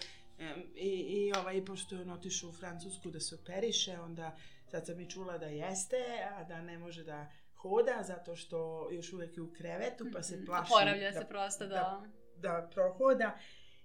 i, 0.75 0.89
i 0.89 1.33
ovaj, 1.33 1.65
pošto 1.65 1.95
je 1.95 2.03
on 2.03 2.11
otišao 2.11 2.49
u 2.51 2.53
Francusku 2.53 3.11
da 3.11 3.21
se 3.21 3.35
operiše, 3.35 4.01
onda 4.01 4.37
sad 4.71 4.87
sam 4.87 5.01
i 5.01 5.11
čula 5.11 5.39
da 5.39 5.47
jeste, 5.47 5.97
a 6.37 6.45
da 6.45 6.63
ne 6.63 6.79
može 6.79 7.05
da 7.05 7.33
hoda 7.57 8.03
zato 8.03 8.37
što 8.37 8.89
još 8.91 9.13
uvijek 9.13 9.37
je 9.37 9.43
u 9.43 9.53
krevetu 9.53 10.07
pa 10.13 10.23
se 10.23 10.45
plaši 10.47 10.73
Oporavlja 10.73 11.11
da, 11.11 11.21
se 11.21 11.29
prosto, 11.29 11.67
da. 11.67 11.75
da- 11.75 12.03
da 12.37 12.69
prohoda 12.75 13.39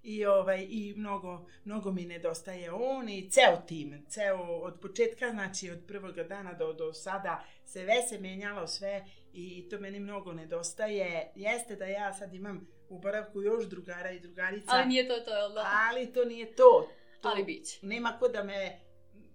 i 0.04 0.26
ovaj 0.26 0.66
i 0.70 0.94
mnogo 0.98 1.48
mnogo 1.64 1.92
mi 1.92 2.06
nedostaje 2.06 2.72
on 2.72 3.10
i 3.10 3.30
ceo 3.30 3.58
tim, 3.68 4.06
ceo 4.10 4.38
od 4.42 4.80
početka 4.82 5.32
znači 5.32 5.72
od 5.72 5.80
prvog 5.88 6.16
dana 6.16 6.54
do 6.54 6.74
do 6.74 6.94
sada 6.94 7.46
se 7.66 7.80
sve 7.84 8.02
se 8.10 8.20
menjalo 8.20 8.68
sve 8.68 9.06
i 9.34 9.70
to 9.70 9.80
meni 9.80 10.00
mnogo 10.00 10.34
nedostaje. 10.34 11.32
Jeste 11.36 11.76
da 11.76 11.86
ja 11.86 12.14
sad 12.14 12.34
imam 12.34 12.68
u 12.90 13.00
boravku 13.00 13.42
još 13.42 13.70
drugara 13.70 14.12
i 14.12 14.20
drugarica, 14.20 14.72
Ali 14.72 14.88
nije 14.88 15.08
to 15.08 15.20
to, 15.20 15.36
jel 15.38 15.54
da? 15.54 15.66
ali 15.90 16.14
to 16.14 16.26
nije 16.26 16.56
to. 16.56 16.90
to 17.22 17.30
Ali 17.30 17.44
bit 17.44 17.66
će. 17.66 17.80
nema 17.82 18.18
ko 18.20 18.28
da 18.28 18.44
me 18.44 18.80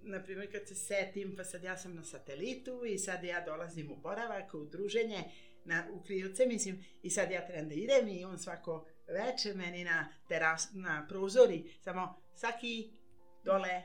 na 0.03 0.23
primjer 0.23 0.53
kad 0.53 0.69
se 0.69 0.75
setim, 0.75 1.37
pa 1.37 1.45
sad 1.45 1.65
ja 1.65 1.77
sam 1.77 1.95
na 1.95 2.05
satelitu 2.05 2.85
i 2.85 2.99
sad 2.99 3.25
ja 3.25 3.45
dolazim 3.45 3.93
u 3.93 3.97
boravak, 3.97 4.55
u 4.55 4.65
druženje, 4.65 5.25
na, 5.65 5.87
u 5.93 6.03
Krijevce, 6.03 6.47
mislim, 6.47 6.85
i 7.03 7.11
sad 7.11 7.31
ja 7.31 7.47
trebam 7.47 7.69
da 7.69 7.75
idem 7.75 8.09
i 8.09 8.25
on 8.25 8.39
svako 8.39 8.87
veče 9.09 9.55
meni 9.55 9.85
na 9.85 10.09
teras, 10.29 10.69
na 10.73 11.07
prozori, 11.09 11.65
samo 11.81 12.15
svaki 12.35 12.91
dole, 13.45 13.83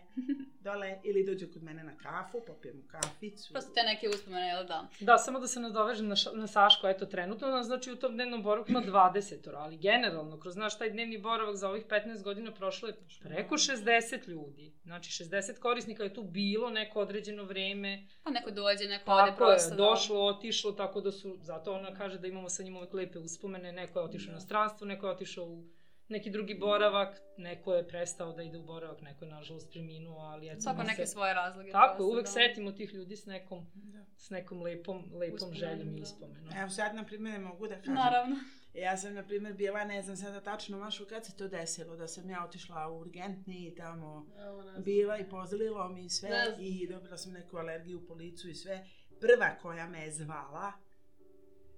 dole, 0.59 0.99
ili 1.03 1.25
dođe 1.25 1.51
kod 1.51 1.63
mene 1.63 1.83
na 1.83 1.97
kafu, 1.97 2.41
popijemo 2.47 2.83
kaficu. 2.87 3.53
Prosto 3.53 3.71
te 3.73 3.83
neke 3.83 4.09
uspomene, 4.09 4.47
jel 4.47 4.65
da? 4.65 4.87
Da, 4.99 5.17
samo 5.17 5.39
da 5.39 5.47
se 5.47 5.59
nadovežem 5.59 6.07
na, 6.07 6.15
ša, 6.15 6.31
na 6.33 6.47
Sašku, 6.47 6.87
eto, 6.87 7.05
trenutno 7.05 7.47
nas, 7.47 7.65
znači, 7.65 7.91
u 7.91 7.95
tom 7.95 8.13
dnevnom 8.13 8.43
boravku 8.43 8.71
ima 8.71 8.81
20 8.81 9.49
ali 9.55 9.77
generalno, 9.77 10.39
kroz 10.39 10.55
naš 10.55 10.77
taj 10.77 10.89
dnevni 10.89 11.17
boravak 11.17 11.55
za 11.55 11.69
ovih 11.69 11.85
15 11.87 12.23
godina 12.23 12.51
prošlo 12.53 12.87
je 12.87 12.95
preko 13.23 13.55
60 13.55 14.27
ljudi. 14.27 14.73
Znači, 14.83 15.23
60 15.23 15.59
korisnika 15.59 16.03
je 16.03 16.13
tu 16.13 16.23
bilo 16.23 16.69
neko 16.69 16.99
određeno 16.99 17.43
vreme, 17.43 18.07
Pa 18.23 18.29
neko 18.31 18.51
dođe, 18.51 18.87
neko 18.87 19.11
ode 19.11 19.31
Tako 19.31 19.43
je, 19.43 19.47
prosto. 19.47 19.69
da. 19.69 19.75
došlo, 19.75 20.25
otišlo, 20.25 20.71
tako 20.71 21.01
da 21.01 21.11
su, 21.11 21.37
zato 21.41 21.73
ona 21.73 21.93
kaže 21.95 22.17
da 22.19 22.27
imamo 22.27 22.49
sa 22.49 22.63
njim 22.63 22.77
uvek 22.77 22.93
lepe 22.93 23.19
uspomene, 23.19 23.71
neko 23.71 23.99
je 23.99 24.05
otišao 24.05 24.33
na 24.33 24.39
stranstvo, 24.39 24.87
neko 24.87 25.07
je 25.07 25.11
otišao 25.13 25.45
u 25.45 25.63
neki 26.09 26.29
drugi 26.29 26.53
boravak, 26.55 27.21
neko 27.37 27.73
je 27.73 27.87
prestao 27.87 28.33
da 28.33 28.43
ide 28.43 28.57
u 28.57 28.63
boravak, 28.63 29.01
neko 29.01 29.25
je 29.25 29.31
nažalost 29.31 29.71
preminuo, 29.71 30.19
ali 30.19 30.49
eto, 30.49 30.61
Svako 30.61 30.83
neke 30.83 31.05
se, 31.05 31.11
svoje 31.11 31.33
razloge. 31.33 31.71
tako, 31.71 31.95
prosto, 31.95 32.11
uvek 32.11 32.25
da. 32.25 32.31
setimo 32.31 32.71
tih 32.71 32.93
ljudi 32.93 33.15
s 33.15 33.25
nekom, 33.25 33.65
Da. 33.73 34.05
s 34.17 34.29
nekom 34.29 34.61
lepom, 34.61 35.03
lepom 35.13 35.35
Uspomenom, 35.35 35.59
željom 35.59 35.89
i 35.89 35.95
da. 35.95 36.03
uspomenom. 36.03 36.53
Evo 36.53 36.69
sad, 36.69 36.95
na 36.95 37.05
primjer, 37.05 37.33
ne 37.33 37.39
mogu 37.39 37.67
da 37.67 37.75
kažem. 37.75 37.93
Naravno. 37.93 38.35
Ja 38.73 38.97
sam, 38.97 39.13
na 39.13 39.23
primjer, 39.23 39.53
bila, 39.53 39.83
ne 39.83 40.01
znam 40.01 40.17
sada 40.17 40.41
tačno, 40.41 40.77
Mašu, 40.77 41.05
kad 41.05 41.25
se 41.25 41.35
to 41.35 41.47
desilo, 41.47 41.95
da 41.95 42.07
sam 42.07 42.29
ja 42.29 42.45
otišla 42.45 42.87
u 42.87 42.99
urgentni 42.99 43.67
i 43.67 43.75
tamo 43.75 44.27
Evo, 44.39 44.63
bila 44.77 45.17
i 45.17 45.29
pozlilo 45.29 45.89
mi 45.89 46.05
i 46.05 46.09
sve 46.09 46.29
Ne 46.29 46.45
znam. 46.45 46.55
i 46.59 46.87
dobila 46.87 47.17
sam 47.17 47.33
neku 47.33 47.57
alergiju 47.57 47.99
u 47.99 48.05
policu 48.05 48.49
i 48.49 48.55
sve. 48.55 48.85
Prva 49.19 49.55
koja 49.61 49.87
me 49.87 50.01
je 50.01 50.11
zvala 50.11 50.71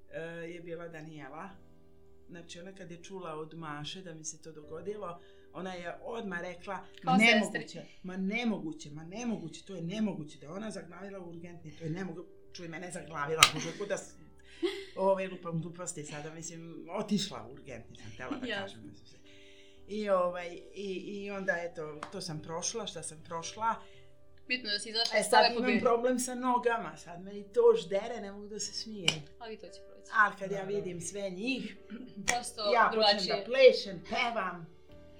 e, 0.09 0.21
je 0.23 0.61
bila 0.61 0.87
Daniela. 0.87 1.49
Znači 2.31 2.59
ona 2.59 2.75
kad 2.75 2.91
je 2.91 3.03
čula 3.03 3.35
od 3.35 3.53
Maše 3.53 4.01
da 4.01 4.13
mi 4.13 4.23
se 4.25 4.41
to 4.41 4.51
dogodilo, 4.51 5.21
ona 5.53 5.73
je 5.73 5.97
odmah 6.03 6.41
rekla, 6.41 6.85
Kao 7.03 7.13
ma 7.13 7.17
nemoguće, 7.17 7.83
ma 8.03 8.17
nemoguće, 8.17 8.91
ma 8.91 9.03
nemoguće, 9.03 9.65
to 9.65 9.75
je 9.75 9.81
nemoguće 9.81 10.39
da 10.39 10.45
je 10.45 10.51
ona 10.51 10.71
zaglavila 10.71 11.19
u 11.19 11.29
urgentni, 11.29 11.71
to 11.71 11.83
je 11.83 11.89
nemoguće, 11.89 12.29
čuj 12.53 12.67
mene 12.67 12.91
zaglavila, 12.91 13.41
može 13.53 13.77
kuda. 13.77 13.97
Ove 14.95 15.27
lupam 15.27 15.61
gluposti 15.61 16.03
sada, 16.03 16.33
mislim, 16.33 16.87
otišla 16.91 17.47
u 17.49 17.53
urgentni, 17.53 17.97
sam 17.97 18.11
htjela 18.13 18.37
da 18.37 18.47
Jasno. 18.47 18.65
kažem. 18.65 18.87
mislim. 18.87 19.21
I, 19.87 20.09
ovaj, 20.09 20.47
i, 20.75 20.93
I 20.93 21.31
onda, 21.31 21.53
eto, 21.57 21.99
to 22.11 22.21
sam 22.21 22.41
prošla, 22.41 22.87
šta 22.87 23.03
sam 23.03 23.23
prošla. 23.25 23.75
Bitno 24.47 24.69
da 24.69 24.79
si 24.79 24.89
izašla 24.89 25.19
E 25.19 25.23
sad 25.23 25.51
imam 25.57 25.79
problem 25.79 26.19
sa 26.19 26.35
nogama, 26.35 26.97
sad 26.97 27.21
me 27.21 27.39
i 27.39 27.43
to 27.43 27.61
ždere, 27.81 28.21
ne 28.21 28.31
mogu 28.31 28.47
da 28.47 28.59
se 28.59 28.73
smijem. 28.73 29.21
Ali 29.39 29.57
to 29.57 29.67
će. 29.67 29.79
Ali 30.13 30.35
kad 30.39 30.51
ja 30.51 30.63
vidim 30.63 31.01
sve 31.01 31.29
njih, 31.31 31.75
Prosto 32.27 32.61
ja 32.63 32.83
počnem 32.85 33.01
drugačije. 33.03 33.35
da 33.35 33.43
plešem, 33.43 34.03
pevam. 34.09 34.67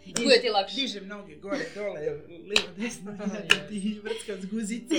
diž- 0.06 0.24
Bude 0.24 0.38
ti 0.38 0.50
lakše. 0.50 0.76
Dižem 0.76 1.08
noge 1.08 1.36
gore, 1.36 1.66
dole, 1.76 2.00
lijevo, 2.00 2.20
desno, 2.78 3.12
ja 3.52 3.68
ti 3.70 4.02
vrtkam 4.04 4.42
s 4.42 4.46
guzicom. 4.46 4.98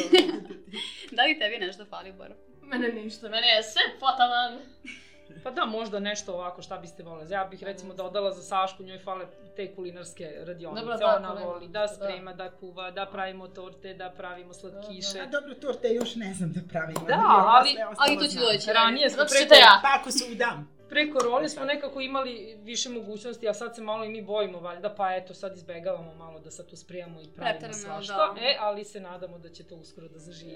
Da 1.12 1.22
li 1.22 1.38
tebi 1.38 1.58
nešto 1.58 1.84
fali 1.86 2.10
u 2.10 2.14
boravku? 2.14 2.42
Mene 2.62 2.88
ništa, 2.90 3.28
mene 3.28 3.46
je 3.46 3.62
sve 3.64 3.82
potaman. 4.00 4.58
Pa 5.42 5.50
da, 5.50 5.64
možda 5.64 6.00
nešto 6.00 6.34
ovako 6.34 6.62
šta 6.62 6.78
biste 6.78 7.02
voleli. 7.02 7.30
Ja 7.30 7.44
bih 7.44 7.62
recimo 7.62 7.94
dodala 7.94 8.32
za 8.32 8.42
Sašku, 8.42 8.82
njoj 8.82 8.98
fale 8.98 9.26
te 9.56 9.74
kulinarske 9.74 10.32
radionice. 10.38 10.80
Dobro, 10.80 10.96
da, 10.98 11.06
Ona 11.06 11.16
kulinarske, 11.18 11.46
voli 11.46 11.68
da 11.68 11.80
da. 11.80 11.88
sprema, 11.88 12.32
da 12.32 12.50
kuva, 12.50 12.90
da 12.90 13.06
pravimo 13.06 13.48
torte, 13.48 13.94
da 13.94 14.10
pravimo 14.10 14.54
slatkiše. 14.54 15.20
A 15.20 15.26
dobro, 15.26 15.54
torte 15.54 15.88
još 15.90 16.14
ne 16.14 16.34
znam 16.34 16.52
da 16.52 16.60
pravim. 16.70 16.96
Da, 17.08 17.22
ali- 17.26 17.76
ali 17.98 18.18
to 18.18 18.26
će 18.26 18.38
doći. 18.38 18.72
Ranije 18.72 19.10
smo 19.10 19.24
preko, 19.24 19.48
te 19.48 19.60
ja. 19.60 19.80
Pa 19.82 19.88
ako 19.92 20.10
se 20.10 20.24
udam. 20.32 20.82
pre 20.88 21.10
korone 21.10 21.48
smo 21.48 21.64
nekako 21.64 22.00
imali 22.00 22.32
više 22.58 22.88
mogućnosti, 22.88 23.48
a 23.48 23.54
sad 23.54 23.74
se 23.74 23.82
malo 23.82 24.04
i 24.04 24.08
mi 24.08 24.22
bojimo 24.22 24.60
valjda, 24.60 24.94
pa 24.94 25.14
eto 25.14 25.34
sad 25.34 25.56
izbegavamo 25.56 26.14
malo 26.14 26.40
da 26.40 26.50
sad 26.50 26.66
tu 26.66 26.76
spremamo 26.76 27.20
i 27.20 27.26
pravimo 27.26 27.58
Preterano, 27.60 27.74
svašta. 27.74 28.16
da. 28.34 28.40
E, 28.40 28.56
ali 28.60 28.84
se 28.84 29.00
nadamo 29.00 29.38
da 29.38 29.48
će 29.48 29.64
to 29.64 29.76
uskoro 29.76 30.08
da 30.08 30.18
zaživi. 30.18 30.54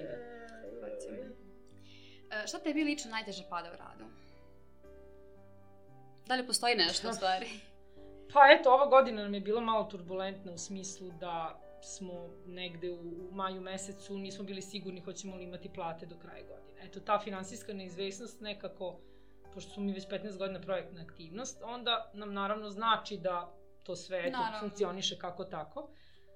E, 2.32 2.46
šta 2.46 2.58
tebi 2.58 2.84
lično 2.84 3.10
najteže 3.10 3.42
pada 3.50 3.68
u 3.68 3.76
radu? 3.76 4.04
Da 6.26 6.34
li 6.34 6.46
postoji 6.46 6.74
nešto 6.74 7.10
u 7.10 7.12
stvari? 7.12 7.46
Pa 8.32 8.40
eto, 8.58 8.72
ova 8.74 8.86
godina 8.86 9.22
nam 9.22 9.34
je 9.34 9.40
bila 9.40 9.60
malo 9.60 9.84
turbulentna 9.84 10.52
u 10.52 10.58
smislu 10.58 11.10
da 11.20 11.60
smo 11.82 12.28
negde 12.46 12.90
u, 12.90 13.30
maju 13.32 13.60
mesecu 13.60 14.18
nismo 14.18 14.44
bili 14.44 14.62
sigurni 14.62 15.00
hoćemo 15.00 15.36
li 15.36 15.44
imati 15.44 15.72
plate 15.72 16.06
do 16.06 16.16
kraja 16.18 16.42
godine. 16.42 16.86
Eto, 16.88 17.00
ta 17.00 17.18
finansijska 17.18 17.72
neizvesnost 17.72 18.40
nekako, 18.40 19.00
pošto 19.54 19.70
smo 19.70 19.82
mi 19.82 19.92
već 19.92 20.08
15 20.08 20.38
godina 20.38 20.60
projektna 20.60 21.02
aktivnost, 21.02 21.62
onda 21.62 22.10
nam 22.14 22.32
naravno 22.32 22.70
znači 22.70 23.16
da 23.16 23.52
to 23.82 23.96
sve 23.96 24.18
eto, 24.18 24.38
Naravno. 24.38 24.60
funkcioniše 24.60 25.18
kako 25.18 25.44
tako, 25.44 25.88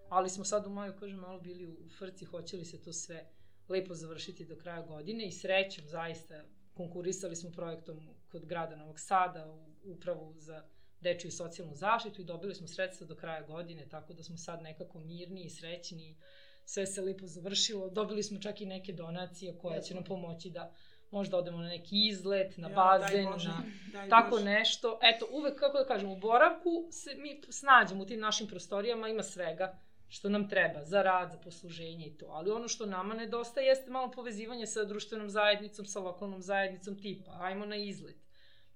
ali 0.08 0.30
smo 0.30 0.44
sad 0.44 0.66
u 0.66 0.70
maju, 0.70 0.96
kažem, 1.00 1.18
malo 1.18 1.40
bili 1.40 1.66
u 1.66 1.88
frci, 1.98 2.24
hoće 2.24 2.56
li 2.56 2.64
se 2.64 2.82
to 2.82 2.92
sve 2.92 3.30
lepo 3.68 3.94
završiti 3.94 4.44
do 4.44 4.56
kraja 4.56 4.82
godine 4.82 5.26
i 5.26 5.32
srećom 5.32 5.84
zaista 5.88 6.42
konkurisali 6.74 7.36
smo 7.36 7.50
projektom 7.50 8.08
kod 8.32 8.46
grada 8.46 8.76
Novog 8.76 9.00
Sada 9.00 9.46
u 9.46 9.69
upravu 9.84 10.34
za 10.36 10.62
dečju 11.00 11.28
i 11.28 11.32
socijalnu 11.32 11.74
zaštitu 11.74 12.20
i 12.22 12.24
dobili 12.24 12.54
smo 12.54 12.66
sredstva 12.66 13.06
do 13.06 13.14
kraja 13.14 13.42
godine, 13.42 13.88
tako 13.88 14.12
da 14.12 14.22
smo 14.22 14.36
sad 14.36 14.62
nekako 14.62 14.98
mirni 14.98 15.44
i 15.44 15.50
srećni. 15.50 16.16
Sve 16.64 16.86
se 16.86 17.02
lepo 17.02 17.26
završilo. 17.26 17.90
Dobili 17.90 18.22
smo 18.22 18.40
čak 18.40 18.60
i 18.60 18.66
neke 18.66 18.92
donacije 18.92 19.58
koje 19.58 19.82
će 19.82 19.94
nam 19.94 20.04
pomoći 20.04 20.50
da 20.50 20.74
možda 21.10 21.36
odemo 21.36 21.58
na 21.58 21.68
neki 21.68 22.08
izlet, 22.08 22.56
na 22.56 22.68
Ja, 22.68 22.74
bazen, 22.74 23.24
daj 23.24 23.32
Bože, 23.32 23.48
na 23.48 23.64
daj 23.92 24.08
tako 24.08 24.30
Bože. 24.30 24.44
nešto. 24.44 24.98
Eto, 25.02 25.26
uvek, 25.30 25.58
kako 25.58 25.78
da 25.78 25.86
kažem, 25.86 26.10
u 26.10 26.16
boravku 26.16 26.88
se 26.90 27.14
mi 27.14 27.40
snađemo 27.48 28.02
u 28.02 28.06
tim 28.06 28.20
našim 28.20 28.46
prostorijama, 28.46 29.08
ima 29.08 29.22
svega 29.22 29.78
što 30.08 30.28
nam 30.28 30.48
treba, 30.48 30.84
za 30.84 31.02
rad, 31.02 31.30
za 31.30 31.38
posluženje 31.38 32.06
i 32.06 32.18
to. 32.18 32.26
Ali 32.26 32.50
ono 32.50 32.68
što 32.68 32.86
nama 32.86 33.14
nedostaje 33.14 33.66
jeste 33.66 33.90
malo 33.90 34.10
povezivanje 34.10 34.66
sa 34.66 34.84
društvenom 34.84 35.30
zajednicom, 35.30 35.86
sa 35.86 36.00
lokalnom 36.00 36.42
zajednicom 36.42 36.98
tipa, 37.02 37.30
ajmo 37.40 37.66
na 37.66 37.76
izlet, 37.76 38.16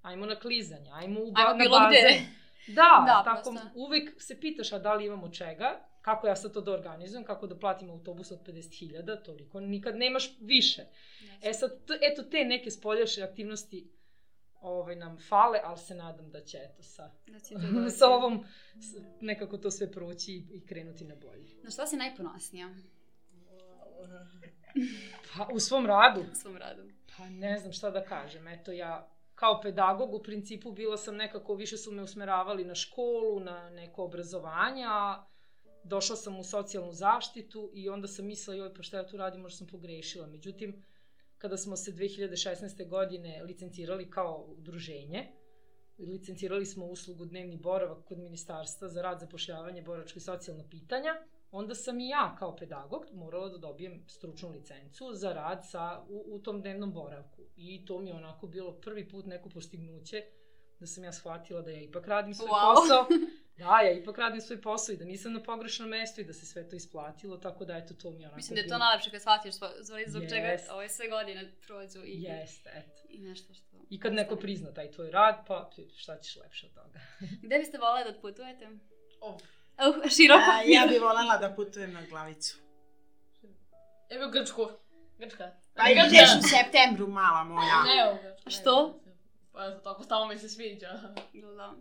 ajmo 0.05 0.27
na 0.27 0.37
klizanje, 0.37 0.91
ajmo 0.93 1.21
u 1.21 1.33
ba 1.33 1.41
Ajmo 1.41 1.55
bilo 1.57 1.79
bazen. 1.79 1.91
gde. 1.91 2.21
Da, 2.69 3.05
Da, 3.07 3.23
tako 3.25 3.51
prosto. 3.51 3.71
uvek 3.77 4.15
se 4.19 4.41
pitaš 4.41 4.73
a 4.73 4.79
da 4.79 4.95
li 4.95 5.07
imamo 5.07 5.29
čega, 5.31 5.71
kako 6.01 6.27
ja 6.27 6.37
sad 6.37 6.53
to 6.53 6.61
da 6.61 6.73
organizujem, 6.73 7.25
kako 7.25 7.47
da 7.47 7.59
platim 7.59 7.91
autobus 7.91 8.31
od 8.31 8.39
50.000, 8.41 8.93
toliko, 9.23 9.61
nikad 9.61 9.97
nemaš 9.97 10.31
više. 10.41 10.83
E 11.43 11.53
sad, 11.53 11.71
eto 12.03 12.23
te 12.25 12.45
neke 12.45 12.71
spoljaše 12.71 13.23
aktivnosti 13.23 13.91
ovaj, 14.57 14.97
nam 14.97 15.19
fale, 15.21 15.61
ali 15.65 15.79
se 15.79 15.95
nadam 15.95 16.31
da 16.31 16.41
će 16.43 16.59
eto 16.61 16.83
sa, 16.83 17.11
Da 17.27 17.41
će 17.41 17.55
to 17.55 17.61
sa 17.99 18.07
ovom 18.09 18.45
s- 18.75 18.97
nekako 19.21 19.59
to 19.59 19.71
sve 19.71 19.93
proći 19.93 20.33
i, 20.33 20.47
i 20.51 20.67
krenuti 20.67 21.05
na 21.05 21.15
bolje. 21.17 21.49
Na 21.63 21.71
šta 21.71 21.87
si 21.87 21.97
najponosnija 21.97 22.75
Pa 25.29 25.49
u 25.49 25.61
svom 25.61 25.87
radu, 25.87 26.21
u 26.23 26.35
svom 26.35 26.57
radu? 26.57 26.83
pa 27.09 27.25
ne 27.27 27.59
znam 27.59 27.73
šta 27.73 27.91
da 27.91 28.05
kažem, 28.05 28.49
eto 28.49 28.73
ja 28.73 29.09
kao 29.35 29.61
pedagog 29.63 30.15
u 30.15 30.23
principu 30.23 30.73
bila 30.73 30.97
sam 30.97 31.17
nekako, 31.17 31.55
više 31.55 31.77
su 31.77 31.93
me 31.93 32.03
usmeravali 32.03 32.65
na 32.65 32.75
školu, 32.75 33.41
na 33.41 33.71
neko 33.71 34.05
obrazovanje, 34.05 34.85
a 34.89 35.25
došla 35.85 36.17
sam 36.17 36.39
u 36.39 36.45
socijalnu 36.45 36.93
zaštitu 36.93 37.71
i 37.75 37.89
onda 37.89 38.09
sam 38.09 38.27
mislila, 38.27 38.57
joj, 38.57 38.75
pa 38.75 38.83
šta 38.83 38.97
ja 38.97 39.07
tu 39.07 39.17
radim, 39.17 39.41
možda 39.41 39.57
sam 39.57 39.67
pogrešila. 39.67 40.27
Međutim, 40.27 40.85
kada 41.39 41.57
smo 41.57 41.77
se 41.77 41.93
2016. 41.93 42.89
godine 42.89 43.43
licencirali 43.43 44.11
kao 44.11 44.45
udruženje, 44.49 45.33
licencirali 45.99 46.67
smo 46.67 46.87
uslugu 46.87 47.25
dnevni 47.25 47.57
boravak 47.57 48.05
kod 48.05 48.19
ministarstva 48.19 48.89
za 48.89 49.03
rad, 49.03 49.21
zapošljavanje, 49.21 49.83
boračko 49.83 50.19
i 50.19 50.23
socijalna 50.23 50.65
pitanja, 50.71 51.15
onda 51.55 51.75
sam 51.75 52.01
i 52.01 52.09
ja 52.09 52.37
kao 52.39 52.57
pedagog 52.57 53.07
morala 53.13 53.49
da 53.49 53.59
dobijem 53.59 54.05
stručnu 54.09 54.51
licencu 54.51 55.15
za 55.15 55.33
rad 55.33 55.61
sa, 55.71 56.03
u, 56.09 56.25
u 56.27 56.39
tom 56.39 56.61
dnevnom 56.61 56.93
boravku. 56.93 57.43
I 57.57 57.85
to 57.87 57.99
mi 57.99 58.11
je 58.11 58.15
onako 58.15 58.47
bilo 58.47 58.73
prvi 58.73 59.09
put 59.09 59.27
neko 59.27 59.49
postignuće 59.49 60.23
da 60.81 60.87
sam 60.87 61.05
ja 61.05 61.13
shvatila 61.13 61.63
da 61.63 61.71
ja 61.71 61.81
ipak 61.81 62.07
radim 62.07 62.35
svoj 62.35 62.49
Wow. 62.49 62.75
posao. 62.75 63.07
Da, 63.57 63.81
ja 63.81 63.93
ipak 63.93 64.19
radim 64.19 64.41
svoj 64.41 64.61
posao 64.63 64.93
i 64.93 64.97
da 64.97 65.05
nisam 65.05 65.33
na 65.33 65.43
pogrešnom 65.43 65.89
mestu 65.89 66.21
i 66.21 66.25
da 66.25 66.33
se 66.33 66.47
sve 66.47 66.69
to 66.69 66.77
isplatilo, 66.77 67.37
tako 67.37 67.65
da 67.65 67.77
eto 67.77 67.95
to 67.95 68.11
mi 68.11 68.21
je 68.21 68.27
onako 68.27 68.37
Mislim 68.37 68.55
da 68.55 68.61
je 68.61 68.69
to 68.69 68.79
najlepše 68.79 69.11
kad 69.11 69.21
shvatiš 69.21 69.55
svo, 69.55 69.69
zbog, 69.81 69.99
zbog 70.07 70.23
čega 70.29 70.57
ove 70.71 70.89
sve 70.89 71.09
godine 71.09 71.53
prođu 71.67 72.05
i, 72.05 72.23
Jeste, 72.23 72.71
eto. 72.75 73.03
i 73.09 73.19
nešto 73.19 73.55
što... 73.55 73.77
I 73.91 74.01
kad 74.01 74.15
neko 74.15 74.37
prizna 74.37 74.75
taj 74.75 74.91
tvoj 74.91 75.11
rad, 75.11 75.45
pa 75.47 75.71
šta 75.97 76.19
ćeš 76.21 76.37
lepše 76.37 76.67
od 76.67 76.75
toga? 76.75 77.01
Gde 77.43 77.59
biste 77.59 77.79
voleli 77.79 78.05
da 78.05 78.17
odputujete? 78.17 78.69
Oh. 79.21 79.41
Uh, 79.79 80.11
široko. 80.11 80.51
A, 80.51 80.63
ja 80.65 80.87
bi 80.87 80.99
voljela 80.99 81.37
da 81.39 81.51
putujem 81.51 81.93
na 81.93 82.03
glavicu. 82.03 82.57
Evo 84.11 84.29
Grčku. 84.29 84.69
Grčka. 85.19 85.51
Pa 85.75 85.83
Ne, 85.85 85.95
Grčka. 85.95 86.09
ideš 86.09 86.29
u 86.39 86.49
septembru, 86.49 87.07
mala 87.09 87.45
moja. 87.45 87.83
Ne, 87.85 88.13
u 88.13 88.17
Grčku. 88.17 88.51
Što? 88.51 89.01
Pa 89.53 89.71
tako 89.73 90.03
stalno 90.03 90.27
mi 90.27 90.39
se 90.39 90.49
sviđa. 90.49 90.89
Da. 91.57 91.75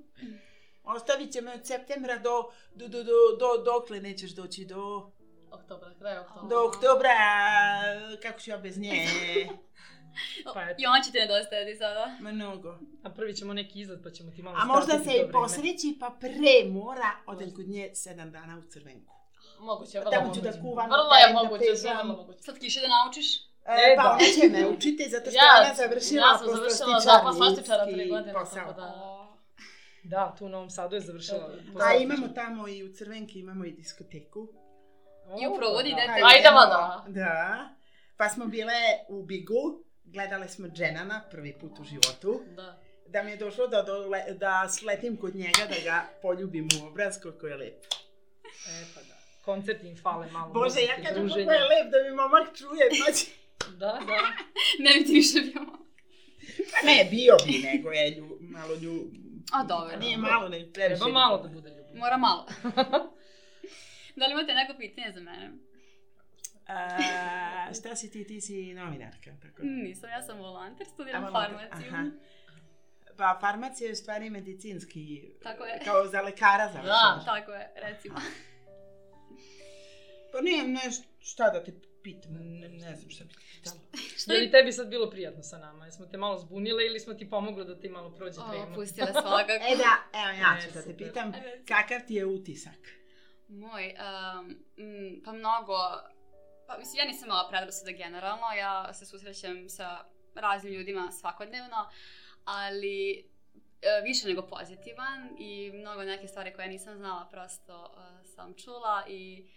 Ostavit 0.85 1.33
će 1.33 1.41
me 1.41 1.53
od 1.53 1.65
septembra 1.65 2.17
do, 2.17 2.43
do, 2.75 2.87
do, 2.87 3.03
do, 3.03 3.11
do, 3.39 3.63
dokle 3.65 3.99
nećeš 3.99 4.31
doći 4.31 4.65
do, 4.65 5.11
Oktobra, 5.51 5.89
kraj 5.99 6.17
oktobra. 6.17 6.49
do 6.49 6.65
oktobra, 6.65 7.09
kako 8.21 8.39
ću 8.39 8.51
ja 8.51 8.57
bez 8.57 8.77
nje, 8.77 9.07
Pa 10.53 10.61
eto. 10.61 10.75
I 10.77 10.85
on 10.87 11.03
će 11.03 11.11
te 11.11 11.19
nedostajati 11.19 11.75
sada. 11.75 12.15
mnogo. 12.21 12.77
A 13.03 13.09
prvi 13.09 13.33
ćemo 13.33 13.53
neki 13.53 13.79
izlet, 13.81 13.99
pa 14.03 14.09
ćemo 14.09 14.31
ti 14.31 14.41
malo 14.43 14.57
A 14.59 14.65
možda 14.65 14.99
se 14.99 15.11
i 15.13 15.31
posreći, 15.31 15.97
pa 15.99 16.09
pre 16.19 16.39
mora 16.71 17.11
odem 17.25 17.55
kod 17.55 17.67
nje 17.67 17.91
sedam 17.95 18.31
dana 18.31 18.57
u 18.57 18.63
crvenku. 18.63 19.13
Moguće, 19.59 19.99
vrlo 19.99 20.11
Tamo 20.11 20.23
ću 20.25 20.39
moguće. 20.39 20.51
da 20.51 20.61
kuvam, 20.61 20.89
Vrlo 20.89 21.09
da 21.09 21.15
je 21.17 21.27
da 21.27 21.33
moguće, 21.33 21.65
vrlo 21.93 22.03
moguće. 22.05 22.39
Slatkiše 22.39 22.79
da 22.81 22.87
naučiš? 22.87 23.27
E, 23.65 23.73
E, 23.83 23.95
pa 23.97 24.03
da. 24.03 24.09
ona 24.09 24.19
će 24.19 24.49
me 24.49 24.67
učiti, 24.67 25.09
zato 25.09 25.29
što 25.29 25.37
Ja- 25.37 25.61
ona 25.61 25.73
završila 25.75 26.21
ja 26.23 26.37
sam 26.37 26.47
završila 26.47 26.99
za 26.99 27.19
poslastičara 27.23 27.85
pre 27.85 28.05
godine, 28.07 28.33
posao. 28.33 28.55
tako 28.55 28.73
da- 28.73 29.13
Da, 30.05 30.35
tu 30.37 30.45
u 30.45 30.49
Novom 30.49 30.69
Sadu 30.69 30.95
je 30.95 31.01
završila. 31.01 31.39
Da, 31.39 31.55
da. 31.71 31.85
A 31.85 31.93
imamo 31.95 32.27
tamo 32.29 32.67
i 32.67 32.83
u 32.83 32.93
Crvenki 32.93 33.39
imamo 33.39 33.65
i 33.65 33.71
diskoteku. 33.71 34.47
I 35.41 35.47
u 35.47 35.55
provodi 35.55 35.89
da. 35.89 36.13
Pa 36.21 36.29
idemo- 36.39 36.65
da. 36.65 37.03
Da. 37.09 37.69
Pa 38.17 38.29
smo 38.29 38.45
bile 38.47 38.73
u 39.09 39.23
Bigu, 39.23 39.83
gledale 40.13 40.49
smo 40.49 40.67
Dženana 40.67 41.21
prvi 41.31 41.53
put 41.53 41.79
u 41.79 41.83
životu. 41.83 42.41
Da. 42.55 42.79
Da 43.07 43.23
mi 43.23 43.31
je 43.31 43.37
došlo 43.37 43.67
da, 43.67 43.81
dole, 43.81 44.23
da 44.33 44.69
sletim 44.69 45.17
kod 45.17 45.35
njega, 45.35 45.65
da 45.69 45.75
ga 45.83 46.09
poljubim 46.21 46.67
u 46.81 46.87
obraz, 46.87 47.21
koliko 47.21 47.47
je 47.47 47.55
lep. 47.55 47.83
E, 48.67 48.85
pa 48.95 49.01
da. 49.01 49.13
Koncerti 49.45 49.87
im 49.87 49.97
fale 49.97 50.31
malo. 50.31 50.53
Bože, 50.53 50.79
ja 50.81 50.95
kažem 50.95 51.13
druženja. 51.13 51.33
koliko 51.33 51.51
je 51.51 51.59
lep 51.59 51.91
da 51.91 51.97
mi 52.03 52.15
momak 52.15 52.57
čuje, 52.57 52.89
pa 53.05 53.11
će... 53.11 53.25
Da, 53.71 53.99
da. 54.07 54.19
ne 54.83 54.99
bi 54.99 55.05
ti 55.05 55.13
više 55.13 55.39
bio. 55.39 55.65
Pa 56.71 56.87
ne, 56.87 57.07
bio 57.11 57.37
bi, 57.45 57.59
nego 57.73 57.91
je 57.91 58.09
lju, 58.09 58.37
malo 58.41 58.75
lju... 58.75 59.11
A, 59.51 59.63
dobro. 59.63 59.89
Pa 59.93 59.99
nije 59.99 60.17
malo, 60.17 60.49
ne 60.49 60.73
previše. 60.73 60.99
Treba 60.99 61.13
malo 61.13 61.37
da 61.37 61.49
bude 61.49 61.69
ljubav. 61.69 61.95
Mora 61.95 62.17
malo. 62.17 62.47
da 64.15 64.25
li 64.25 64.31
imate 64.31 64.53
neko 64.53 64.73
pitanje 64.77 65.11
za 65.11 65.19
mene? 65.19 65.51
A, 66.73 67.73
šta 67.79 67.95
si 67.95 68.11
ti, 68.11 68.23
ti 68.23 68.41
si 68.41 68.73
novinarka, 68.73 69.31
tako? 69.41 69.61
Nisam, 69.63 70.09
ja 70.09 70.21
sam 70.21 70.37
volanter, 70.37 70.87
studiram 70.87 71.31
farmaciju. 71.31 71.89
aha. 71.89 72.03
Pa 73.17 73.37
farmacija 73.41 73.87
je 73.87 73.93
u 73.93 73.95
stvari 73.95 74.29
medicinski, 74.29 75.31
Tako 75.43 75.63
je. 75.65 75.79
kao 75.85 76.07
za 76.07 76.21
lekara 76.21 76.67
završavaš. 76.67 77.25
Da. 77.25 77.31
Tako 77.33 77.51
je, 77.51 77.71
recimo. 77.77 78.15
Pa 80.31 80.41
nemam 80.41 80.71
nešto 80.73 81.07
šta 81.21 81.49
da 81.49 81.63
te 81.63 81.71
pitam, 82.03 82.31
ne, 82.33 82.69
ne 82.69 82.95
znam 82.95 83.09
šta 83.09 83.23
bi 83.23 83.33
pitala. 83.53 83.77
Je 84.27 84.41
li 84.41 84.51
tebi 84.51 84.71
sad 84.71 84.87
bilo 84.87 85.09
prijatno 85.09 85.43
sa 85.43 85.57
nama? 85.57 85.85
Jesmo 85.85 86.05
te 86.05 86.17
malo 86.17 86.37
zbunile 86.37 86.85
ili 86.85 86.99
smo 86.99 87.13
ti 87.13 87.29
pomogli 87.29 87.65
da 87.65 87.79
ti 87.79 87.89
malo 87.89 88.09
prođe 88.09 88.39
O, 88.39 88.51
tema? 88.51 88.75
pustila 88.75 89.07
svakako. 89.07 89.63
E 89.71 89.75
da, 89.75 90.19
evo 90.21 90.29
ja 90.31 90.57
ću 90.61 90.73
da 90.73 90.81
te 90.81 90.97
pitam, 90.97 91.33
kakav 91.67 91.99
ti 92.07 92.13
je 92.15 92.25
utisak? 92.25 92.79
Moj, 93.47 93.93
um, 94.37 94.55
pa 95.25 95.31
mnogo 95.31 95.73
Pa, 96.67 96.77
mislim, 96.77 96.99
ja 96.99 97.05
nisam 97.05 97.25
imala 97.25 97.49
predrasuda 97.49 97.91
generalno, 97.91 98.45
ja 98.57 98.93
se 98.93 99.05
susrećem 99.05 99.69
sa 99.69 100.05
raznim 100.35 100.73
ljudima 100.73 101.11
svakodnevno, 101.11 101.89
ali 102.45 103.19
e, 103.81 104.01
više 104.03 104.27
nego 104.27 104.41
pozitivan 104.41 105.35
i 105.39 105.71
mnogo 105.73 106.03
neke 106.03 106.27
stvari 106.27 106.53
koje 106.53 106.67
nisam 106.67 106.97
znala 106.97 107.29
prosto 107.31 107.95
uh, 107.97 108.25
sam 108.35 108.53
čula 108.53 109.03
i 109.07 109.47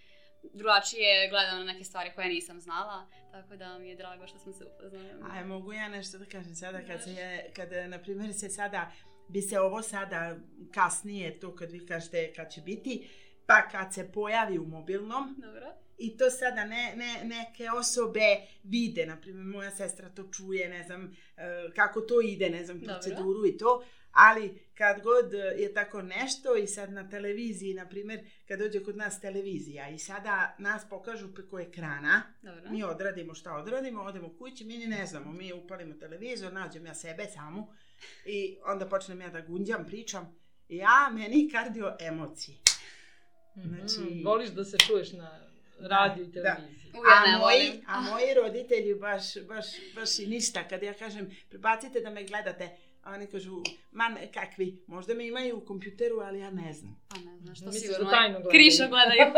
drugačije 0.52 1.28
gledam 1.28 1.58
na 1.58 1.64
neke 1.64 1.84
stvari 1.84 2.12
koje 2.14 2.28
nisam 2.28 2.60
znala, 2.60 3.06
tako 3.32 3.56
da 3.56 3.78
mi 3.78 3.88
je 3.88 3.96
drago 3.96 4.26
što 4.26 4.38
sam 4.38 4.52
se 4.52 4.64
upoznala. 4.64 5.30
A 5.30 5.44
mogu 5.44 5.72
ja 5.72 5.88
nešto 5.88 6.18
da 6.18 6.24
kažem 6.24 6.54
sada 6.54 6.86
kad 6.86 7.04
se 7.04 7.10
je, 7.10 7.52
kad 7.56 7.68
na 7.88 7.98
primjer 7.98 8.34
se 8.34 8.48
sada, 8.48 8.92
bi 9.28 9.40
se 9.40 9.60
ovo 9.60 9.82
sada 9.82 10.36
kasnije, 10.74 11.40
to 11.40 11.56
kad 11.56 11.70
vi 11.70 11.86
kažete 11.86 12.32
kad 12.32 12.52
će 12.52 12.60
biti, 12.60 13.08
pa 13.46 13.68
kad 13.68 13.94
se 13.94 14.12
pojavi 14.12 14.58
u 14.58 14.66
mobilnom, 14.66 15.34
Dobro. 15.38 15.72
i 15.98 16.16
to 16.16 16.30
sada 16.30 16.64
ne, 16.64 16.94
ne, 16.96 17.24
neke 17.24 17.70
osobe 17.70 18.36
vide, 18.62 19.06
na 19.06 19.20
primjer 19.20 19.46
moja 19.46 19.70
sestra 19.70 20.08
to 20.08 20.30
čuje, 20.32 20.68
ne 20.68 20.82
znam 20.82 21.16
e, 21.36 21.70
kako 21.76 22.00
to 22.00 22.20
ide, 22.20 22.50
ne 22.50 22.64
znam 22.64 22.80
Dobro. 22.80 22.94
proceduru 22.94 23.46
i 23.46 23.56
to, 23.56 23.84
ali 24.16 24.58
kad 24.74 25.02
god 25.02 25.32
je 25.32 25.74
tako 25.74 26.02
nešto 26.02 26.56
i 26.56 26.66
sad 26.66 26.92
na 26.92 27.08
televiziji, 27.08 27.74
na 27.74 27.88
primjer, 27.88 28.20
kad 28.48 28.58
dođe 28.58 28.84
kod 28.84 28.96
nas 28.96 29.20
televizija 29.20 29.88
i 29.88 29.98
sada 29.98 30.56
nas 30.58 30.88
pokažu 30.90 31.34
preko 31.34 31.60
ekrana, 31.60 32.22
Dobro. 32.42 32.70
mi 32.70 32.84
odradimo 32.84 33.34
šta 33.34 33.54
odradimo, 33.54 34.02
odemo 34.02 34.36
kući, 34.38 34.64
mi 34.64 34.78
ni 34.78 34.86
ne 34.86 35.06
znamo, 35.06 35.32
mi 35.32 35.52
upalimo 35.52 35.94
televizor, 35.94 36.52
nađem 36.52 36.86
ja 36.86 36.94
sebe 36.94 37.24
samu 37.24 37.68
i 38.26 38.56
onda 38.66 38.86
počnem 38.86 39.20
ja 39.20 39.28
da 39.28 39.40
gunđam, 39.40 39.86
pričam, 39.86 40.36
ja, 40.68 41.10
meni 41.12 41.50
kardio 41.52 41.96
emocije. 42.00 42.65
Znači- 43.56 44.00
Mhm, 44.10 44.24
Voliš 44.24 44.48
da 44.50 44.64
se 44.64 44.78
čuješ 44.78 45.12
na 45.12 45.40
radiju 45.80 46.24
i 46.24 46.28
Da. 46.28 46.32
televiziji. 46.34 46.92
Ja 46.94 47.34
a, 47.34 47.38
moji, 47.38 47.82
a 47.86 48.00
moji 48.02 48.34
roditelji 48.34 48.94
baš, 48.96 49.22
baš, 49.38 49.64
baš 49.94 50.18
i 50.18 50.26
ništa. 50.26 50.64
Kad 50.64 50.82
ja 50.82 50.94
kažem, 50.94 51.36
prebacite 51.48 52.00
da 52.00 52.10
me 52.10 52.24
gledate, 52.24 52.68
a 53.02 53.12
oni 53.12 53.26
kažu, 53.26 53.62
man, 53.92 54.16
kakvi, 54.34 54.82
možda 54.86 55.14
me 55.14 55.26
imaju 55.26 55.56
u 55.56 55.60
kompjuteru, 55.60 56.18
ali 56.18 56.38
ja 56.38 56.50
ne 56.52 56.72
znam. 56.72 57.00
Pa 57.08 57.16
ne 57.16 57.38
znam, 57.38 57.54
što 57.54 57.64
Misliš 57.66 57.82
da 57.82 57.88
sigurno 57.88 58.10
tajno 58.10 58.32
gledaju? 58.32 58.50
krišo 58.52 58.88
gledaju. 58.88 59.32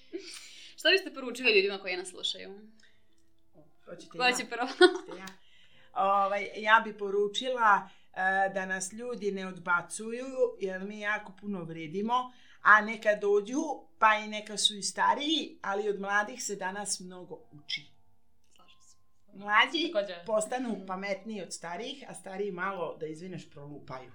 Šta 0.78 0.90
biste 0.90 1.10
poručili 1.10 1.52
ljudima 1.52 1.78
koji 1.78 1.96
nas 1.96 2.08
slušaju? 2.08 2.60
Hoćete 3.84 4.08
Ko 4.08 4.24
ja? 4.24 4.32
će 4.32 4.44
prvo? 4.46 4.68
Ja? 5.18 5.26
Ovaj, 5.94 6.48
ja 6.56 6.82
bi 6.84 6.92
poručila 6.94 7.88
e, 8.12 8.16
da 8.54 8.66
nas 8.66 8.92
ljudi 8.92 9.32
ne 9.32 9.46
odbacuju, 9.46 10.26
jer 10.60 10.80
mi 10.80 11.00
jako 11.00 11.32
puno 11.40 11.64
vredimo, 11.64 12.32
a 12.62 12.80
neka 12.80 13.14
dođu, 13.14 13.62
pa 13.98 14.14
i 14.14 14.28
neka 14.28 14.56
su 14.56 14.76
i 14.76 14.82
stariji, 14.82 15.58
ali 15.62 15.88
od 15.88 16.00
mladih 16.00 16.44
se 16.44 16.56
danas 16.56 17.00
mnogo 17.00 17.40
uči. 17.52 17.86
Mlađi 19.34 19.92
Također. 19.92 20.16
postanu 20.26 20.86
pametniji 20.86 21.42
od 21.42 21.52
starijih, 21.52 22.04
a 22.08 22.14
stariji 22.14 22.50
malo, 22.50 22.96
da 23.00 23.06
izvineš, 23.06 23.50
prolupaju. 23.50 24.12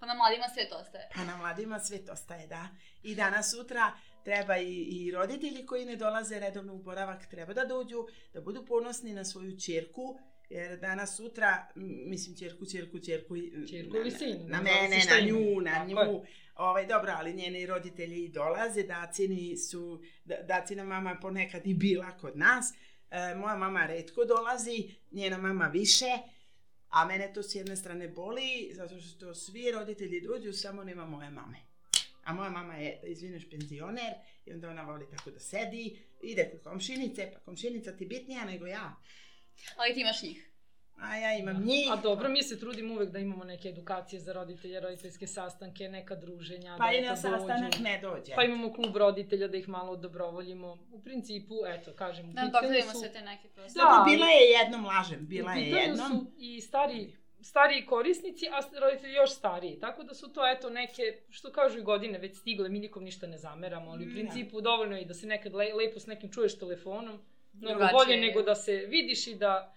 Pa 0.00 0.06
na 0.06 0.14
mladima 0.14 0.44
sve 0.54 0.68
to 0.68 0.76
ostaje. 0.76 1.08
Pa 1.14 1.24
na 1.24 1.36
mladima 1.36 1.80
svet 1.80 2.08
ostaje, 2.08 2.46
da. 2.46 2.68
I 3.02 3.14
danas 3.14 3.50
sutra 3.50 3.92
treba 4.24 4.56
i, 4.56 4.74
i 4.74 5.10
roditelji 5.10 5.66
koji 5.66 5.84
ne 5.84 5.96
dolaze 5.96 6.38
redovno 6.38 6.74
u 6.74 6.78
boravak 6.78 7.26
treba 7.26 7.52
da 7.54 7.64
dođu, 7.64 8.06
da 8.34 8.40
budu 8.40 8.66
ponosni 8.66 9.12
na 9.12 9.24
svoju 9.24 9.60
čerku, 9.60 10.18
jer 10.50 10.78
danas 10.78 11.16
sutra, 11.16 11.68
mislim 12.06 12.36
čerku, 12.36 12.66
čerku, 12.66 12.98
čerku, 12.98 13.36
i- 13.36 13.68
Ćerku 13.68 13.92
na, 13.92 14.00
ili 14.00 14.10
sina, 14.10 14.44
na 14.46 14.60
ne 14.60 14.72
mene, 14.72 14.96
na 15.06 15.20
nju, 15.22 15.60
na 15.60 15.84
nju. 15.84 16.22
Ovaj, 16.56 16.86
dobro, 16.86 17.12
ali 17.12 17.34
njeni 17.34 17.66
roditelji 17.66 18.28
dolaze, 18.28 18.82
dacini 18.82 19.56
su, 19.56 20.02
da, 20.24 20.36
dacina 20.38 20.84
mama 20.84 21.14
ponekad 21.14 21.66
i 21.66 21.74
bila 21.74 22.10
kod 22.10 22.36
nas, 22.36 22.72
e, 23.10 23.34
moja 23.34 23.56
mama 23.56 23.86
redko 23.86 24.24
dolazi, 24.24 24.76
njena 25.10 25.38
mama 25.38 25.66
više, 25.66 26.06
a 26.88 27.04
mene 27.04 27.32
to 27.32 27.42
s 27.42 27.54
jedne 27.54 27.76
strane 27.76 28.08
boli, 28.08 28.70
zato 28.72 29.00
što 29.00 29.34
svi 29.34 29.70
roditelji 29.70 30.20
dođu, 30.20 30.52
samo 30.52 30.84
nema 30.84 31.06
moje 31.06 31.30
mame. 31.30 31.58
A 32.24 32.32
moja 32.32 32.50
mama 32.50 32.74
je, 32.74 32.98
da 33.02 33.08
izvineš, 33.08 33.50
penzioner 33.50 34.12
i 34.46 34.52
onda 34.52 34.68
ona 34.70 34.82
voli 34.82 35.06
tako 35.10 35.30
da 35.30 35.40
sedi, 35.40 35.98
ide 36.22 36.50
kod 36.50 36.62
komšinice, 36.62 37.30
pa 37.34 37.40
komšinica 37.40 37.92
ti 37.92 38.06
bitnija 38.06 38.44
nego 38.44 38.66
ja. 38.66 38.96
Ali 39.76 39.94
ti 39.94 40.00
imaš 40.00 40.22
njih. 40.22 40.44
A 40.96 41.16
ja 41.16 41.34
imam 41.34 41.62
njih. 41.64 41.92
A 41.92 41.96
dobro, 41.96 42.28
mi 42.28 42.42
se 42.42 42.60
trudimo 42.60 42.94
uvek 42.94 43.10
da 43.10 43.18
imamo 43.18 43.44
neke 43.44 43.68
edukacije 43.68 44.20
za 44.20 44.32
roditelje, 44.32 44.80
roditeljske 44.80 45.26
sastanke, 45.26 45.88
neka 45.88 46.14
druženja. 46.14 46.76
Pa 46.78 46.86
da 46.86 46.92
i 46.92 47.00
na 47.00 47.16
sastanak 47.16 47.78
ne 47.80 47.98
dođe. 48.02 48.32
Pa 48.34 48.42
imamo 48.42 48.72
klub 48.72 48.96
roditelja 48.96 49.48
da 49.48 49.56
ih 49.56 49.68
malo 49.68 49.96
dobrovoljimo. 49.96 50.78
U 50.92 51.00
principu, 51.00 51.54
eto, 51.66 51.92
kažem, 51.92 52.30
u 52.30 52.32
Da 52.32 52.42
pitanju 52.42 52.82
su... 52.82 52.98
sve 52.98 53.12
te 53.12 53.20
neke 53.22 53.48
prosto. 53.48 53.78
Da, 53.78 53.86
ali- 53.88 54.10
bila 54.10 54.26
je 54.26 54.50
jednom, 54.50 54.86
lažem, 54.86 55.26
bila 55.26 55.52
u 55.52 55.56
je 55.56 55.64
pitanju 55.64 55.82
jednom. 55.82 56.08
su 56.10 56.32
i 56.38 56.60
stari, 56.60 57.12
stariji 57.42 57.86
korisnici, 57.86 58.46
a 58.48 58.80
roditelji 58.80 59.14
još 59.14 59.30
stariji. 59.30 59.80
Tako 59.80 60.02
da 60.02 60.14
su 60.14 60.28
to, 60.28 60.48
eto, 60.48 60.70
neke, 60.70 61.02
što 61.30 61.52
kažu 61.52 61.78
i 61.78 61.82
godine, 61.82 62.18
već 62.18 62.36
stigle, 62.36 62.68
mi 62.68 62.78
nikom 62.78 63.04
ništa 63.04 63.26
ne 63.26 63.38
zameramo, 63.38 63.90
ali 63.90 64.04
u 64.04 64.08
Mm, 64.08 64.12
principu 64.12 64.60
dovoljno 64.60 64.96
je 64.96 65.04
da 65.04 65.14
se 65.14 65.26
nekad 65.26 65.54
le, 65.54 65.72
lepo 65.74 66.00
s 66.00 66.06
nekim 66.06 66.32
čuješ 66.32 66.58
telefonom, 66.58 67.20
mnogo 67.60 67.88
bolje 67.92 68.14
je. 68.14 68.20
nego 68.20 68.42
da 68.42 68.54
se 68.54 68.72
vidiš 68.78 69.26
i 69.26 69.34
da, 69.34 69.74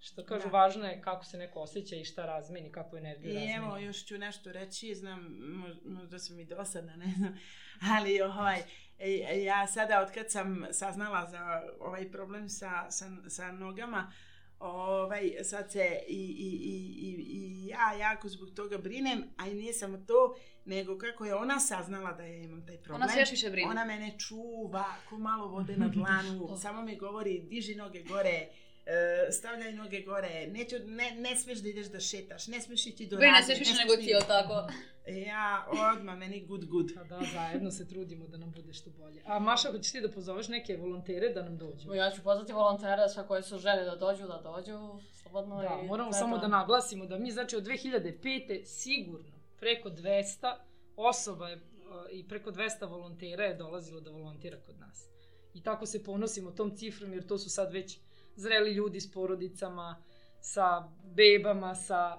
što 0.00 0.24
kažu, 0.24 0.44
Da. 0.44 0.50
važno 0.50 0.86
je 0.86 1.00
kako 1.00 1.24
se 1.24 1.38
neko 1.38 1.60
osjeća 1.60 1.96
i 1.96 2.04
šta 2.04 2.26
razmeni, 2.26 2.72
kakvu 2.72 2.98
energiju 2.98 3.30
I 3.30 3.34
razmeni. 3.34 3.54
evo, 3.54 3.78
još 3.78 4.04
ću 4.04 4.18
nešto 4.18 4.52
reći, 4.52 4.94
znam, 4.94 5.20
mož- 5.40 5.80
možda 5.86 6.18
sam 6.18 6.40
i 6.40 6.44
dosadna, 6.46 6.96
ne 6.96 7.14
znam, 7.16 7.38
ali 7.92 8.20
ovaj, 8.20 8.58
e, 8.98 9.10
ja 9.38 9.66
sada 9.66 10.00
od 10.00 10.10
kad 10.10 10.30
sam 10.30 10.66
saznala 10.72 11.26
za 11.26 11.40
ovaj 11.80 12.10
problem 12.10 12.48
sa, 12.48 12.90
sa, 12.90 13.06
sa 13.28 13.52
nogama, 13.52 14.12
ovaj, 14.62 15.32
sad 15.44 15.72
se 15.72 16.00
i, 16.08 16.14
i, 16.14 16.50
i, 16.62 16.98
i, 17.00 17.26
i 17.30 17.66
ja 17.66 17.92
jako 17.92 18.28
zbog 18.28 18.50
toga 18.50 18.78
brinem, 18.78 19.24
a 19.36 19.48
i 19.48 19.54
nije 19.54 19.72
samo 19.72 19.96
to, 19.96 20.36
nego 20.64 20.98
kako 20.98 21.24
je 21.24 21.34
ona 21.34 21.60
saznala 21.60 22.12
da 22.12 22.22
ja 22.22 22.36
imam 22.36 22.66
taj 22.66 22.76
problem. 22.76 23.02
Ona 23.02 23.12
se 23.12 23.20
još 23.20 23.30
više 23.30 23.50
brine. 23.50 23.70
Ona 23.70 23.84
mene 23.84 24.18
čuva, 24.18 24.84
ko 25.08 25.18
malo 25.18 25.48
vode 25.48 25.76
na 25.76 25.88
dlanu, 25.88 26.48
samo 26.62 26.82
mi 26.82 26.96
govori, 26.96 27.40
diži 27.40 27.74
noge 27.74 28.02
gore, 28.02 28.48
e, 28.86 29.32
stavljaj 29.32 29.72
noge 29.72 30.00
gore, 30.00 30.46
neću, 30.46 30.76
ne, 30.86 31.10
ne 31.18 31.36
smeš 31.36 31.58
da 31.58 31.68
ideš 31.68 31.86
da 31.86 32.00
šetaš, 32.00 32.46
ne 32.46 32.60
smeš 32.60 32.86
ići 32.86 33.06
do 33.06 33.16
radnje, 33.16 33.42
se 33.46 33.52
još 33.52 33.58
više 33.58 33.72
ne 33.72 33.78
nego 33.78 33.96
ti, 33.96 34.26
tako? 34.26 34.68
Ja, 35.06 35.66
odmah, 35.96 36.18
meni 36.18 36.46
good 36.46 36.64
good. 36.64 36.90
Pa 36.94 37.04
da, 37.04 37.20
zajedno 37.32 37.70
se 37.70 37.88
trudimo 37.88 38.26
da 38.26 38.36
nam 38.36 38.50
bude 38.50 38.72
što 38.72 38.90
bolje. 38.90 39.22
A 39.24 39.38
Maša, 39.38 39.70
hoćeš 39.70 39.92
ti 39.92 40.00
da 40.00 40.10
pozoveš 40.10 40.48
neke 40.48 40.76
volontere 40.76 41.28
da 41.28 41.42
nam 41.42 41.58
dođu? 41.58 41.94
Ja 41.94 42.10
ću 42.10 42.22
pozvati 42.22 42.52
volontere, 42.52 43.08
sve 43.08 43.26
koji 43.26 43.42
su 43.42 43.58
želi 43.58 43.84
da 43.84 43.96
dođu, 43.96 44.26
da 44.26 44.40
dođu, 44.44 45.00
slobodno 45.22 45.62
Da, 45.62 45.80
i... 45.84 45.86
moramo 45.86 46.12
samo 46.12 46.38
da 46.38 46.48
naglasimo 46.48 47.06
da 47.06 47.18
mi, 47.18 47.30
znači, 47.30 47.56
od 47.56 47.64
2005. 47.64 48.64
sigurno 48.64 49.32
preko 49.60 49.88
200 49.90 50.54
osoba 50.96 51.48
je, 51.48 51.56
uh, 51.56 51.62
i 52.10 52.28
preko 52.28 52.50
200 52.50 52.88
volontera 52.88 53.44
je 53.44 53.54
dolazilo 53.54 54.00
da 54.00 54.10
volontira 54.10 54.56
kod 54.66 54.78
nas. 54.78 55.08
I 55.54 55.62
tako 55.62 55.86
se 55.86 56.04
ponosimo 56.04 56.50
tom 56.50 56.76
cifrom, 56.76 57.12
jer 57.12 57.26
to 57.26 57.38
su 57.38 57.50
sad 57.50 57.72
već 57.72 57.98
zreli 58.36 58.72
ljudi 58.72 59.00
s 59.00 59.12
porodicama, 59.12 60.02
sa 60.40 60.88
bebama, 61.04 61.74
sa 61.74 62.18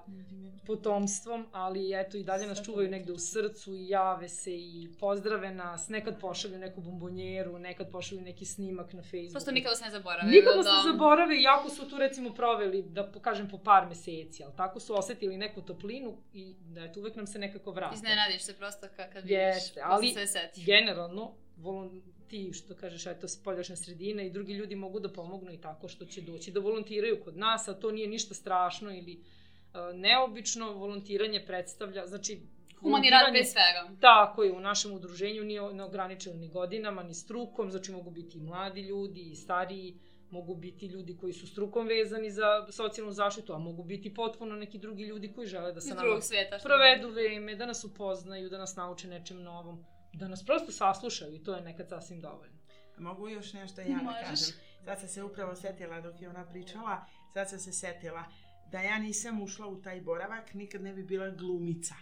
potomstvom, 0.66 1.46
ali 1.52 2.00
eto 2.00 2.16
i 2.16 2.24
dalje 2.24 2.46
nas 2.46 2.64
čuvaju 2.64 2.90
negde 2.90 3.12
u 3.12 3.18
srcu 3.18 3.74
i 3.74 3.88
jave 3.88 4.28
se 4.28 4.50
i 4.56 4.88
pozdrave 5.00 5.50
nas, 5.50 5.88
nekad 5.88 6.20
pošalju 6.20 6.58
neku 6.58 6.80
bombonjeru, 6.80 7.58
nekad 7.58 7.90
pošalju 7.90 8.20
neki 8.20 8.44
snimak 8.44 8.92
na 8.92 9.02
Facebooku. 9.02 9.32
Prosto 9.32 9.50
nikada 9.50 9.74
se 9.74 9.84
ne 9.84 9.90
zaboravi. 9.90 10.30
Nikada 10.30 10.56
da- 10.56 10.62
se 10.62 10.88
zaborave, 10.92 11.40
iako 11.40 11.68
su 11.68 11.88
tu 11.88 11.98
recimo 11.98 12.34
proveli, 12.34 12.82
da 12.82 13.12
kažem, 13.22 13.48
po 13.48 13.58
par 13.58 13.88
meseci, 13.88 14.44
ali 14.44 14.52
tako 14.56 14.80
su 14.80 14.94
osetili 14.94 15.36
neku 15.36 15.62
toplinu 15.62 16.16
i 16.32 16.54
da 16.60 16.84
eto, 16.84 17.00
uvek 17.00 17.16
nam 17.16 17.26
se 17.26 17.38
nekako 17.38 17.70
vrati. 17.70 17.94
Iznenadiš 17.94 18.42
se 18.42 18.54
prosto 18.56 18.86
kad, 18.96 19.30
Jeste, 19.30 19.80
vidiš, 19.80 19.84
ali 19.84 19.94
ali... 19.94 20.12
se 20.12 20.26
seti. 20.26 20.64
Generalno, 20.64 21.34
volon, 21.56 22.02
ti 22.34 22.52
što 22.52 22.74
kažeš, 22.74 23.06
eto, 23.06 23.28
spoljašnja 23.28 23.76
sredina 23.76 24.22
i 24.22 24.30
drugi 24.30 24.52
ljudi 24.52 24.74
mogu 24.76 25.00
da 25.00 25.12
pomognu 25.12 25.52
i 25.52 25.60
tako 25.60 25.88
što 25.88 26.04
će 26.04 26.22
doći 26.22 26.50
da 26.50 26.60
volontiraju 26.60 27.20
kod 27.24 27.36
nas, 27.36 27.68
a 27.68 27.74
to 27.74 27.92
nije 27.92 28.08
ništa 28.08 28.34
strašno 28.34 28.90
ili 28.90 29.20
uh, 29.20 29.94
neobično. 29.94 30.72
Volontiranje 30.72 31.44
predstavlja, 31.46 32.06
znači... 32.06 32.40
Humani 32.80 33.10
rad 33.10 33.32
bez 33.32 33.46
svega. 33.52 34.00
Tako 34.00 34.42
je, 34.42 34.52
u 34.52 34.60
našem 34.60 34.92
udruženju 34.92 35.44
nije 35.44 35.72
neograničeno 35.72 36.36
ni 36.36 36.48
godinama, 36.48 37.02
ni 37.02 37.14
strukom, 37.14 37.70
znači 37.70 37.92
mogu 37.92 38.10
biti 38.10 38.38
i 38.38 38.40
mladi 38.40 38.80
ljudi, 38.80 39.30
i 39.30 39.36
stariji, 39.36 39.94
mogu 40.30 40.54
biti 40.54 40.86
ljudi 40.86 41.16
koji 41.16 41.32
su 41.32 41.46
strukom 41.46 41.86
vezani 41.86 42.30
za 42.30 42.66
socijalnu 42.70 43.12
zaštitu, 43.12 43.52
a 43.52 43.58
mogu 43.58 43.84
biti 43.84 44.14
potpuno 44.14 44.56
neki 44.56 44.78
drugi 44.78 45.02
ljudi 45.02 45.32
koji 45.32 45.46
žele 45.46 45.72
da 45.72 45.80
se 45.80 45.94
nama 45.94 46.20
sveta. 46.20 46.58
provedu 46.62 47.10
vreme, 47.10 47.56
da 47.56 47.66
nas 47.66 47.84
upoznaju, 47.84 48.48
da 48.48 48.58
nas 48.58 48.76
nauče 48.76 49.08
nečem 49.08 49.42
novom, 49.42 49.84
da 50.14 50.28
nas 50.28 50.44
prosto 50.46 50.72
saslušaju 50.72 51.34
i 51.34 51.42
to 51.42 51.54
je 51.54 51.62
nekad 51.62 51.88
sasvim 51.88 52.20
dovoljno. 52.20 52.58
Mogu 52.98 53.28
još 53.28 53.52
nešto 53.52 53.80
ja 53.80 53.86
da 53.86 54.28
kažem. 54.28 54.56
Sad 54.84 55.00
sam 55.00 55.08
se 55.08 55.22
upravo 55.22 55.54
setila 55.54 56.00
dok 56.00 56.20
je 56.20 56.28
ona 56.28 56.44
pričala, 56.46 57.06
sad 57.32 57.50
sam 57.50 57.58
se 57.58 57.72
setila 57.72 58.24
da 58.70 58.80
ja 58.80 58.98
nisam 58.98 59.42
ušla 59.42 59.66
u 59.66 59.82
taj 59.82 60.00
boravak, 60.00 60.54
nikad 60.54 60.82
ne 60.82 60.92
bi 60.92 61.02
bila 61.02 61.30
glumica. 61.30 61.94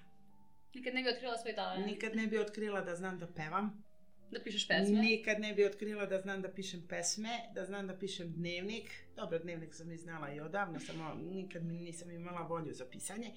Nikad 0.75 0.95
ne 0.95 1.03
bi 1.03 1.09
otkrila 1.09 1.39
svoj 1.39 1.55
talent. 1.55 1.87
Nikad 1.87 2.17
ne 2.17 2.27
bi 2.27 2.39
otkrila 2.39 2.81
da 2.81 2.97
znam 2.97 3.19
da 3.19 3.27
pevam. 3.27 3.85
Da 4.31 4.41
pišeš 4.41 4.69
pesme? 4.69 4.99
Nikad 5.01 5.41
ne 5.41 5.55
bi 5.55 5.65
otkrila 5.65 6.07
da 6.07 6.21
znam 6.21 6.43
da 6.43 6.49
pišem 6.53 6.87
pesme, 6.89 7.29
da 7.55 7.65
znam 7.65 7.87
da 7.87 7.99
pišem 7.99 8.33
dnevnik. 8.33 9.05
Dobro, 9.17 9.39
dnevnik 9.39 9.75
sam 9.75 9.93
i 9.93 9.97
znala 9.97 10.33
i 10.33 10.41
odavno, 10.41 10.81
samo 10.81 11.15
nikad 11.15 11.65
mi 11.65 11.75
nisam 11.75 12.11
imala 12.11 12.41
volju 12.41 12.75
za 12.75 12.85
pisanje. 12.85 13.33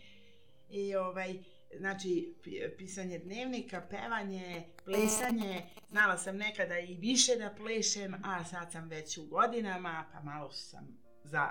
I 0.70 0.96
ovaj, 0.96 1.40
znači, 1.78 2.34
pi- 2.43 2.78
pisanje 2.78 3.19
dnevnika, 3.19 3.82
pevanje, 3.89 4.63
plesanje, 4.86 5.62
znala 5.89 6.17
sam 6.17 6.38
nekada 6.38 6.80
i 6.80 6.95
više 6.95 7.36
da 7.36 7.54
plešem, 7.58 8.15
a 8.23 8.43
sad 8.43 8.71
sam 8.71 8.89
već 8.89 9.17
u 9.17 9.25
godinama, 9.25 10.06
pa 10.13 10.19
malo 10.21 10.51
sam 10.51 10.97
za, 11.23 11.49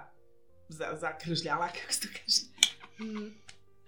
za, 0.69 0.87
zakržljala, 1.01 1.69
kako 1.81 1.93
se 1.93 2.01
to 2.01 2.09
kaže. 2.13 2.43
Mm, 3.01 3.45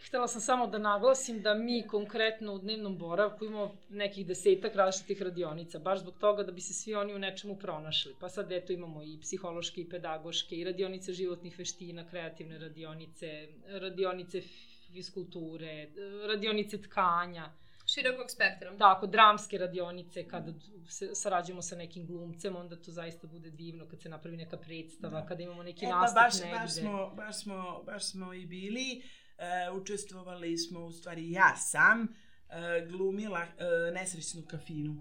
Htela 0.09 0.29
sam 0.29 0.41
samo 0.41 0.67
da 0.67 0.79
naglasim 0.79 1.43
da 1.43 1.55
mi 1.55 1.87
konkretno 1.89 2.55
u 2.55 2.59
dnevnom 2.59 2.99
boravku 2.99 3.45
imamo 3.45 3.77
nekih 3.89 4.27
desetak 4.27 4.75
različitih 4.75 5.23
radionica, 5.23 5.79
baš 5.79 6.01
zbog 6.01 6.19
toga 6.19 6.43
da 6.43 6.53
bi 6.53 6.61
se 6.61 6.75
svi 6.75 6.95
oni 6.95 7.15
u 7.15 7.19
nečemu 7.19 7.59
pronašli. 7.59 8.15
Pa 8.21 8.29
sad 8.29 8.53
eto 8.53 8.73
imamo 8.73 9.03
i 9.03 9.19
psihološke 9.21 9.81
i 9.81 9.89
pedagoške 9.89 10.57
i 10.57 10.65
radionice 10.65 11.13
životnih 11.13 11.59
veština, 11.59 12.09
kreativne 12.11 12.59
radionice, 12.59 13.49
radionice 13.67 14.43
fiskulture, 14.89 15.89
radionice 16.29 16.79
tkanja, 16.79 17.53
Širokog 17.87 18.31
spektra. 18.31 18.77
tako, 18.79 19.07
dramske 19.07 19.59
radionice, 19.59 20.29
kada 20.29 20.53
se 20.89 21.15
sarađujemo 21.15 21.63
sa 21.63 21.77
nekim 21.77 22.07
glumcem, 22.07 22.57
onda 22.57 22.77
to 22.77 22.93
zaista 22.93 23.27
bude 23.27 23.51
divno 23.51 23.87
kad 23.87 24.01
se 24.01 24.09
napravi 24.09 24.37
neka 24.37 24.57
predstava, 24.57 25.21
Da. 25.21 25.27
kada 25.27 25.43
imamo 25.43 25.63
neki 25.63 25.85
E, 25.85 25.89
pa 25.91 25.95
nastup 25.95 26.17
baš, 26.17 26.35
negde. 26.35 26.51
baš, 26.53 26.73
smo, 26.73 27.11
baš, 27.11 27.37
smo, 27.37 27.83
baš 27.83 28.05
smo 28.05 28.33
i 28.35 28.47
bili, 28.47 29.03
e, 29.39 29.71
učestvovali 29.73 30.59
smo, 30.59 30.81
u 30.81 30.93
stvari 30.93 31.33
ja 31.33 31.57
sam, 31.57 32.03
e, 32.03 32.87
glumila 32.87 33.41
e, 33.41 33.65
nesrećnu 33.93 34.43
kafinu. 34.43 34.97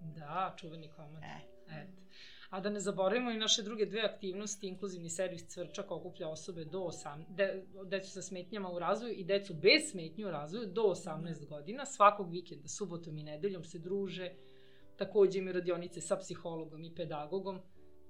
Da, 0.00 0.54
čuveni 0.56 0.88
komad. 0.88 1.22
E. 1.22 1.38
Eto. 1.72 2.02
A 2.50 2.60
da 2.60 2.70
ne 2.70 2.80
zaboravimo 2.80 3.30
i 3.30 3.38
naše 3.38 3.62
druge 3.62 3.86
dve 3.86 4.00
aktivnosti, 4.00 4.68
inkluzivni 4.68 5.10
servis 5.10 5.48
Cvrčak 5.48 5.90
okuplja 5.90 6.28
osobe 6.28 6.64
do 6.64 6.78
8, 6.78 7.24
de, 7.28 7.64
decu 7.84 8.10
sa 8.10 8.22
smetnjama 8.22 8.70
u 8.70 8.78
razvoju 8.78 9.14
i 9.14 9.24
decu 9.24 9.54
bez 9.54 9.90
smetnje 9.90 10.26
u 10.26 10.30
razvoju 10.30 10.66
do 10.66 10.82
18 10.82 11.46
godina. 11.46 11.86
Svakog 11.86 12.30
vikenda, 12.30 12.68
subotom 12.68 13.18
i 13.18 13.22
nedeljom 13.22 13.64
se 13.64 13.78
druže. 13.78 14.32
Takođe 14.96 15.38
imaju 15.38 15.54
radionice 15.54 16.00
sa 16.00 16.16
psihologom 16.16 16.84
i 16.84 16.94
pedagogom. 16.94 17.60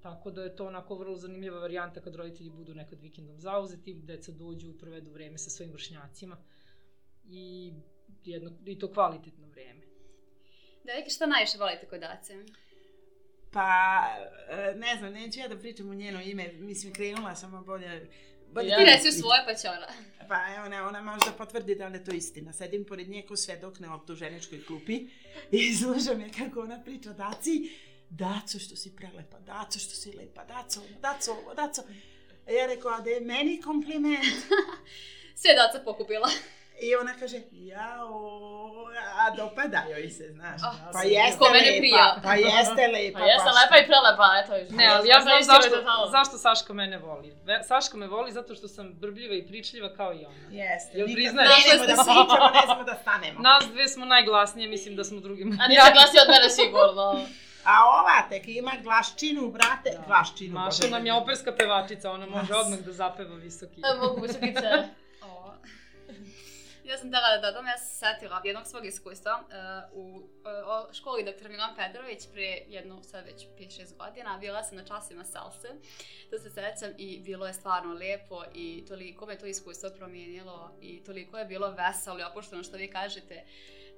Tako 0.01 0.31
da 0.31 0.43
je 0.43 0.55
to 0.55 0.67
onako 0.67 0.95
vrlo 0.95 1.15
zanimljiva 1.17 1.59
varijanta 1.59 2.01
kad 2.01 2.15
roditelji 2.15 2.49
budu 2.49 2.75
nekad 2.75 3.01
vikendom 3.01 3.39
zauzeti, 3.39 3.93
deca 3.93 4.31
dođu 4.31 4.69
i 4.69 4.77
provedu 4.77 5.11
vreme 5.11 5.37
sa 5.37 5.49
svojim 5.49 5.71
vršnjacima. 5.73 6.37
I, 7.23 7.73
jedno, 8.23 8.51
i 8.65 8.79
to 8.79 8.91
kvalitetno 8.93 9.47
vreme. 9.47 9.81
Devojke, 10.83 11.09
šta 11.09 11.25
najviše 11.25 11.57
volite 11.57 11.87
kod 11.87 11.99
Dace? 11.99 12.33
Pa, 13.55 14.03
e, 14.49 14.75
ne 14.75 14.97
znam, 14.97 15.13
neću 15.13 15.39
ja 15.39 15.47
da 15.47 15.57
pričam 15.57 15.89
o 15.89 15.93
njeno 15.93 16.21
ime, 16.21 16.53
mislim, 16.53 16.93
krenula 16.93 17.35
sam, 17.35 17.55
a 17.55 17.61
bolje... 17.61 18.09
bolje 18.51 18.67
Ja. 18.67 18.77
Ti 18.77 18.85
reci 18.85 18.99
u 18.99 19.01
pričam. 19.01 19.19
svoje, 19.19 19.41
pa 19.47 19.53
će 19.53 19.67
ona. 19.67 19.87
Pa 20.27 20.55
evo, 20.55 20.65
ona, 20.65 20.87
ona 20.87 21.01
možda 21.01 21.31
potvrdi 21.31 21.75
da 21.75 21.87
li 21.87 21.97
je 21.97 22.03
to 22.03 22.11
istina. 22.11 22.53
Sedim 22.53 22.85
pored 22.85 23.09
nje 23.09 23.21
ko 23.21 23.35
svedok 23.35 23.79
na 23.79 23.95
optuženičkoj 23.95 24.65
klupi 24.65 25.07
i 25.51 25.73
slušam 25.81 26.21
je 26.21 26.31
kako 26.37 26.61
ona 26.61 26.83
priča 26.83 27.13
Daci. 27.13 27.69
Daco, 28.09 28.59
što 28.59 28.75
si 28.75 28.95
prelepa, 28.95 29.39
Daco, 29.39 29.79
što 29.79 29.95
si 29.95 30.11
lepa, 30.11 30.43
Daco, 30.45 30.81
Daco, 31.01 31.31
ovo, 31.31 31.53
Daco. 31.53 31.81
Ja 32.47 32.65
rekao, 32.65 32.91
a 32.91 33.01
da 33.01 33.09
je 33.09 33.21
meni 33.21 33.61
kompliment. 33.61 34.25
Sve 35.41 35.53
Daca 35.53 35.83
pokupila. 35.85 36.29
I 36.79 36.95
ona 36.95 37.13
kaže, 37.19 37.37
jao, 37.51 38.85
a 39.17 39.29
dopada 39.31 39.83
joj 39.89 40.09
se, 40.09 40.29
znaš. 40.29 40.61
Ah, 40.63 40.75
pa 40.93 41.01
jeste 41.01 41.37
ko 41.37 41.45
mene 41.45 41.65
lepa, 41.65 41.77
prija. 41.79 42.15
pa 42.23 42.33
jeste 42.35 42.87
lepa. 42.87 43.19
Pa 43.19 43.25
jeste 43.25 43.49
lepa 43.51 43.75
i 43.77 43.85
prelepa, 43.85 44.27
eto. 44.35 44.53
i- 44.57 44.75
Ne, 44.75 44.87
ali 44.87 45.09
ja 45.09 45.21
znam 45.21 45.43
zašto, 45.43 45.75
zašto 46.11 46.37
Saška 46.37 46.73
mene 46.73 46.97
voli. 46.99 47.33
Saška 47.63 47.97
me 47.97 48.07
voli 48.07 48.31
zato 48.31 48.55
što 48.55 48.67
sam 48.67 48.93
brbljiva 48.93 49.35
i 49.35 49.43
pričljiva 49.43 49.89
kao 49.91 50.13
i 50.13 50.25
ona. 50.25 50.35
Jeste, 50.51 50.97
Jel 50.97 51.07
nikad 51.07 51.15
priznaješ? 51.15 51.49
ne 51.49 51.75
idemo 51.75 51.85
da 51.87 51.95
sićemo, 51.95 52.49
ne 52.53 52.63
smo 52.65 52.83
da 52.83 52.95
stanemo. 52.95 53.39
Nas 53.41 53.63
dve 53.65 53.87
smo 53.87 54.05
najglasnije, 54.05 54.67
mislim 54.69 54.95
da 54.95 55.03
smo 55.03 55.19
drugima. 55.19 55.57
A 55.59 55.67
nisi 55.67 55.81
glasio 55.93 56.21
od 56.21 56.29
mene 56.29 56.49
sigurno. 56.51 57.07
A 57.65 57.75
ova 57.91 58.29
tek 58.29 58.43
ima 58.47 58.71
glaščinu, 58.79 59.47
brate, 59.47 59.89
Da. 59.91 60.03
glaščinu. 60.07 60.53
Maša 60.53 60.87
nam 60.87 61.05
je 61.05 61.13
operska 61.13 61.51
pevačica, 61.53 62.11
ona 62.11 62.25
može 62.27 62.53
Mas. 62.53 62.59
odmah 62.59 62.79
da 62.79 62.91
zapeva 62.93 63.35
visoki. 63.37 63.81
E, 63.83 63.97
Mogu 63.97 64.21
visokice. 64.21 64.69
Ja 66.85 66.97
sam 66.97 67.07
htjela 67.09 67.37
da 67.37 67.47
dodam, 67.47 67.67
ja 67.67 67.77
sam 67.77 67.87
se 67.87 67.95
setila 67.95 68.41
jednog 68.43 68.67
svog 68.67 68.85
iskustva 68.85 69.43
uh, 69.43 70.03
u 70.03 70.17
uh, 70.17 70.93
školi 70.93 71.23
dr. 71.23 71.49
Milan 71.49 71.75
Petrović 71.75 72.27
prije 72.31 72.65
jednu, 72.67 73.03
sad 73.03 73.25
već 73.25 73.47
5-6 73.59 73.97
godina. 73.97 74.37
Bila 74.39 74.63
sam 74.63 74.77
na 74.77 74.85
časima 74.85 75.23
salse, 75.23 75.67
to 76.29 76.39
se 76.39 76.49
sećam 76.49 76.91
i 76.97 77.19
bilo 77.19 77.47
je 77.47 77.53
stvarno 77.53 77.93
lijepo 77.93 78.43
i 78.53 78.85
toliko 78.87 79.25
me 79.25 79.37
to 79.37 79.45
iskustvo 79.45 79.89
promijenilo 79.97 80.77
i 80.81 81.03
toliko 81.03 81.37
je 81.37 81.45
bilo 81.45 81.71
veselo 81.71 82.19
i 82.19 82.23
opušteno 82.23 82.63
što 82.63 82.77
vi 82.77 82.91
kažete 82.91 83.43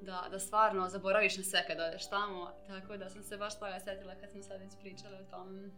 da, 0.01 0.27
da 0.31 0.39
stvarno 0.39 0.89
zaboraviš 0.89 1.37
na 1.37 1.43
sve 1.43 1.65
kad 1.67 1.79
odeš 1.79 2.09
tamo, 2.09 2.51
tako 2.67 2.97
da 2.97 3.09
sam 3.09 3.23
se 3.23 3.37
baš 3.37 3.59
toga 3.59 3.79
setila 3.79 4.15
kad 4.15 4.31
smo 4.31 4.43
sad 4.43 4.61
već 4.61 4.71
pričali 4.79 5.15
o 5.15 5.31
tom. 5.31 5.71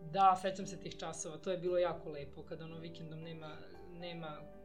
Da, 0.00 0.38
sećam 0.42 0.66
se 0.66 0.80
tih 0.80 0.98
časova, 0.98 1.36
to 1.36 1.50
je 1.50 1.58
bilo 1.58 1.78
jako 1.78 2.10
lepo, 2.10 2.42
kada 2.42 2.64
ono 2.64 2.78
vikendom 2.78 3.20
nema, 3.20 3.56
nema 3.90 4.57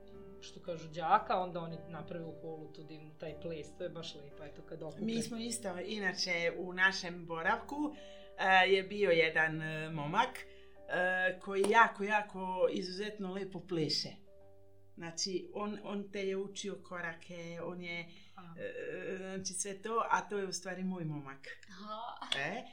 što 0.43 0.60
kažu 0.60 0.88
đaka, 0.88 1.39
onda 1.39 1.60
oni 1.60 1.77
naprave 1.89 2.25
u 2.25 2.41
holu 2.41 2.73
tu 2.73 2.84
divnu 2.84 3.12
taj 3.19 3.39
ples, 3.41 3.67
to 3.77 3.84
je 3.84 3.89
baš 3.89 4.15
lepo, 4.15 4.43
eto 4.43 4.62
kad 4.62 4.84
okupe. 4.84 5.06
Mi 5.06 5.21
smo 5.21 5.38
isto, 5.38 5.79
inače, 5.79 6.53
u 6.58 6.73
našem 6.73 7.25
boravku 7.25 7.75
uh, 7.75 7.93
je 8.67 8.84
bio 8.84 9.12
jedan 9.12 9.58
uh, 9.58 9.93
momak 9.93 10.29
uh, 10.29 11.41
koji 11.41 11.63
jako, 11.69 12.03
jako 12.03 12.67
izuzetno 12.71 13.34
lepo 13.34 13.60
pleše. 13.60 14.10
Znači, 14.95 15.49
on, 15.53 15.79
on 15.84 16.12
te 16.12 16.27
je 16.27 16.38
učio 16.38 16.75
korake, 16.84 17.60
on 17.63 17.82
je, 17.82 18.06
A. 18.36 18.41
uh, 18.41 19.17
znači 19.17 19.53
sve 19.53 19.82
to, 19.82 20.06
a 20.10 20.21
to 20.29 20.38
je 20.38 20.47
u 20.47 20.53
stvari 20.53 20.84
moj 20.84 21.06
momak. 21.06 21.47
Aha. 21.69 22.39
E? 22.39 22.63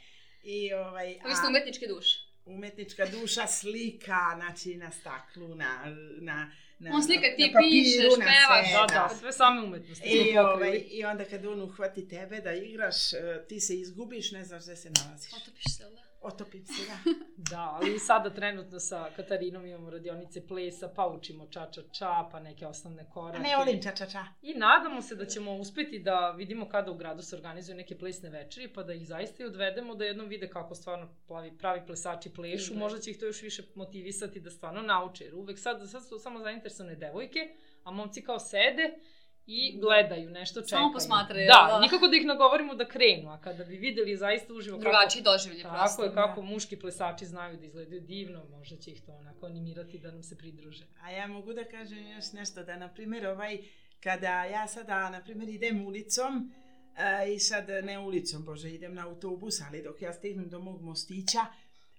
I 0.43 0.73
ovaj, 0.75 1.07
Vi 1.07 1.35
ste 1.35 1.49
umetničke 1.49 1.87
duše. 1.87 2.30
Umetnička 2.55 3.07
duša 3.07 3.47
slika, 3.47 4.21
znači 4.37 4.77
na 4.77 4.91
staklu, 4.91 5.55
na, 5.55 5.97
na, 6.21 6.51
na 6.79 6.91
On 6.95 7.03
slika, 7.03 7.27
ti 7.37 7.47
na 7.47 7.53
papiru, 7.53 7.71
pišeš, 7.71 8.19
na 8.19 8.25
pevaš. 8.25 8.69
sve, 8.69 8.87
Da, 8.89 9.09
da, 9.09 9.15
sve 9.19 9.33
same 9.33 9.63
umetnosti 9.63 10.09
I, 10.09 10.39
ovaj. 10.39 10.83
I 10.91 11.05
onda 11.05 11.25
kad 11.25 11.47
on 11.47 11.61
uhvati 11.63 12.09
tebe 12.09 12.41
da 12.41 12.53
igraš, 12.53 13.13
eh, 13.13 13.45
ti 13.49 13.61
se 13.61 13.75
izgubiš, 13.75 14.33
ne 14.33 14.45
znaš 14.45 14.65
gde 14.65 14.77
se 14.77 14.91
nalaziš. 14.91 15.33
Otopiš 15.33 15.65
se, 15.77 15.85
da? 15.85 16.00
Otopim 16.23 16.67
se, 16.67 16.73
da. 16.87 17.13
Da, 17.51 17.79
ali 17.81 17.99
sada 17.99 18.31
trenutno 18.31 18.81
sa 18.81 19.11
Katarinom 19.17 19.67
imamo 19.67 19.91
radionice 19.91 20.47
plesa, 20.47 20.89
pa 20.97 21.07
učimo 21.07 21.47
ča-ča-ča, 21.47 22.29
pa 22.33 22.41
neke 22.41 22.67
osnovne 22.67 23.03
A 23.03 23.11
korake. 23.11 23.39
ne 23.43 23.57
volim 23.57 23.83
ča 23.83 23.91
ča 23.91 24.07
ča. 24.07 24.25
I 24.43 24.55
nadamo 24.55 25.03
se 25.03 25.15
da 25.15 25.27
ćemo 25.27 25.57
uspeti 25.57 25.99
da 25.99 26.31
vidimo 26.31 26.69
kada 26.69 26.91
u 26.91 26.95
gradu 26.95 27.23
se 27.23 27.37
organizuju 27.37 27.77
neke 27.77 27.99
plesne 27.99 28.31
večeri, 28.31 28.73
pa 28.73 28.83
da 28.83 28.93
ih 28.93 29.07
zaista 29.07 29.43
i 29.43 29.47
odvedemo 29.47 29.95
da 29.95 30.05
jednom 30.05 30.29
vide 30.29 30.49
kako 30.49 30.75
stvarno 30.75 31.09
pravi, 31.29 31.59
pravi 31.59 31.87
plesači 31.87 32.31
plešu. 32.35 32.73
Da. 32.73 32.79
Možda 32.79 32.99
će 32.99 33.11
ih 33.11 33.19
to 33.19 33.27
još 33.27 33.43
više 33.43 33.63
motivisati 33.75 34.41
da 34.41 34.51
stvarno 34.51 34.83
nauče, 34.83 35.25
jer 35.25 35.35
uvek 35.35 35.59
sad, 35.59 35.91
sad 35.91 36.07
su 36.09 36.19
samo 36.19 36.39
zainteresovane 36.39 36.97
devojke, 36.97 37.55
a 37.85 37.91
momci 37.91 38.23
kao 38.23 38.39
sede 38.39 38.99
i 39.47 39.79
gledaju, 39.81 40.31
nešto 40.31 40.61
čekaju. 40.61 40.81
Samo 40.81 40.93
posmatraju, 40.93 41.47
Da, 41.47 41.67
da. 41.73 41.81
nikako 41.81 42.09
da 42.09 42.17
ih 42.17 42.27
nagovorimo 42.27 42.75
da 42.75 42.89
krenu, 42.89 43.31
a 43.31 43.41
kada 43.41 43.65
bi 43.65 43.77
videli 43.77 44.17
zaista 44.17 44.55
uživo 44.55 44.79
kako... 44.79 44.91
Drugačiji 44.91 45.23
doživlje 45.23 45.63
Tako 45.63 45.77
prosto. 45.77 46.05
je, 46.05 46.15
kako 46.15 46.43
muški 46.43 46.77
plesači 46.79 47.27
znaju 47.27 47.57
da 47.57 47.67
izgledaju 47.67 48.01
divno, 48.01 48.45
možda 48.51 48.77
će 48.77 48.91
ih 48.91 49.03
to 49.07 49.13
onako 49.13 49.47
animirati 49.47 49.99
da 49.99 50.11
nam 50.11 50.23
se 50.23 50.37
pridruže. 50.37 50.85
A 51.03 51.11
ja 51.11 51.27
mogu 51.27 51.53
da 51.53 51.65
kažem 51.65 52.07
još 52.07 52.33
nešto, 52.33 52.63
da 52.63 52.77
na 52.77 52.89
primjer 52.89 53.27
ovaj, 53.27 53.59
kada 54.03 54.45
ja 54.45 54.67
sada 54.67 55.11
na 55.11 55.21
primjer 55.23 55.49
idem 55.49 55.87
ulicom, 55.87 56.53
e, 56.97 57.33
i 57.35 57.39
sad 57.39 57.69
ne 57.69 57.99
ulicom, 57.99 58.45
bože, 58.45 58.71
idem 58.71 58.95
na 58.95 59.07
autobus, 59.07 59.61
ali 59.69 59.83
dok 59.83 60.03
ja 60.03 60.13
stignem 60.13 60.49
do 60.49 60.59
mog 60.59 60.83
mostića, 60.83 61.41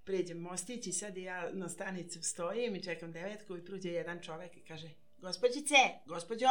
pređem 0.04 0.38
mostić 0.38 0.88
i 0.88 0.92
sad 0.92 1.18
ja 1.18 1.50
na 1.54 1.70
stanicu 1.70 2.24
stojim 2.24 2.76
i 2.76 2.84
čekam 2.84 3.12
devetku 3.12 3.58
i 3.58 3.66
pruđe 3.66 3.90
jedan 3.90 4.22
čovek 4.22 4.58
i 4.58 4.64
kaže, 4.64 4.90
gospođice, 5.18 5.76
gospođo, 6.06 6.48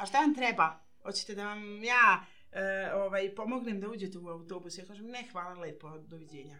a 0.00 0.06
šta 0.06 0.18
vam 0.18 0.34
treba? 0.34 0.80
Hoćete 1.02 1.34
da 1.34 1.44
vam 1.44 1.84
ja 1.84 2.24
e, 2.52 2.92
ovaj, 2.94 3.34
pomognem 3.34 3.80
da 3.80 3.88
uđete 3.88 4.18
u 4.18 4.28
autobus? 4.28 4.78
Ja 4.78 4.84
kažem, 4.86 5.06
ne, 5.06 5.24
hvala 5.32 5.60
lepo, 5.60 5.98
doviđenja. 5.98 6.56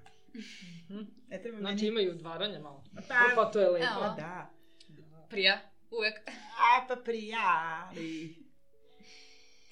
Mhm. 0.88 1.00
Ne 1.28 1.42
treba 1.42 1.58
Znači 1.58 1.74
meni... 1.74 1.88
imaju 1.88 2.10
udvaranje 2.12 2.58
malo. 2.58 2.84
Pa, 3.08 3.14
Pa 3.34 3.50
to 3.50 3.60
je 3.60 3.68
lepo. 3.68 4.00
Pa 4.00 4.08
da. 4.08 4.50
Prija, 5.28 5.60
uvek. 5.90 6.14
A 6.58 6.86
pa 6.88 6.96
prijali. 6.96 8.36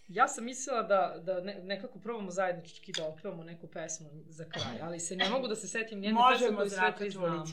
Ja 0.09 0.29
sam 0.29 0.45
mislila 0.45 0.83
da, 0.83 1.15
da 1.23 1.41
ne, 1.41 1.61
nekako 1.63 1.99
probamo 1.99 2.31
zajednički 2.31 2.93
da 2.93 3.09
otpevamo 3.09 3.45
neku 3.45 3.67
pesmu 3.67 4.09
za 4.27 4.45
kraj, 4.45 4.81
ali 4.83 5.01
se 5.01 5.17
ne 5.17 5.29
mogu 5.29 5.49
da 5.49 5.57
se 5.57 5.69
setim 5.69 6.01
nijedne 6.01 6.21
pesme 6.33 6.57
koju 6.57 6.71
sve 6.71 6.95
tri 6.97 7.11
znamo. 7.11 7.45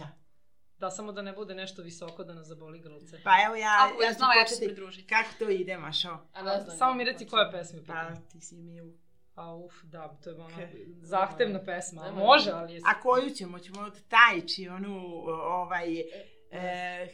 Da, 0.79 0.91
samo 0.91 1.11
da 1.11 1.21
ne 1.21 1.33
bude 1.33 1.55
nešto 1.55 1.81
visoko 1.81 2.23
da 2.23 2.33
nas 2.33 2.47
zaboli 2.47 2.79
grlce. 2.79 3.21
Pa 3.23 3.31
evo 3.45 3.55
ja, 3.55 3.77
Ako 3.81 4.01
ja 4.01 4.07
ja 4.07 4.13
ću 4.13 4.17
znala, 4.17 4.33
ja 4.33 4.43
ću 4.43 4.49
se 4.49 4.55
početi. 4.55 4.67
pridružiti. 4.67 5.07
Kako 5.07 5.29
to 5.39 5.49
ide, 5.49 5.77
Mašo? 5.77 6.17
A 6.33 6.41
ne 6.43 6.59
znam. 6.61 6.77
Samo 6.77 6.93
mi 6.93 7.03
reci 7.03 7.27
koja 7.27 7.51
pesma 7.51 7.79
Pa 7.87 8.15
ti 8.31 8.41
si 8.41 8.55
mi 8.55 8.81
u 8.81 8.93
A 9.35 9.55
uf, 9.55 9.73
da, 9.83 10.17
to 10.23 10.29
je 10.29 10.35
Ke- 10.55 10.85
zahtevna 11.01 11.63
pesma. 11.63 12.03
Nemoj. 12.03 12.23
Može, 12.23 12.51
ali 12.51 12.73
je... 12.73 12.81
A 12.85 13.01
koju 13.01 13.29
ćemo? 13.29 13.59
Ćemo 13.59 13.81
od 13.81 14.01
Tajči, 14.07 14.67
onu, 14.69 15.23
ovaj... 15.27 15.99
E, 15.99 16.03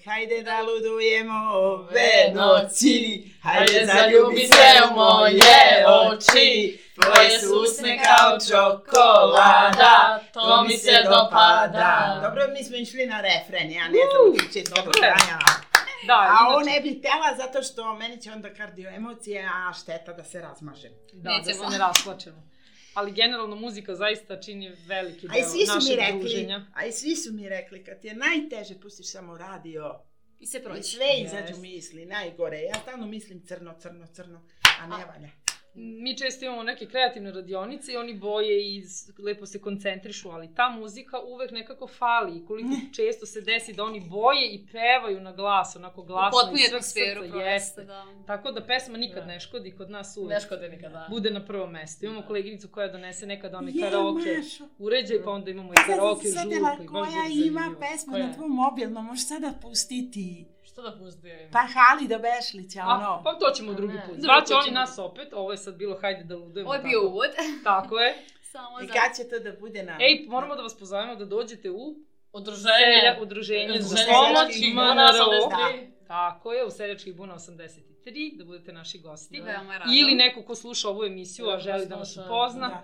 hajde 0.05 0.43
da 0.43 0.61
ludujemo 0.61 1.51
ove 1.53 2.31
noći, 2.33 3.23
hajde 3.43 3.85
zaljubi 3.85 4.39
se 4.39 4.53
u 4.91 4.95
moje 4.95 5.85
oči, 5.87 6.79
tvoje 6.95 7.39
su 7.39 7.61
usne 7.63 7.99
kao 7.99 8.37
čokolada, 8.41 10.19
to 10.33 10.63
mi 10.63 10.77
se 10.77 11.03
dopada. 11.03 12.19
Dobro, 12.23 12.47
mi 12.49 12.63
smo 12.63 12.75
išli 12.77 13.05
na 13.05 13.21
refren, 13.21 13.71
ja 13.71 13.83
ne 13.83 13.89
znam 13.89 14.63
do 14.65 14.75
dobro 14.75 14.91
kraja. 14.91 15.39
Da, 16.03 16.13
A 16.13 16.47
ovo 16.47 16.61
inače- 16.61 16.71
ne 16.71 16.81
bih 16.81 16.97
htjela 16.99 17.35
zato 17.37 17.63
što 17.63 17.93
meni 17.93 18.21
će 18.21 18.31
onda 18.31 18.53
kardio 18.53 18.89
emocije, 18.89 19.45
a 19.45 19.73
šteta 19.73 20.13
da 20.13 20.23
se 20.23 20.41
razmažem. 20.41 20.91
Da, 21.13 21.29
da 21.29 21.37
Nećemo. 21.37 21.63
se 21.63 21.69
ne 21.71 21.77
rasplačemo. 21.77 22.50
Ali 22.93 23.11
generalno 23.11 23.55
muzika 23.55 23.95
zaista 23.95 24.39
čini 24.41 24.71
veliki 24.87 25.27
A 25.29 25.37
i 25.37 25.41
deo 25.41 25.49
svi 25.49 25.65
su 25.65 25.89
mi 25.89 25.95
rekli, 25.95 26.19
druženja. 26.19 26.65
a 26.75 26.85
i 26.85 26.91
svi 26.91 27.15
su 27.15 27.33
mi 27.33 27.49
rekli, 27.49 27.83
kad 27.83 28.01
ti 28.01 28.07
je 28.07 28.15
najteže, 28.15 28.79
pustiš 28.79 29.11
samo 29.11 29.37
radio, 29.37 30.01
I 30.39 30.45
se 30.45 30.57
i 30.57 30.63
proći. 30.63 30.83
sve 30.83 31.05
izađu 31.25 31.47
Jest. 31.47 31.61
misli, 31.61 32.05
najgore. 32.05 32.59
Ja 32.61 32.73
stalno 32.81 33.07
mislim 33.07 33.45
crno, 33.45 33.75
crno, 33.79 34.07
crno, 34.07 34.47
a 34.81 34.87
ne 34.87 35.05
valja. 35.05 35.29
Mi 35.73 36.17
često 36.17 36.45
imamo 36.45 36.63
neke 36.63 36.85
kreativne 36.85 37.31
radionice 37.31 37.91
i 37.93 37.97
oni 37.97 38.13
boje 38.15 38.61
i 38.67 38.83
lepo 39.19 39.45
se 39.45 39.61
koncentrišu, 39.61 40.29
ali 40.29 40.55
ta 40.55 40.69
muzika 40.69 41.19
uvek 41.21 41.51
nekako 41.51 41.87
fali 41.89 42.37
i 42.37 42.45
koliko 42.45 42.69
često 42.93 43.25
se 43.25 43.41
desi 43.41 43.73
da 43.73 43.83
oni 43.83 43.99
boje 44.01 44.47
i 44.47 44.67
pevaju 44.67 45.21
na 45.21 45.31
glas, 45.31 45.75
onako 45.75 46.03
glasno 46.03 46.39
Potpuni 46.39 46.61
iz 46.61 46.69
sveg 46.83 46.83
srca, 47.17 47.37
jeste. 47.37 47.83
da. 47.83 48.05
Tako 48.27 48.51
da 48.51 48.61
pesma 48.61 48.97
nikad 48.97 49.17
Da. 49.17 49.25
ne 49.25 49.39
škodi, 49.39 49.71
kod 49.71 49.89
nas 49.89 50.17
uvek 50.17 50.29
Ne 50.29 50.39
škode 50.39 50.69
nikada. 50.69 51.07
bude 51.09 51.29
na 51.29 51.45
prvom 51.45 51.71
mestu. 51.71 52.05
Imamo 52.05 52.21
koleginicu 52.21 52.67
koja 52.67 52.87
donese 52.87 53.25
nekad 53.25 53.53
onaj 53.53 53.73
Je, 53.75 53.81
karaoke 53.81 54.35
uređaj, 54.77 55.23
pa 55.23 55.31
onda 55.31 55.51
imamo 55.51 55.73
i 55.73 55.77
karaoke 55.85 56.27
žurku 56.27 56.53
i 56.53 56.59
baš 56.59 56.77
koja 56.89 57.27
ima 57.45 57.75
pesmu 57.81 58.13
Koja? 58.13 58.27
na 58.27 58.33
tvom 58.33 58.51
mobilnom, 58.51 59.05
možeš 59.05 59.27
sada 59.27 59.53
pustiti. 59.61 60.45
Što 60.71 60.81
da 60.81 60.97
pustim? 60.97 61.31
Pa 61.51 61.59
Halida 61.59 62.17
Bešlića, 62.17 62.81
A, 62.83 62.95
ono. 62.95 63.21
pa 63.23 63.33
to 63.39 63.51
ćemo 63.55 63.73
drugi 63.73 63.97
put. 64.07 64.15
Zvaće 64.19 64.53
oni 64.53 64.71
nas 64.71 64.99
opet, 64.99 65.33
ovo 65.33 65.51
je 65.51 65.57
sad 65.57 65.75
bilo 65.75 65.97
hajde 66.01 66.23
da 66.23 66.35
ludujemo. 66.35 66.69
Ovo 66.69 66.75
je 66.75 66.81
bio 66.83 66.99
tako. 66.99 67.07
uvod. 67.07 67.29
Tako 67.63 67.99
je. 67.99 68.15
Samo 68.41 68.81
I 68.81 68.87
kad 68.87 69.15
će 69.17 69.29
to 69.29 69.39
da 69.39 69.59
bude 69.59 69.83
na... 69.83 69.97
Ej, 69.99 70.25
moramo 70.27 70.55
da 70.55 70.61
vas 70.61 70.77
pozovemo 70.79 71.15
da 71.15 71.25
dođete 71.25 71.71
u 71.71 71.95
Udruženje. 72.33 73.17
udruženje 73.21 73.81
za 73.81 73.85
Udruženje 73.85 74.13
pomoć 74.13 74.53
seljačkih 74.53 74.75
MNRO. 74.75 75.25
83. 75.57 75.91
Tako 76.07 76.53
je, 76.53 76.65
u 76.65 76.69
Seljačkih 76.71 77.15
buna 77.15 77.35
83, 77.35 78.37
da 78.37 78.45
budete 78.45 78.73
naši 78.73 78.99
gosti. 78.99 79.41
Veoma 79.41 79.77
rado. 79.77 79.91
Ili 79.93 80.15
neko 80.15 80.43
ko 80.43 80.55
sluša 80.55 80.89
ovu 80.89 81.03
emisiju, 81.03 81.49
a 81.49 81.51
Da, 81.51 81.59
želi 81.59 81.85
da 81.85 81.95
nas 81.95 82.17
upozna. 82.17 82.67
Da. 82.67 82.83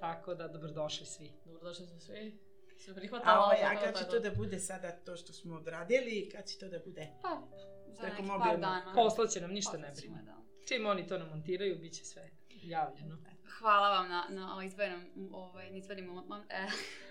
Tako 0.00 0.34
da, 0.34 0.48
dobrodošli 0.48 1.06
svi. 1.06 1.30
Dobrodošli 1.44 1.86
svi. 1.86 2.38
Se 2.84 2.90
A, 2.90 2.94
prihvatala. 2.94 3.44
ovaj, 3.44 3.62
a 3.64 3.80
kad 3.80 3.98
će 3.98 4.04
to 4.10 4.18
da 4.20 4.30
bude 4.30 4.58
sada 4.58 4.92
to 4.92 5.16
što 5.16 5.32
smo 5.32 5.56
odradili, 5.56 6.28
kad 6.32 6.46
će 6.46 6.58
to 6.58 6.68
da 6.68 6.78
bude? 6.78 7.08
Pa, 7.22 7.42
za 7.88 8.02
nekih 8.02 8.26
par 8.38 8.60
dana. 8.60 8.92
Poslaće 8.94 9.40
nam, 9.40 9.50
ništa 9.50 9.78
ne 9.78 9.92
brini. 9.96 10.18
da. 10.24 10.36
Čim 10.68 10.86
oni 10.86 11.06
to 11.06 11.18
namontiraju, 11.18 11.78
bit 11.78 11.92
će 11.92 12.04
sve 12.04 12.30
javljeno. 12.50 13.18
Hvala 13.58 13.90
vam 13.90 14.08
na, 14.08 14.26
na 14.28 14.52
ovaj 14.52 14.66
izvojenom, 14.66 15.30
ovaj, 15.32 15.70
izvojenim, 15.72 16.06
mom, 16.06 16.42
e, 16.48 16.66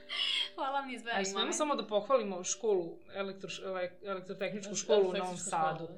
hvala 0.55 0.71
vam 0.79 0.85
na 0.85 0.89
A 0.89 0.91
i 0.91 0.95
izvojenim 0.95 1.25
smemo 1.25 1.51
samo 1.51 1.75
da 1.75 1.87
pohvalimo 1.87 2.43
školu, 2.43 2.99
elektro, 3.13 3.49
ele- 3.63 3.91
elektrotehničku 4.05 4.75
školu 4.75 5.09
u 5.09 5.13
Novom 5.13 5.37
Sadu. 5.37 5.83
Uh, 5.83 5.91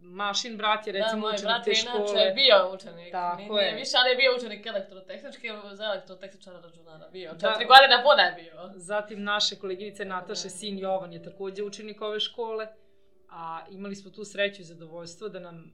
Mašin 0.00 0.56
brat 0.56 0.86
je 0.86 0.92
Da, 0.92 0.98
recimo 0.98 1.20
moj 1.20 1.30
učenik 1.30 1.44
brat 1.44 1.64
te 1.64 1.70
je 1.70 1.80
inače 1.80 2.06
škole. 2.06 2.30
bio 2.32 2.74
učenik. 2.74 3.12
Tako 3.12 3.58
je. 3.58 3.74
Više, 3.74 3.92
ali 3.96 4.10
je 4.10 4.16
bio 4.16 4.36
učenik 4.36 4.66
elektrotehnički, 4.66 5.48
za 5.72 5.84
elektrotehničara 5.84 6.60
računara 6.60 7.08
bio. 7.08 7.32
Da. 7.32 7.38
Četiri 7.38 7.66
godine 7.66 8.02
pune 8.02 8.34
bio. 8.36 8.70
Zatim 8.74 9.22
naše 9.22 9.56
koleginice 9.56 10.04
Nataše, 10.04 10.42
Da. 10.42 10.50
sin 10.50 10.78
Jovan 10.78 11.12
je 11.12 11.22
takođe 11.22 11.62
učenik 11.62 12.00
ove 12.02 12.20
škole. 12.20 12.66
A 13.30 13.60
imali 13.70 13.94
smo 13.96 14.10
tu 14.10 14.24
sreću 14.24 14.62
i 14.62 14.64
zadovoljstvo 14.64 15.28
da 15.28 15.38
nam 15.40 15.72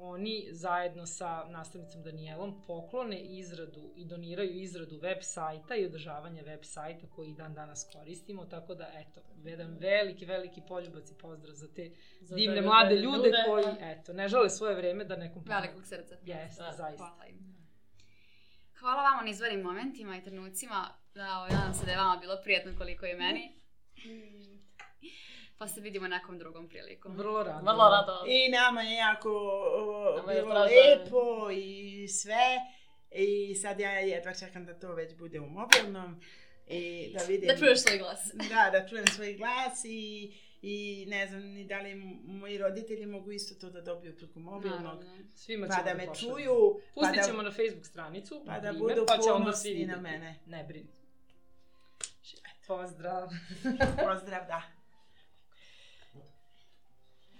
oni 0.00 0.48
zajedno 0.50 1.06
sa 1.06 1.44
nastavnicom 1.48 2.02
Danijelom 2.02 2.62
poklone 2.66 3.20
izradu 3.20 3.92
i 3.96 4.04
doniraju 4.04 4.50
izradu 4.50 4.98
web 4.98 5.18
sajta 5.20 5.76
i 5.76 5.86
održavanje 5.86 6.42
web 6.42 6.60
sajta 6.62 7.06
koji 7.06 7.34
dan 7.34 7.54
danas 7.54 7.90
koristimo, 7.92 8.44
tako 8.44 8.74
da 8.74 8.90
eto, 8.94 9.20
jedan 9.44 9.76
veliki, 9.80 10.26
veliki 10.26 10.62
poljubac 10.68 11.10
i 11.10 11.14
pozdrav 11.14 11.54
za 11.54 11.68
te 11.74 11.90
Za 12.20 12.36
divne 12.36 12.56
te 12.56 12.62
mlade 12.62 12.94
ljude, 12.94 13.16
ljude 13.16 13.30
da. 13.30 13.44
koji, 13.46 13.64
eto, 13.80 14.12
ne 14.12 14.28
žele 14.28 14.50
svoje 14.50 14.74
vreme 14.74 15.04
da 15.04 15.16
nekom 15.16 15.44
pomogu. 15.44 15.62
Velikog 15.62 15.86
srca. 15.86 16.16
Jeste, 16.22 16.62
Da, 16.62 16.72
zaista. 16.72 17.04
Hvala 17.04 17.26
im. 17.26 17.58
Hvala 18.78 19.02
vama 19.02 19.22
na 19.22 19.30
izvornim 19.30 19.60
momentima 19.60 20.16
i 20.16 20.22
trenucima. 20.22 20.88
Da, 21.14 21.38
ovaj, 21.38 21.50
nadam 21.50 21.74
se 21.74 21.84
da 21.86 21.90
je 21.92 21.98
vama 21.98 22.16
bilo 22.20 22.36
prijatno 22.44 22.72
koliko 22.78 23.06
i 23.06 23.14
meni. 23.14 23.58
Pa 25.58 25.68
se 25.68 25.80
vidimo 25.80 26.08
nekom 26.08 26.38
drugom 26.38 26.68
prilikom. 26.68 27.16
Vrlo 27.16 27.42
rado. 27.42 27.72
Vrlo 27.72 27.88
rado. 27.88 28.24
I 28.26 28.48
nama 28.48 28.82
je 28.82 28.96
jako 28.96 29.30
o, 29.74 30.16
Nama 30.16 30.32
je 30.32 30.42
bilo 30.42 30.64
lepo 30.64 31.50
i 31.50 32.08
sve. 32.08 32.58
I 33.10 33.54
sad 33.54 33.80
ja 33.80 33.90
jedva 33.90 34.34
čekam 34.34 34.66
da 34.66 34.78
to 34.78 34.94
već 34.94 35.14
bude 35.14 35.40
u 35.40 35.46
mobilnom. 35.46 36.20
I 36.66 37.12
da 37.12 37.24
vidim... 37.24 37.48
Da 37.48 37.56
čuješ 37.56 37.82
svoj 37.82 37.98
glas. 37.98 38.30
Da, 38.34 38.70
da 38.72 38.88
čujem 38.88 39.06
svoj 39.06 39.34
glas 39.34 39.84
i, 39.84 40.32
i 40.62 41.06
ne 41.08 41.26
znam 41.26 41.42
ni 41.42 41.64
da 41.64 41.78
li 41.78 41.94
moji 42.24 42.58
roditelji 42.58 43.06
mogu 43.06 43.32
isto 43.32 43.54
to 43.54 43.70
da 43.70 43.80
dobiju 43.80 44.16
preko 44.16 44.40
mobilnog. 44.40 44.82
Naravno. 44.82 45.04
Svima 45.34 45.66
Pa 45.66 45.74
ćemo 45.74 45.84
da 45.84 45.94
me 45.94 46.06
pošaljemo. 46.06 46.36
čuju, 46.36 46.80
pa 46.94 47.00
Pustit 47.00 47.16
da, 47.16 47.26
ćemo 47.26 47.42
na 47.42 47.50
Facebook 47.50 47.86
stranicu, 47.86 48.42
pa 48.46 48.60
da 48.60 48.72
budu 48.72 49.04
pa 49.06 49.14
će 49.14 49.30
onda 49.30 49.44
ponosni 49.44 49.70
svi 49.70 49.86
na 49.86 49.96
mene. 49.96 50.40
Ne 50.46 50.64
brini. 50.64 50.88
Pozdrav. 52.66 53.28
Pozdrav, 54.04 54.46
da. 54.46 54.77